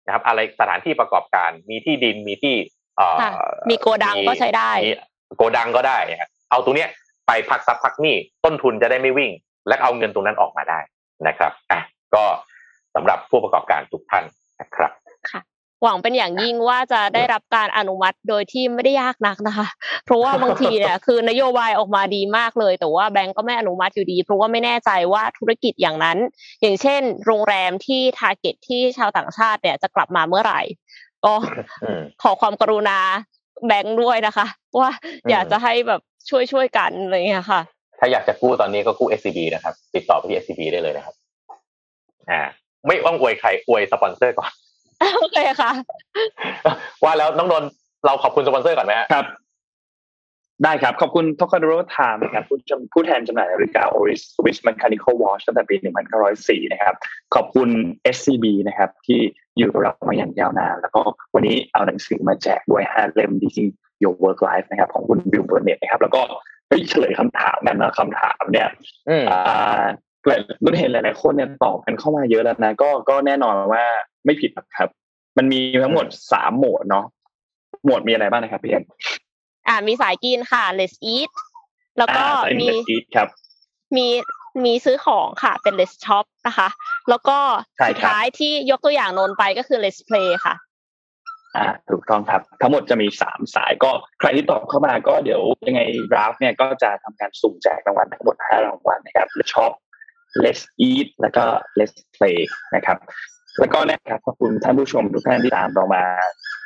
[0.07, 2.57] นะครับ อะไรสถานที่ประกอบการมีที่ดินมีที่
[2.97, 3.31] เอ่อค่ะ
[3.71, 4.71] มีโกดังก็ใช้ได้
[5.31, 6.89] มีโกดังก็ได้นะครับเอาตรงเนี้ย
[7.27, 9.31] ไปพักทรัพย์พักหนี้ต้นทุนจะได้ไม่วิ่ง
[9.69, 10.79] และเอาเงินตรงนั้นออกมาได้
[11.29, 11.81] นะครับอะ
[12.15, 12.25] ก็
[12.95, 14.25] สำหรับผู้ประกอบการทุกท่าน
[14.61, 14.93] นะครับ
[15.83, 19.67] หวังเป็นอย่างยิ่งว่าจะได้รับการอนุมัติโดยที่ไม่ได้ยากนักนะคะ
[20.05, 26.19] เพราะว่าบางทีเนี่ยคือนโยบายออกมาดีมากเลย แต่ว่าแบงก์ก็ไม่อนุมัติอยู่ดี เพราะว่าไม่แน่ใจว่าธุรกิจอย่างนั้น
[26.61, 30.61] อย่างเช่น โรงแรมที่ทาร์เก็ตที่ชาวต่างชาติเนี่ยจะกลับมาเมื่อไหร่
[31.25, 31.35] ก็
[31.85, 32.99] อืมขอความกรุณา
[33.67, 34.47] แบงก์ด้วยนะคะ
[34.81, 34.91] ว่า
[35.31, 36.01] อยากจะให้แบบ
[36.31, 37.61] ช่วยช่วยๆกันอะไรอย่างเงี้ยค่ะ
[37.99, 41.15] ถ้าอยากจะกู้ตอนนี้ก็กู้ SCB นะครับ ติดต่อไปที่ SCB ได้เลยนะครับ
[42.31, 42.43] อ่า
[42.89, 44.51] ไม่ต้องอวยใครอวยสปอนเซอร์ก่อน
[45.19, 45.71] โอเคค่ะ
[47.05, 47.71] ว่าแล้วน้องนนท์
[48.07, 49.27] เราขอบคุณสปอนเซอร์ก่อนไหมฮะครับ
[50.65, 55.43] ได้ครับ ขอบคุณท o ค a d o r o Time นะครับผู้จำผู้แทนจำหน่ายนาฬิกา Oris Swiss Mechanical Watch
[55.47, 55.77] ตั้งแต่ปี
[56.25, 56.95] 1904 นะครับ
[57.35, 57.69] ขอบคุณ
[58.17, 59.21] SCB นะครับ ที่
[59.59, 61.01] อยู่กับเรามาอย่างยาวนาน แล้วก็
[61.35, 63.69] วันนี้เอาหนังสือมาแจกด้วย5เล่ม Design
[64.03, 66.21] Your Work Life นะครับ ของคุณบิลเบอร์เน็ตนะครับ แล้วก็
[66.69, 68.69] เฮ้ยเฉลยคำถามกันนะคำถามเนี่ย
[70.25, 73.85] อืมอ่ารุ่นเห็นหลาย ๆ คนเนี่ยตอบกันเข้ามาเยอะแล้วนะก็ก็แน่นอนว่า
[74.25, 74.89] ไม่ผิดหรอกครับ
[75.39, 77.05] มันมีทั้งหมดสามโหมดเนาะ
[77.85, 78.85] หมวดมีอะไรบ้างนะครับพี่เอ็ม
[79.69, 81.31] อ่ามีสายกินค่ะ let's eat
[81.99, 83.29] แล้วก็อ่าใส่มีเนอีทครับ
[83.97, 84.07] มี
[84.65, 86.69] มีซื้อของค่ะเป็น let's shop นะคะ
[87.09, 87.39] แล้วก็
[87.79, 90.55] ใช่ครับสุดท้ายที่ยกตัวอย่างนนไปก็คือ let's play ค่ะ
[91.57, 93.91] อ่าถูกต้องครับ ทั้งหมดจะมีสามสายก็
[94.21, 95.81] ใครที่ตอบเข้ามาก็เดี๋ยวยังไง
[96.15, 99.71] ราฟเนี่ยก็จะทำการสุ่มแจกรางวัลทั้งหมดห้ารางวัลนะครับและชอบ
[100.45, 101.45] let's eat แล้วก็
[101.79, 102.39] let's play
[102.75, 102.99] นะครับ
[103.61, 106.03] แล้วก็นะครับขอบคุณท่านผู้ชมทุกท่านที่ตามเรามา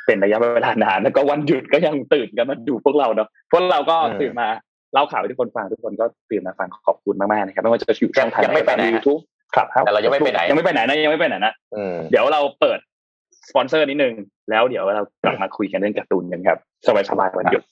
[0.05, 4.47] เป็นระยะเวลานานแล้วก็วันหยุดก็ยังตื่นกันมาดูพวกเราเนาะพวกเราก็อืมตื่นมา
[4.93, 9.19] เล่าข่าวให้ทุกคนฟังทุกคนก็ตื่นมาฟังขอบคุณมากๆนะครับไม่ว่าจะอยู่ช่องทางยังไม่ไปไหนยูทูบ
[9.55, 12.79] ครับแต่เรายังไม่ไปไหนยังไม่ไปไหนนะยังไม่ไปไหนนะอืมเดี๋ยวเราเปิด
[13.49, 14.13] สปอนเซอร์นิดนึง
[14.49, 16.57] แล้วเดี๋ยวเรากลับมาคุยกันเรื่องการ์ตูนกันครับ
[17.09, 17.63] สบายๆวันหยุด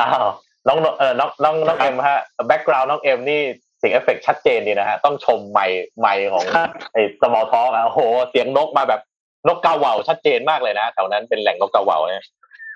[0.00, 0.26] อ้าว
[0.66, 3.40] น้องเออน้องน้องน้องเอ็มฮะ background น้องเอ็มนี่
[3.78, 8.00] เสียงเอฟเฟกต์ชัดเจนดีนะฮะต้องชมไมค์ไมค์ของครับไอ้ small talk อะโอ้โห
[8.30, 9.00] เสียงนกมาแบบ
[9.48, 12.26] นกกาเหว่าชัดเจนมากเลยนะแถวนั้นเป็นแหล่งนกกาเหว่าเนี่ย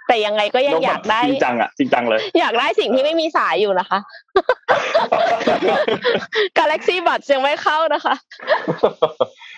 [0.08, 3.98] แต่ยังไงก็ยังอยากได้จริงจังอะจริงจังเลย อยากได้สิ่งที่ไม่มีสายอยู่นะคะ
[6.58, 8.14] Galaxy Buds ยังไม่เข้านะคะ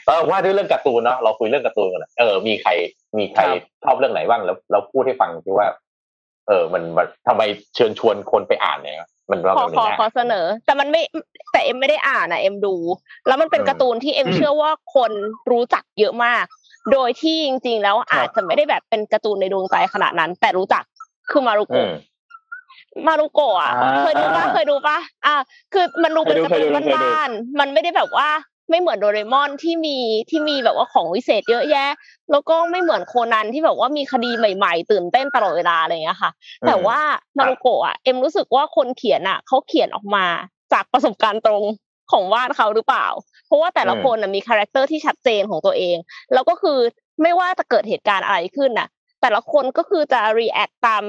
[0.07, 2.71] เออว่าด้วยเรื่องการ์ตูนเนาะเราคุยเรื่องการ์ตูนกันนะเออมีใคร
[3.19, 5.67] มีใครครับชอบเรื่องไหนบ้างแล้วเราพูดให้ฟังที่ว่า
[6.49, 7.43] เออ มันมันทำไม
[7.75, 11.03] เชิญชวนคนไปอ่านเนี่ยมันเราขอแบบขอนี้ขอเสนอ แต่มันไม่
[11.53, 12.75] แต่เอ็มไม่ได้อ่านนะเอ็มดู
[13.27, 15.13] แล้วมันเป็นอืมการ์ตูนที่เอ็มอืมเชื่อว่าคน
[15.51, 16.45] รู้จักเยอะมาก
[16.93, 20.83] โดยที่จริง ๆ แล้วครับอาจจะไม่ได้แบบเป็นการ์ตูนในดวงใจขนาดนั้น แต่รู้จัก
[21.31, 21.91] คือมารุอืโกะม
[23.07, 25.35] มารุโกะอะอ่าเคยดูปะเคยดูปะอะ
[25.73, 28.29] คือมันดูเป็นเคกายดูร์ตูนเคยดูเคยดูบ้านๆมันไม่ได้แบบว่า
[28.71, 29.97] ไม่เหมือนโดราเอมอนที่มี
[30.31, 31.87] ที่มีแบบว่าของวิเศษเยอะแยะ
[32.31, 36.31] แล้วก็ไม่เหมือนโคนันที่แบบว่ามีคดีใหม่ๆ ตื่นเต้นตลอดเวลาอะไรอย่างเงี้ยค่ะ
[36.67, 36.99] แต่ว่า
[37.39, 40.27] มารุโกะอะเอ็มรู้สึกว่าคนเขียนอะเขาเขียนออกมา
[40.73, 41.63] จากประสบการณ์ตรง
[42.11, 43.07] ของวาดเขาหรือเปล่า
[43.47, 45.97] เพราะว่าแต่ละอืมคนน่ะมี character ที่ชัดเจนของตัวเอง
[46.33, 46.79] แล้วก็คือ
[47.23, 48.89] ไม่ว่าจะเกิดเหตุการณ์อะไรขึ้นน่ะ
[49.21, 51.05] แต่ละคนก็คือจะ react ตาม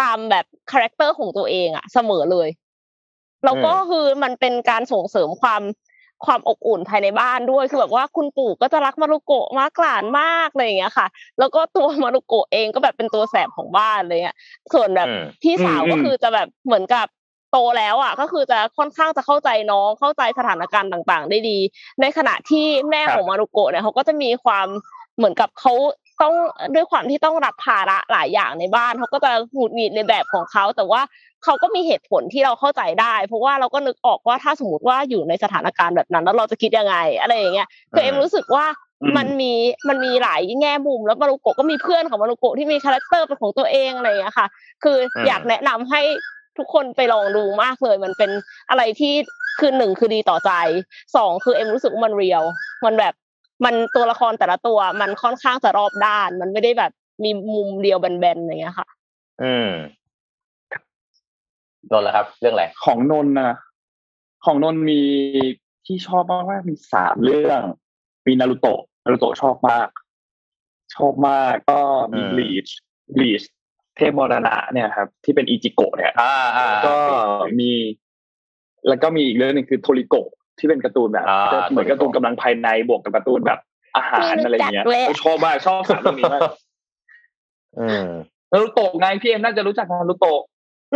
[0.00, 2.48] ตามแบบ character ของตัวเองอะเสมอเลย
[3.44, 5.62] แล้วก็คือมันเป็นการส่งเสริมความ
[6.26, 11.06] ความอบอุ่นภายในบ้านด้วยคือแบบว่าคุณปู่ก็จะรักมารุโกะมากหลานมากอะไรอย่างเงี้ยค่ะ
[11.38, 14.36] แล้วก็ตัวมารุโกะเองก็แบบเป็นตัวแสบของบ้านเลยอะ
[14.74, 17.06] ส่วนแบบอืมพี่สาวอืมก็คือจะแบบเหมือนกับ
[17.50, 21.58] โตแล้วอะก็คือจะค่อนข้างจะเข้าใจน้องเข้าใจสถานการณ์ต่าง ๆ ได้ดี
[22.00, 24.66] ในขณะที่แม่ครับของมารุโกะเนี่ยเขาก็จะมีความ
[25.16, 25.72] เหมือนกับเขา
[26.22, 26.34] ต้อง
[26.74, 31.00] ด้วยความที่ต้องรับภาระหลายอย่างในบ้านเขาก็จะหงุดหงิดในแบบของเขาแต่ว่า
[31.44, 38.66] เขาก็มีเหตุผลที่เราเข้าใจได้ เพราะว่าเราก็นึกออกว่าถ้าสมมติว่าอยู่ในสถานการณ์แบบนั้น แล้วเราจะคิดยังไง อะไรอย่างเงี้ยคือเอ็มรู้สึกว่า
[39.02, 39.52] อืมมันมี
[39.88, 44.46] มันมีหลายแง่มุมแล้วมารุโกะก็มีเพื่อนของมารุโกะที่มี character เป็นของตัวเองอะไรอย่างเงี้ยค่ะ
[44.82, 46.00] คือเอ็มอยากแนะนำให้
[46.58, 48.30] ทุกคนไปลองดูมากเลย มันเป็น
[48.70, 49.12] อะไรที่
[49.58, 50.50] คือหนึ่งคือดีต่อใจ
[51.16, 52.42] สองคือเอ็มรู้สึกว่ามัน real
[52.84, 53.14] มันแบบ
[53.64, 56.92] มันตัวละครแต่ละตัว มันค่อนข้างจะรอบด้าน มันไม่ได้แบบ
[57.24, 58.88] มีมุมเดียวแบนๆอย่างเงี้ยค่ะ
[59.42, 59.70] อืม
[61.90, 63.56] นนท์ละครับ เรื่องอะไรของนนท์นะ
[64.44, 65.00] ของนนท์มี
[65.86, 67.60] ที่ชอบมากว่ามีสามเรื่อง
[68.26, 69.88] มีนารูโตะนารูโตะชอบมาก
[70.96, 71.80] ชอบมากก็
[72.14, 72.68] มีบลีช
[73.16, 73.42] บลีช
[73.96, 76.96] เทพมรณะเนี่ยครับ ที่เป็นอิจิโกะเนี่ยอ่าอ่าก็
[77.60, 77.72] มี
[78.88, 80.28] แล้วก็มีอีกเรื่องหนึงคือโทริโกะ
[80.60, 83.58] ที่เป็นการ์ตูนแบบอ่าเหมือนการ์ตูนกำลังภายในบวกกับการ์ตูนแบบ
[83.96, 86.42] อาหารอะไรเงี้ยไม่รู้จักเลยชอบมากชอบสามเรื่องนี้มาก
[87.78, 88.06] อืม
[88.52, 90.40] นารูโตะไงพี่เอ็มน่าจะรู้จักนารูโตะ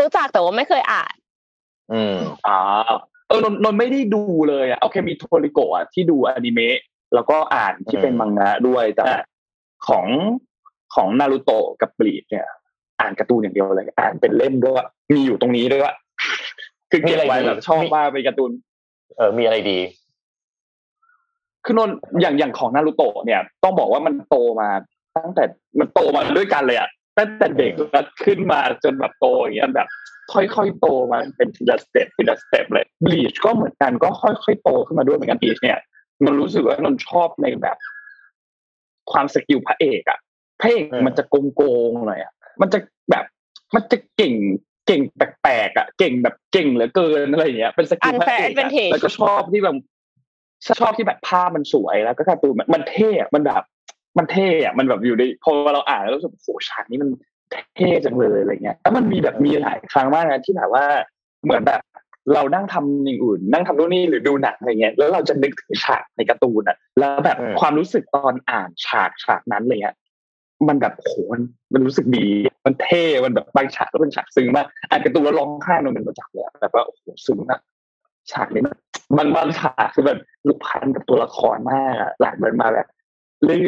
[0.01, 1.15] รู้จักแต่ว่าไม่เคยอ่าน
[1.93, 2.16] อืม
[2.47, 2.59] อ่า
[3.28, 6.78] เออนนนนไม่ได้ดูเลยอะโอเคมีโทริโกะอะที่ดูอนิเมะ
[7.15, 9.05] แล้วก็อ่านที่เป็นอืมมังงะด้วยแต่
[9.89, 10.07] ของ
[10.95, 12.47] ของนารูโตะกับบลีดเนี่ย
[13.01, 14.85] อ่านการ์ตูนอย่างเดียวเลย อ่านเป็นเล่มด้วย
[15.15, 15.95] มีอยู่ตรงนี้ด้วย
[16.91, 18.51] คือเก็บไว้แบบชอบมากเป็นการ์ตูน
[19.16, 19.78] เออมีอะไรดี
[21.64, 21.90] คือนน
[22.20, 24.68] อย่างอย่างของนารูโตะเนี่ย ต้องบอกว่ามันโตมา
[25.16, 25.44] ตั้งแต่
[25.78, 29.89] มันโตมาด้วยกันเลยอะตั้งแต่เด็กแล้วขึ้นมาจนแบบโตอย่างเงี้ยแบบ
[30.32, 35.78] ค่อยๆโตมาเป็นทีละ step ทีละ step เลยบลีชก็เหมือนกันก็ค่อยๆโตขึ้นมาด้วยเหมือนกันบลีชเนี่ย
[36.24, 37.76] มันรู้สึกว่านนชอบในแบบ
[39.12, 40.18] ความ skill พระเอกอะ
[40.60, 41.24] พระเอกมันจะ
[41.56, 42.78] โกงๆหน่อยอะมันจะ
[43.10, 43.24] แบบ
[43.74, 44.35] มันจะเก่ง
[44.86, 49.77] เก่งแปลกๆอะเก่งแบบเก่งเหลือเกินอะไรอย่างเงี้ยเป็นสกิลพระเอก Unfair อะ advantage แล้วก็ชอบที่แบบ
[50.81, 53.62] ชอบที่แบบภาพมันสวยแล้วก็การ์ตูนมันมันเท่อะมันแบบ
[54.19, 57.11] มันเท่อะมันแบบอยู่ในพอเราอ่านแล้วรู้สึกโอ้โหฉากนี้มัน
[57.77, 60.85] เท่จังเลยอะไรเงี้ยแล้วมันมีแบบมีหลายครั้งมากนะที่แบบว่า
[61.44, 61.81] เหมือนแบบ
[62.35, 69.97] เรานั่งทำอย่างอื่น นั่งทำนู่นนี่หรือดูหนังอะไรเงี้ยแล้วเราจะนึกถึงฉากในการ์ตูนอะแล้วแบบอืมความรู้สึกตอนอ่านฉากฉากนั้นอะไรเงี้ย
[70.68, 71.43] มันแบบโหมัน
[71.74, 72.26] มันรู้สึกดี
[72.64, 77.60] มันเท่ มันแบบบางฉากก็เป็นฉากซึ้งมากอ่านการ์ตูนแล้วร้องไห้มันเป็นประจักษ์เลยอะแบบว่าโอ้โหซึ้งมาก
[78.31, 78.74] ฉากนี้มัน
[79.18, 82.86] มันบางฉากคือแบบผูกพันกับตัวละครมากหลังมันมาแบบ
[83.44, 83.59] เรื่อ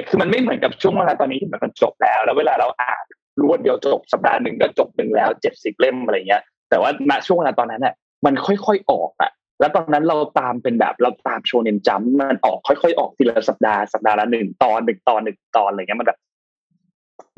[0.00, 3.04] ยๆคือมันไม่เหมือนกับช่วงเวลาตอนนี้ที่มันจบแล้ว แล้วเวลาเราอ่าน
[3.42, 7.94] รวดเดียวจบสัปดาห์หนึ่งก็จบหนึ่งแล้วเจ็ดสิบเล่มอะไรเงี้ย แต่ว่าณช่วงเวลาตอนนั้นน่ะ
[8.26, 9.30] มันค่อยๆออกอะ
[9.60, 16.18] แล้วตอนนั้นเราตามเป็นแบบเราตามโชเนนจัมป์มันออกค่อยๆออกทีละสัปดาห์สัปดาห์ละหนึ่งตอนหนึ่งตอนหนึ่งตอนอะไรเงี้ยมันแบบ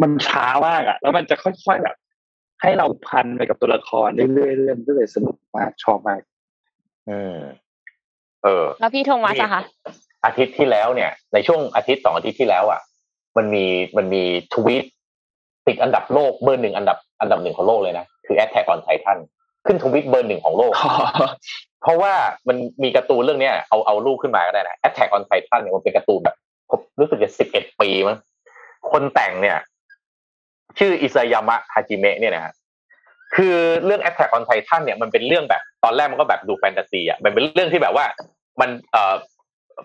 [0.03, 1.97] มันช้ามากอะแล้วมันจะค่อยๆแบบ
[2.63, 6.21] ให้เราพันไปกับตัวละครเรื่อยๆเรื่อยๆก็เลยสนุกมากชอบมาก
[7.09, 7.39] อืม
[8.45, 9.63] เออ แล้วพี่โทมัสอะคะ
[10.25, 12.81] อาทิตย์ที่แล้วเนี่ย ในช่วงอาทิตย์สองอาทิตย์ที่แล้วอะ
[13.37, 13.65] มันมี
[13.97, 14.23] มันมี
[14.55, 14.85] ทวีต
[15.67, 19.19] ติดอันดับโลกเบอร์หนึ่งอันดับอันดับหนึ่งของโลกเลยนะ คือ Attack on Titan
[19.67, 20.73] ขึ้นทวีตเบอร์หนึ่งของโลก
[21.83, 22.13] เพราะว่า
[22.49, 26.37] มันมีการ์ตูนเรื่องเนี้ยเอาเอารูปขึ้นมาก็ได้นะ Attack on Titan เนี่ยมันเป็นการ์ตูนแบบ
[26.71, 28.17] ผมรู้สึกจะสิบเอ็ดปีมั้ง
[28.91, 29.59] คนแต่งเนี่ย
[30.79, 32.53] ชื่ออิซายามะฮาจิเมะเนี่ยนะฮะ
[33.37, 38.05] คือเรื่อง Attack on Titan เนี่ยมันเป็นเรื่องแบบตอนแรกมันก็แบบดูแฟนตาซีอะมันเป็นเรื่องที่แบบว่า
[38.61, 39.15] มันเอ่อ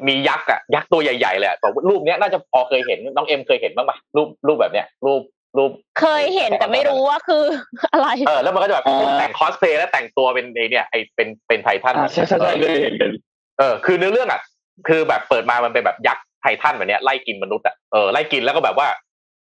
[0.07, 5.21] มียักษ์อะยักษ์ตัวใหญ่ๆเลยอะแต่ว่ารูปเนี้ยน่าจะพอเคยเห็นน้องเอ็มเคยเห็นบ้างปะรูปรูปแบบเนี้ยรูป
[5.57, 7.43] รูปเคยเห็นแต่ไม่รู้ว่าคือ
[7.93, 13.11] อะไรเออแล้วมันก็จะแบบอ่าแต่งคอสเพลย์แล้วแต่งตัวเป็นไอเนี่ยไอเป็นเป็นไททันอ่าใช่ใช่ใช่เลยเห็นกัน
[13.59, 14.41] เออคือเนื้อเรื่องอะ
[14.87, 18.87] คือแบบเปิดมามันเป็นแบบยักษ์ไททันแบบเนี้ยไล่กินมนุษย์อะเออไล่กินแล้วก็แบบว่า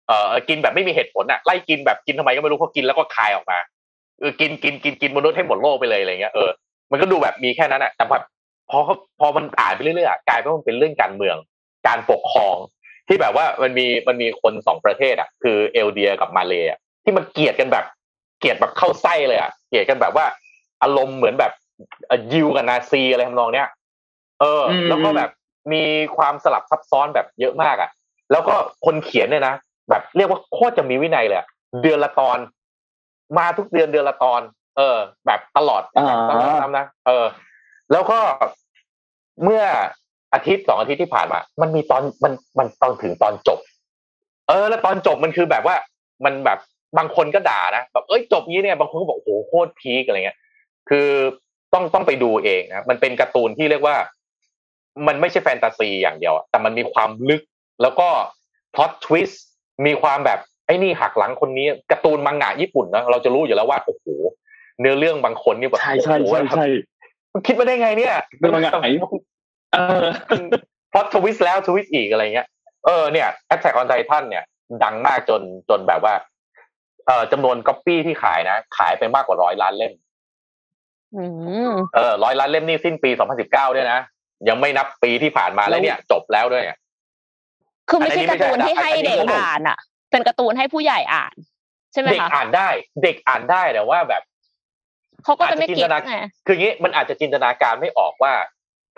[0.07, 3.57] เออกินแบบไม่มีเหตุผลอะไล่กินแบบกินทำไมก็ไม่รู้เขากินแล้วก็คายออกมา
[4.19, 6.49] เออกินกินกินกินมนุษย์ให้หมดโลกไปเลยอะไรเงี้ยเออ
[6.91, 8.23] มันก็ดูแบบมีแค่นั้นอะแต่แบบ
[8.69, 11.37] พอเขาพอมันอ่านไปเรื่อยๆอะกลายเป็นว่ามันเป็นเรื่องการเมือง
[11.87, 12.55] การปกครอง
[13.07, 17.85] ที่แบบว่ามันมีมันมีคนสองประเทศอะ คือเอลเดียกับมาเลย์อะที่มันเกลียดกันแบบ
[18.39, 20.25] เกลียดแบบเข้าไส้เลยอะเกลียดกันแบบว่า
[20.83, 21.51] อารมณ์เหมือนแบบ
[22.07, 23.69] เอ่อยิวกับนาซีอะไรทำนองเนี้ย
[24.41, 25.29] เอออมแล้วก็แบบ
[25.73, 25.83] มี
[26.17, 27.89] ความสลับซับซ้อนแบบเยอะมากอะ
[28.31, 28.55] แล้วก็
[28.85, 29.55] คนเขียนเนี่ยนะ
[29.89, 31.47] แบบเรียกว่าโคตรจะมีวินัยเลยอะ
[31.81, 32.37] เดือนละตอน
[33.37, 34.41] มาทุกเดือนเดือนละตอน
[34.77, 37.25] เออ แบบตลอดอ่าตลอดทำนะเออ
[37.91, 38.19] แล้วก็
[39.43, 39.63] เมื่อ
[40.35, 43.59] อาทิตย์สองอาทิตย์ที่ผ่านมา มันมีตอนมันมันตอนถึงตอนจบ
[44.47, 45.75] เออ แล้วตอนจบมันคือแบบว่า
[46.25, 46.59] มันแบบ
[46.97, 50.37] บางคนก็ด่านะแบบเอ้ยจบงี้เนี่ยบางคนก็บอกโอ้โหโคตร peak อะไรเงี้ย
[50.89, 51.09] คือ
[51.73, 53.95] ต้องต้องไปดูเองนะมันเป็นการ์ตูนที่เรียกว่า
[55.07, 57.41] มันไม่ใช่แฟนตาซีอย่างเดียวอะแต่มันมีความลึก
[57.81, 58.07] แล้วก็
[58.75, 59.43] plot twist
[59.85, 64.05] มีความแบบไอ้นี่หักหลังคนนี้การ์ตูนมังงะญี่ปุ่นนะเราจะรู้อยู่แล้วว่าโอ้โห
[64.79, 66.67] เนื้อเรื่องบางคนนี่แบบใช่ใช่โอ้โหใช่ใช่
[67.33, 68.87] มันคิดมาได้ไงเนี่ยเป็นมังงะไหน
[69.75, 70.07] เออ
[70.91, 72.47] plot twist แล้ว twist อีกอะไรเงี้ย
[72.85, 74.43] เออเนี่ย Attack on Titan เนี่ย
[74.83, 76.13] ดังมากจนจนแบบว่า
[77.07, 79.93] เอ่อจำนวนก๊อปปี้ที่ขายนะ ขายไปมากกว่าร้อยล้านเล่ม
[81.15, 81.23] อื
[81.69, 83.09] มเออร้อยล้านเล่มนี่สิ้นปี
[83.43, 83.99] 2019ด้วยนะ
[84.47, 86.79] ยังไม่นับปีที่ผ่านมาแล้วเนี่ย จบแล้วด้วยเนี่ย
[87.89, 89.77] คือไม่ใช่อันนี้การ์ตูนไม่ที่ใช่ให้อันนี้เด็กผมบอกอ่านอะ
[90.11, 91.35] เป็นการ์ตูนให้ผู้ใหญ่อ่าน
[91.93, 92.69] ใช่ไหมเด็กคะอ่านได้
[93.03, 94.21] เด็กอ่านได้แต่ว่าแบบ
[95.23, 98.33] เขาก็จะไม่อาจจะจิเก็นตตนาไงคืออย่างนี้มันอาจจะจินตนาการไม่ออกว่า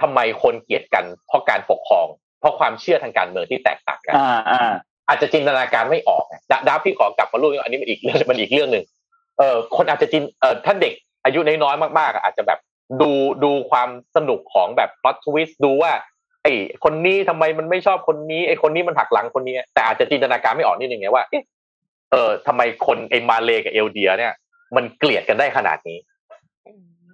[0.01, 2.07] ทำไมคนเกลียดกันเพราะการปกครอง
[2.39, 4.73] เพราะความเชื่อทางการเมืองที่แตกต่างกันอ่าอ่า
[5.07, 8.85] อาจจะจินตนาการไม่ออกนะดาดาพี่ขอกลับมาลูกอันนี้มันอีกเรื่องมันอีกเรื่องหนึ่ง
[9.39, 10.93] เออคนอาจจะจินเออถ้าเด็ก
[11.25, 12.59] อายุน้อยๆมากๆอะอาจจะแบบ
[13.01, 13.11] ดู
[13.43, 15.91] ดูความสนุกของแบบพล็อตทวิสดูว่า
[16.43, 16.53] ไอ้
[16.83, 21.43] คนนี้ทำไมมันไม่ชอบคนนี้ไอ้คนนี้มันหักหลังคนนี้ แต่อาจจะจินตนาการไม่ออกนิดนึงไงว่าเอ๊ะ
[22.11, 24.33] เออทำไมคนไอ้มาเลกับเอลเดีย เนี่ย
[24.75, 25.97] มันเกลียดกันได้ขนาดนี้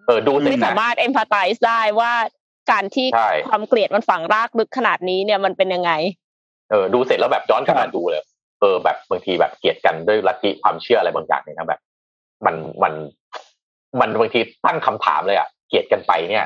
[0.07, 2.11] เออดูสิไม่สามารถเอมพัตไตส์ได้ว่า
[2.72, 5.91] การที่ใช่ความเกลียดมันฝังรากลึกขนาดนี้เนี่ยมันเป็นยังไง
[6.69, 8.23] เออดูเสร็จแล้วแบบย้อนกลับมาดูเลย
[8.60, 11.81] เออ แบบบางทีแบบเกลียดกันด้วยลัทธิความเชื่ออะไรบางอย่างเนี่ยนะแบบ
[12.45, 12.94] มันมัน
[13.99, 16.45] มันบางทีตั้งคำถามเลยอะเกลียดกันไปเนี่ย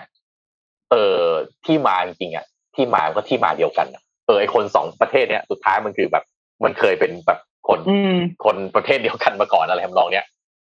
[0.91, 1.21] เออ
[1.65, 2.45] ที่มาจริงๆอะ
[2.75, 6.23] ที่มาก็ที่มาเดียวกันอะเออไอคนสองประเทศเนี่ยสุดท้ายมันคือแบบ
[6.63, 8.15] มันเคยเป็นแบบคนอืม
[8.45, 10.25] คนประเทศเดียวกันมาก่อนอะไรทำนองเนี้ย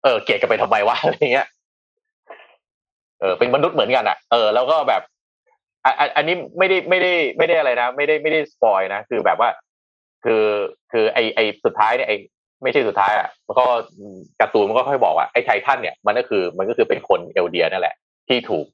[0.04, 1.46] เออเกลียดกันไปทำไมวะอะไรเงี้ย
[3.20, 5.02] เออเป็นมนุษย์เหมือนกันอะเออแล้วก็แบบ
[5.84, 9.48] อะอะอันนี้ไม่ได้ไม่ได้ไม่ได้อะไรนะ ไม่ได้ไม่ได้สปอยนะคือแบบว่า
[10.24, 10.44] คือ
[10.92, 12.12] คือไอไอสุดท้ายเนี่ยไอ
[12.62, 13.66] ไม่ใช่สุดท้ายอะมันก็
[14.40, 17.94] การ์ตูนมันก็ค่อยบอกว่าไอไททันเนี่ยมันก็คือมันก็คือเป็นคนเอลเดียนั่นแหละ
[18.28, 18.66] ที่ถูก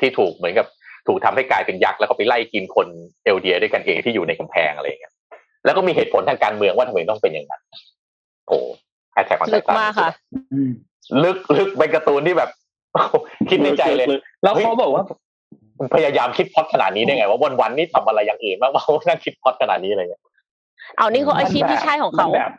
[0.00, 0.66] ที่ถูกเหมือนกับ
[1.06, 2.86] ถูกทำให้กลายเป็นยักษ์แล้วก็ไปไล่กินคน
[3.24, 5.12] เอลเดียด้วยกันเองที่อยู่ในกำแพงอะไรอย่างเงี้ย
[5.64, 7.62] แล้วก็มีเหตุผลทางการเมืองว่าทำไมต้องเป็นอย่างนั้น
[8.48, 8.58] โอ้
[9.12, 10.10] แฮชแท็กมันลึกมากค่ะ
[10.52, 10.70] อืม
[11.24, 12.50] ลึกลึกเป็นการ์ตูนที่แบบ
[13.50, 14.06] คิดในใจเลย
[14.42, 15.04] แล้วเขาบอกว่า
[15.94, 20.22] พยายามคิดพล็อดขนาดนี้ได้ไง ว่าวันวันๆนี่ทำอะไรอย่างอื่นบ้างว่านั่งคิดพล็อดขนาดนี้อะไรเงี้ย
[20.96, 22.52] เอานี่เขาอาชีพที่ใช่ของเขามันแบบ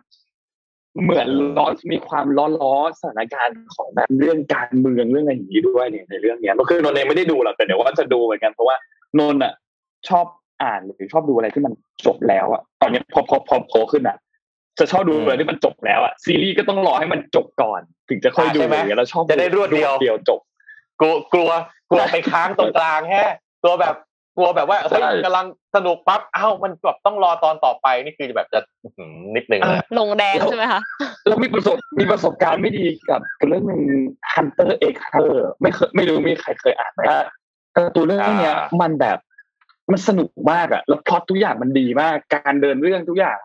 [1.03, 1.27] เหมือน
[1.57, 8.75] ร้อนมีความร้อนล้อสถานการณ์ของแบบเรื่องการเมืองเรื่องอะไรอย่างนี้ด้วยเนี่ยในเรื่องเนี้ยก็คือนนท์เองไม่ได้ดูหรอกแต่เดี๋ยวว่าจะดูเหมือนกันเพราะว่า
[9.19, 9.53] นนท์อะ
[10.09, 10.25] ชอบ
[10.63, 11.73] อ่านหรือชอบดูอะไรที่มัน
[12.05, 14.17] จบแล้วอะตอนเนี้ยพอพอพอโตขึ้นอะ
[14.79, 20.39] จะชอบดูอะไรที่มันจบแล้วอะซีรีส์ก็ต้องรอให้มันจบก่อน ถึงจะค่อยดูใช่ไหมอย่างเงี้ยแล้วชอบจะได้รวดเดียวเดียวจบ
[20.99, 21.49] กลัวกลัว
[21.89, 23.95] กลัวไปค้างตรงกลางแฮะกลัวแบบ
[24.37, 25.45] กลัวแบบว่าเฮ้ยใช่กำลัง
[25.75, 30.81] สนุกปั๊บเอ้ามันแบบต้องรอตอนต่อไปนี่คือแบบจะอื้อหือนิดนึงเลยลงแดงใช่ไหมคะ
[31.27, 33.81] แล้วมีประสบมีประสบการณ์ไม่ดีกับเรื่องหนึ่ง
[34.33, 37.21] Hunter x Hunter ไม่เคยไม่รู้มีใครเคยอ่านไหมว่า
[37.75, 39.17] การ์ตูนเรื่องเนี้ยมันแบบ
[39.91, 43.39] มันสนุกมากอะแล้วพล็อตทุกอย่างมันดีมาก การเดินเรื่องทุกอย่าง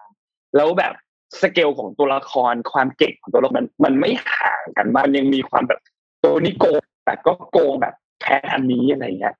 [0.56, 0.94] แล้วแบบ
[1.42, 5.80] สเกลของตัวละครความเก่งของตัวละครมันมันไม่ห่างกันมันยังมีความแบบ
[6.24, 9.34] ตัวนี้โกงแต่ก็โกงแบบแพ้อันนี้อะไรเงี้ย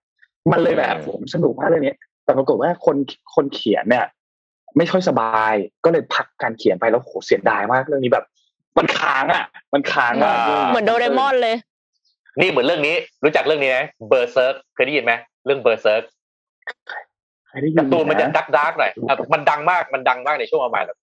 [0.51, 1.95] มันเลยแบบผมสนุกมากเรื่องนี้
[2.25, 2.97] แต่ปรากฏว่าคน
[3.35, 4.07] คนเขียนเนี่ย
[4.77, 5.55] ไม่ค่อยสบาย
[5.85, 8.25] ก็เลยพักการเขียนไปแล้วโหเสียดายมากเรื่องนี้แบบ
[8.79, 9.45] มันค้างอะ
[9.75, 10.35] มันค้างอะ
[10.71, 11.57] เหมือนโดราเอมอนเลย
[12.41, 12.95] นี่เหมือนเรื่องนี้
[13.25, 15.13] รู้จักเรื่องนี้ไหมเบอร์เซิร์กเคยได้ยินไหม
[15.47, 16.03] เรื่องเบอร์เซิร์ก
[17.49, 20.99] เคยได้ยิการ์ตูนมันจะนะดักดักหน่อยอะมันดังมากมันดังมากในช่วงประมาณแบบ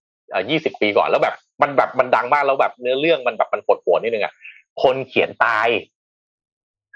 [0.49, 4.33] ยี่สิบปีก่อนแล้วแบบ มันแบบมันดังมากแล้วแบบเนื้อเรื่องมันแบบมันปวดปวดนิดนึงอะ
[4.83, 5.67] คนเขียนตาย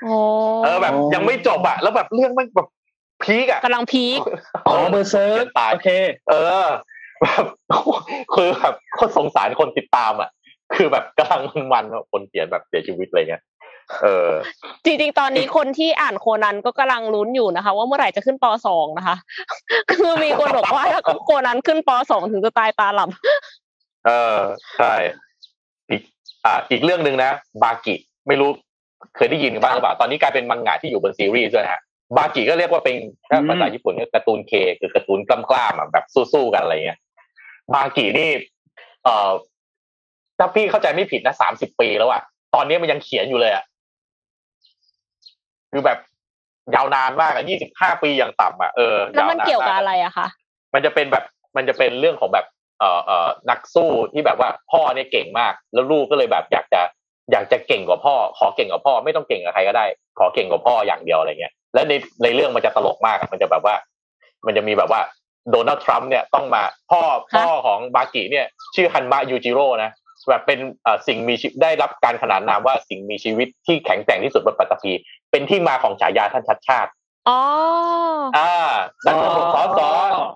[0.03, 0.16] โอ้
[0.64, 2.68] เออแบบยังไม่จบอะแล้วแบบเรื่องมันแบบ
[3.23, 4.19] peak อะกำลัง peak
[4.68, 5.90] อ๋อเบอร์เซิร์กตายโอเค
[6.30, 6.34] เอ
[6.64, 6.66] อ
[7.22, 7.45] แบบ
[8.34, 10.30] คือแบบโคตรสงสารคนติดตามอะ
[10.76, 11.41] คือแบบกำลัง
[11.74, 13.44] มันๆอะคนเขียนแบบเสียชีวิตอะไรเงี้ย
[14.03, 14.32] เออ
[14.86, 19.16] จริงๆ ตอนนี้คนที่อ่านโคนันก็กำลังลุ้นอยู่นะคะ ว่าเมื่อไหร่จะขึ้นปสองนะคะ
[19.91, 23.10] คือมีคนบอกว่าถ้าโคนันขึ้นปสองถึงจะตายตาหลับ
[24.08, 24.40] เออ
[24.78, 24.94] ใช่
[26.43, 27.31] อีกอ่าอีกเรื่องหนึ่งนะ
[27.63, 27.95] บากิ
[28.27, 28.49] ไม่รู้
[29.15, 31.81] เคยได้ยินกันบ้างหรือเปล่าตอนนี้กลายเป็นมังงะที่อยู่บนซีรีส์ด้วยนะฮะ
[32.18, 32.95] บากิก็เรียกว่าเป็น
[33.30, 36.99] ถ้าภาษาญี่ปุ่นก็การ์ตูนเคคือการ์ตูนกล้ามๆอะแบบสู้ๆกันอะไรเงี้ย
[37.73, 38.30] บากินี่
[39.03, 39.31] เอ่อ
[40.39, 42.22] ถ้าพี่เข้าใจไม่ผิดนะสามสิบปีแล้วอะ
[42.55, 43.63] ตอนนี้มันยังเขียนอยู่เลยอะ
[45.72, 45.97] คือแบบ
[46.76, 50.27] ยาวนานมากอะยี่สิบห้าปีอย่างต่ำอะเออแล้วมันาาเกี่ยวกับมาอะไรอะคะ
[50.73, 51.23] มันจะเป็นแบบ
[51.55, 52.45] มันจะเป็นเรื่องของแบบ
[52.82, 56.82] เอ่อเอ่อนักสู้ที่แบบว่าพ่อเนี่ยเก่งมาก แล้วลูกก็เลยแบบอยากจะ
[57.32, 59.86] อยากจะเก่งกว่าพ่อ ขอเก่งกว่าพ่อไม่ต้องเก่งกับใครก็ได้
[60.20, 61.94] ขอเก่งกว่าพ่ออย่างเดียวอะไรเงี้ยแล้วใน
[62.24, 63.76] ในเรื่องมันจะตลกมากอะมันจะแบบว่า
[64.45, 65.02] มันจะมีแบบว่า
[65.52, 67.02] โดนัลด์ทรัมป์เนี่ยต้องมาพ่อ
[67.34, 68.45] พ่อของบากิเนี่ย
[68.76, 69.91] ชื่อฮันมะยูจิโร่นะ
[70.30, 74.91] แบบเป็นเอ่อสิ่งมีชีวิตได้รับการขนานนามว่าสิ่งมีชีวิตที่แข็งแกร่งที่สุดบนปัตตภี
[75.32, 76.91] เป็นที่มาของฉายาท่านชัดชาติ
[77.30, 77.40] อ๋อ
[78.38, 78.53] อ่า
[79.08, 79.90] รัฐมนตรีสอสอ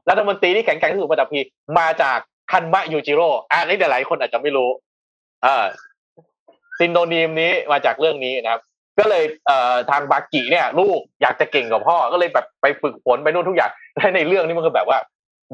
[0.10, 1.40] รัฐมนตรีที่แข็งแกร่งที่สุดประจำปี
[1.80, 2.20] มาจาก
[2.52, 4.70] คันมะยูจิโร่อ่านี่แต่หลายคนอาจจะไม่รู้
[5.46, 5.66] อ่า
[6.80, 8.62] ซินโดนีมนี้มาจากเรื่องนี้นะครับ
[9.00, 15.00] ก็เลยเอ่อทางบากิเนี่ย ลูกอยากจะเก่งกว่าพ่อ ก็เลยแบบไปฝึกฝนไปนู่นทุกอย่างและในเรื่องนี้มันก็แบบว่า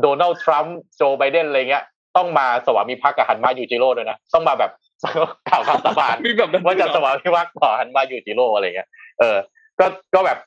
[0.01, 1.83] โดนัลด์ทรัมป์โจไบเดนอะไรเงี้ย
[2.17, 4.71] ต้องมาสวามิภักดิ์กับฮันมายูจิโร่ด้วยนะ ต้องมาแบบ
[5.47, 8.89] กล่าวคำสาบานมีแบบนั้นว่าจะสวามิภักดิ์ต่อฮันมายูจิโร่อะไรเงี้ย
[9.19, 9.37] เออ
[9.79, 9.85] ก็
[10.15, 10.37] ก็แบบ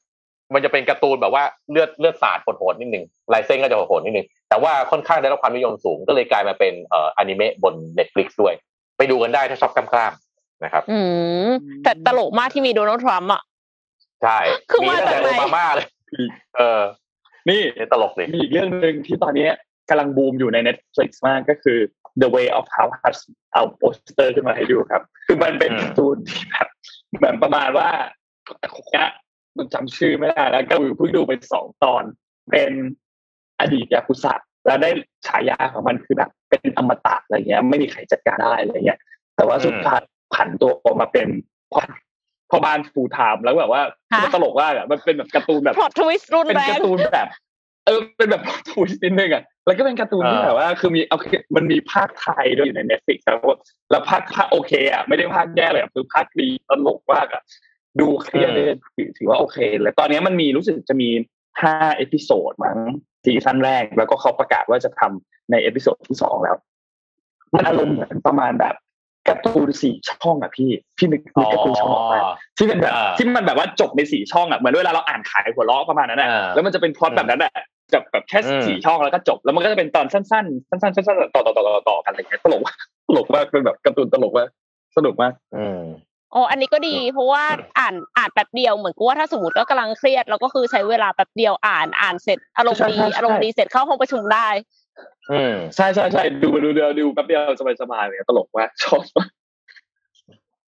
[0.55, 8.55] มันจะเป็นการ์ตูนแบบว่าเลือดเลือดสาดโหดๆนิดนึงลายเส้นก็จะโหดๆนิดนึง แต่ว่าค่อนข้างได้รับความนิยมสูง ก็เลยกลายมาเป็นเอ่ออนิเมะบน Netflix ด้วย
[8.99, 10.99] ไปดูกันได้ถ้าชอบกล้ามๆนะครับ อื
[11.47, 11.51] ม
[11.85, 13.43] แต่ตลกมากที่มีโดนัลด์ทรัมป์อะ
[14.23, 14.39] ใช่
[14.71, 15.87] คือมีมาตั้งจากแต่ไหนโอบามาเลย
[16.57, 16.83] เออ
[17.49, 19.49] นี่นี่ตลกดิมีอีกเรื่องหนึ่งที่ตอนนี้
[19.89, 21.79] กำลังบูมอยู่ใน Netflix มากก็คือ
[22.21, 23.21] The Way of the Househusband
[23.53, 26.69] เอาโปสเตอร์ขึ้นมาให้ดูครับ คือมันเป็นอืมการ์ตูนที่แบบ
[27.17, 27.89] เหมือนประมาณว่า
[28.91, 29.09] เนี่ย
[29.57, 32.05] มันจำชื่อไม่ได้แล้วก็เพิ่งดูไปสองตอน
[32.51, 32.73] เป็น
[33.61, 34.35] อดีตยากุซ่า
[34.67, 34.91] แล้วได้
[35.27, 39.01] ฉายาของมันคือแบบเป็นอมตะอะไรเงี้ย ไม่มีใครจัดการได้อะไรเงี้ย
[39.37, 40.01] แต่ว่าสุดท้าย
[40.35, 41.29] ผันตัวออกมาเป็น
[42.51, 43.83] พ่อบ้าน full-time แล้วแบบว่า
[44.23, 47.29] มันตลกมากอะมันเป็นแบบการ์ตูนแบบ plot twist รุนแรงเป็นการ์ตูนแบบ
[47.87, 51.27] เออเป็นแบบ twist นิดนึงอะแล้วก็เป็นการ์ตูนที่แบบว่า คือมีโอเค
[51.57, 53.39] มันมีพากย์ไทยด้วยอยู่ใน Netflix แล้ว
[53.91, 57.43] แล้วพากย์พากย์โอเคอะไม่ได้พากย์แย่เลยคือพากย์ดีตลกมากอะ
[58.01, 58.67] ดูคลายเครียดเลย
[59.19, 61.09] ถือว่าโอเคเลยตอนนี้มันมีรู้สึกจะมี
[61.63, 62.79] ห้า episode มั้ง
[63.25, 66.57] season แรกแล้วก็เขาประกาศว่าจะทำใน episode ที่สองแล้ว
[67.55, 68.75] มันอารมณ์เหมือนประมาณแบบ
[69.29, 72.21] การ์ตูนสี่ช่องอะพี่พี่นึกนึกการ์ตูนช่องออกมา
[72.59, 77.55] ที่เป็นแบบที่มันแบบว่าจบในสี่ช่องอะเหมือนเวลาเราอ่านขายหัวเราะประมาณนั้นแหละแล้วมันจะเป็นพล็อตแบบนั้นแหละ
[77.93, 82.61] จบแบบแค่สี่ช่องแล้วก็จบ แล้วมันก็จะเป็นตอนสั้นๆสั้นๆสั้นๆต่อต่อต่อต่อกันอะไรเงี้ยตลก
[83.09, 84.49] ตลกมากเป็นแบบการ์ตูนตลกมาก
[84.97, 85.33] สนุกมาก
[86.35, 87.43] อืมอ๋ออันนี้ก็ดี เพราะว่า
[87.79, 94.49] อ่านอ่านแป๊บเดียวเหมือนกับว่าถ้าสมมติว่ากำลังเครียดเราก็คือใช้เวลาแป๊บเดียวอ่านอ่านเสร็จอารมณ์ดีอารมณ์ดีเสร็จเข้าห้องประชุมได้
[95.33, 99.01] อืมใช่ใช่ใช่ดูดูเดียวดูแป๊บเดียวสบายสบายเลยตลกมากชอบ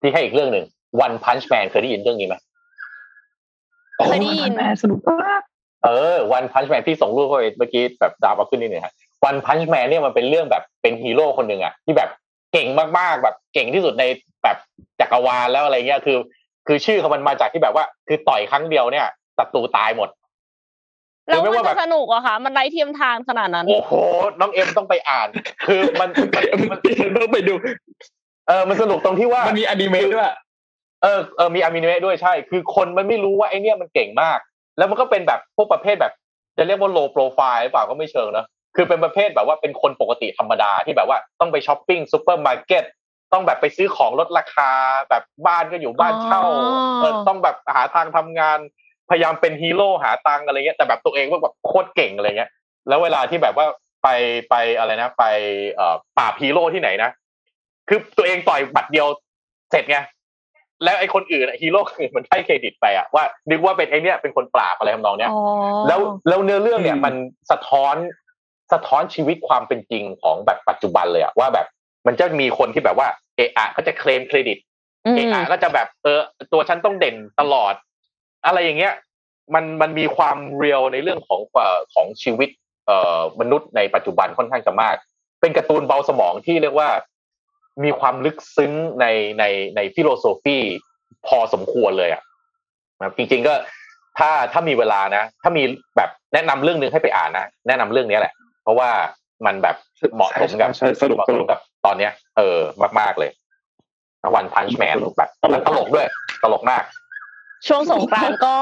[0.01, 0.65] ที่ให้อีกเรื่องหนึ่ง
[1.05, 2.35] One Punch Man เคยได้ยินเรื่องนี้ไหม
[4.07, 4.53] เคยได้ยิน
[4.83, 5.43] สนุกมาก
[5.85, 8.95] เออ One Punch Man พี่ส่งรูปเข้าไปเมื่อกี้แบบดาวเอาขึ้นนิดหนึ่งฮะ
[9.29, 12.11] One Punch Man เนี่ยมันเป็นเรื่องแบบเป็นฮีโร่คนหนึ่งอะที่แบบ
[12.57, 14.05] เก่งมากๆแบบเก่งที่สุดใน
[14.43, 14.57] แบบ
[15.01, 16.19] จักรวาลแล้วอะไรเงี้ยคือ
[16.67, 19.07] คือชื่อเขามันมาจากที่แบบว่า คือต่อยครั้งเดียวเนี่ย
[19.39, 20.09] ศัตรูตายหมด
[21.27, 23.93] แล้วมันจะสนุกอะคะมันไร้เทียมทานขนาดนั้น โอ้โห
[24.41, 25.29] น้องเอ็มต้องไปอ่าน
[25.67, 26.09] คือมัน
[26.71, 26.81] มัน
[27.23, 27.55] ต้องไปดู
[28.49, 30.29] เออมันสนุกตรงที่ว่ามันมีอนิเมะด้วย
[31.03, 34.39] เออเออมีอนิเมะด้วยใช่ คือคนมันไม่รู้ว่าไอเนี้ยมันเก่งมาก
[34.79, 36.13] แล้วมันก็เป็นแบบพวกประเภทแบบ
[36.59, 38.45] จะเรียกว่า low profile หรือเปล่าก็ไม่เชิงนะ
[38.77, 42.85] คือเป็นประเภทแบบว่าเป็นคนปกติธรรมดาที่แบบว่าต้องไปช้อปปิ้งซูเปอร์มาร์เก็ต
[43.33, 44.71] ต้องแบบไปซื้อของลดราคา
[45.11, 46.43] แบบบ้านก็อยู่บ้านเช่า
[47.01, 48.59] เออต้องแบบหาทางทำงาน
[49.11, 52.51] พยายามเป็นฮีโร่หาตังอะไรเงี้ยแต่แบบตัวเองก็แบบโคตรเก่งอะไรเงี้ย
[52.89, 53.67] แล้วเวลาที่แบบว่า
[54.03, 54.09] ไป
[54.51, 55.25] ไปอะไรนะ ไป
[55.75, 57.11] เอ่อปราบฮีโร่ที่ไหนนะ
[57.89, 59.07] คือตัวเองต่อยหมัดเดียว
[59.71, 59.99] เสร็จไง
[60.85, 65.33] แล้วไอ้คนอื่นฮีโร่อื่นมันให้เครดิตไปอะว่านึกว่าเป็นไอ้นี่เป็นคนปราบอะไรทำนองเนี้ย
[65.89, 67.15] แล้วแล้วเนื้อเรื่องเนี่ยมัน
[67.51, 67.97] สะท้อน
[68.73, 71.67] สะท้อนชีวิตความเป็นจริงของแบบปัจจุบันเลยอะว่าแบบ
[72.07, 74.59] มันจะมีคนที่แบบว่าเอะอะก็จะเคลมเครดิต
[75.17, 76.21] เอะอะก็จะแบบเออ
[76.53, 77.75] ตัวฉันต้องเด่นตลอด
[78.47, 78.95] อะไรอย่างเงี้ย
[79.55, 81.41] มันมันมีความ real ในเรื่องของ
[81.95, 82.51] ของชีวิต
[82.87, 84.97] เอ่อมนุษย์ในปัจจุบันค่อนข้างจะมาก
[85.41, 86.89] เป็นการ์ตูนเบาสมองที่เรียกว่า
[87.85, 89.07] มีความลึกซึ้งใน
[89.39, 89.45] ใน
[89.77, 90.59] ใน philosophy
[91.27, 92.23] พอสมควรเลยอะ
[93.17, 93.55] จริงๆก็
[94.19, 95.63] ถ้าถ้ามีเวลานะ ถ้ามี
[95.97, 98.35] แบบแนะนำเรื่องนึงให้ไปอ่านนะแนะนำเรื่องนี้แหละ
[98.67, 98.93] เพราะว่า
[99.47, 99.77] มันแบบ
[100.15, 100.71] เหมาะสมกับ
[101.03, 102.59] สนุกสนุกกับตอนเนี้ย เออ
[102.99, 103.31] มากๆเลย
[104.35, 106.07] One Punch Man แบบตลกด้วย
[106.43, 106.83] ตลกมาก
[107.67, 108.55] ช่วงสงกรานต์ก็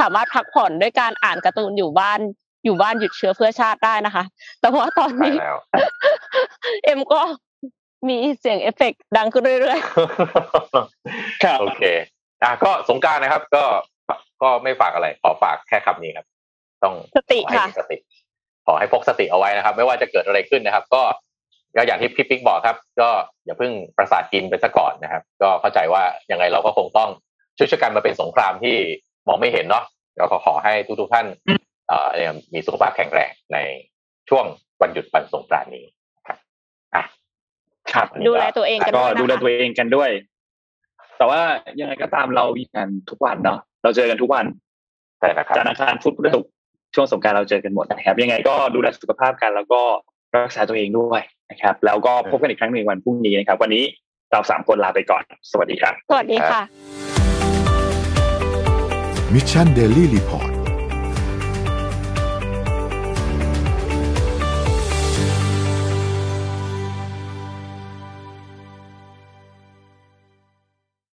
[0.00, 2.20] สามารถพักผ่อนด้วยการอ่านการ์ตูนอยู่บ้าน
[2.64, 4.24] อยู่บ้านหยุดเชื้อเพื่อชาติได้นะคะ
[4.60, 5.34] แต่ว่าตอนนี้
[6.84, 7.20] เอ็มก็
[8.08, 11.82] มีเสียงเอฟเฟกดังขึ้นเรื่อยๆครับโอเค
[12.42, 13.64] อะก็สงการนะครับ ก็
[14.42, 16.26] ก็ไม่ฝากอะไร ขอฝากแค่คำนี้ครับ
[16.82, 17.96] ต้องสติค่ะสติ
[18.66, 21.02] ขอให้พกสติเอาไว้นะครับ ไม่ว่าจะเกิดอะไรขึ้นนะครับ ก็
[21.76, 23.08] ก็อย่างที่พี่ปิ๊กบอกครับ ก็
[23.44, 27.10] อย่าเพิ่งประสาทกินไปซะก่อนนะครับ ก็เข้าใจว่ายังไงเราก็คงต้อง
[27.56, 28.76] ช่วยช่วยกันมาเป็นสงครามที่
[29.26, 29.84] มองไม่เห็นเนาะ
[30.32, 31.26] ก็ขอให้ทุกๆท่าน
[31.88, 32.08] เอ่อ
[32.54, 33.58] มีสุขภาพแข็งแรงใน
[34.28, 34.44] ช่วง
[34.80, 35.84] วันหยุดวันสงกรานต์นี้
[36.26, 36.38] ครับ
[36.94, 37.04] อะ
[37.92, 40.10] ครับดูแลตัวเองกันด้วยก็ดูแลตัวเองกันด้วย
[41.18, 41.40] แต่ว่า
[41.80, 44.46] ยังไงก็ตามเรามีกันทุกวันเนาะเราเจอกันทุกวัน
[45.18, 46.44] ใช่ครับจันทร์อังคารพุธพฤหัส
[46.94, 49.80] ช่วงสงการเราเจอกันหมดนะครับ ยังไงก็ดูแลสุขภาพกัน แล้วก็
[50.44, 53.84] รักษาตัวเองด้วยนะครับ แล้วก็พบกันอีกครั้งหนึ่งวันพรุ่งนี้นะครับ วันนี้
[54.32, 56.60] เราสามคนลาไปก่อน สวัสดีครับ สวัสดีค่ะ
[59.34, 60.49] มิชชันเดลี่รีพอร์ต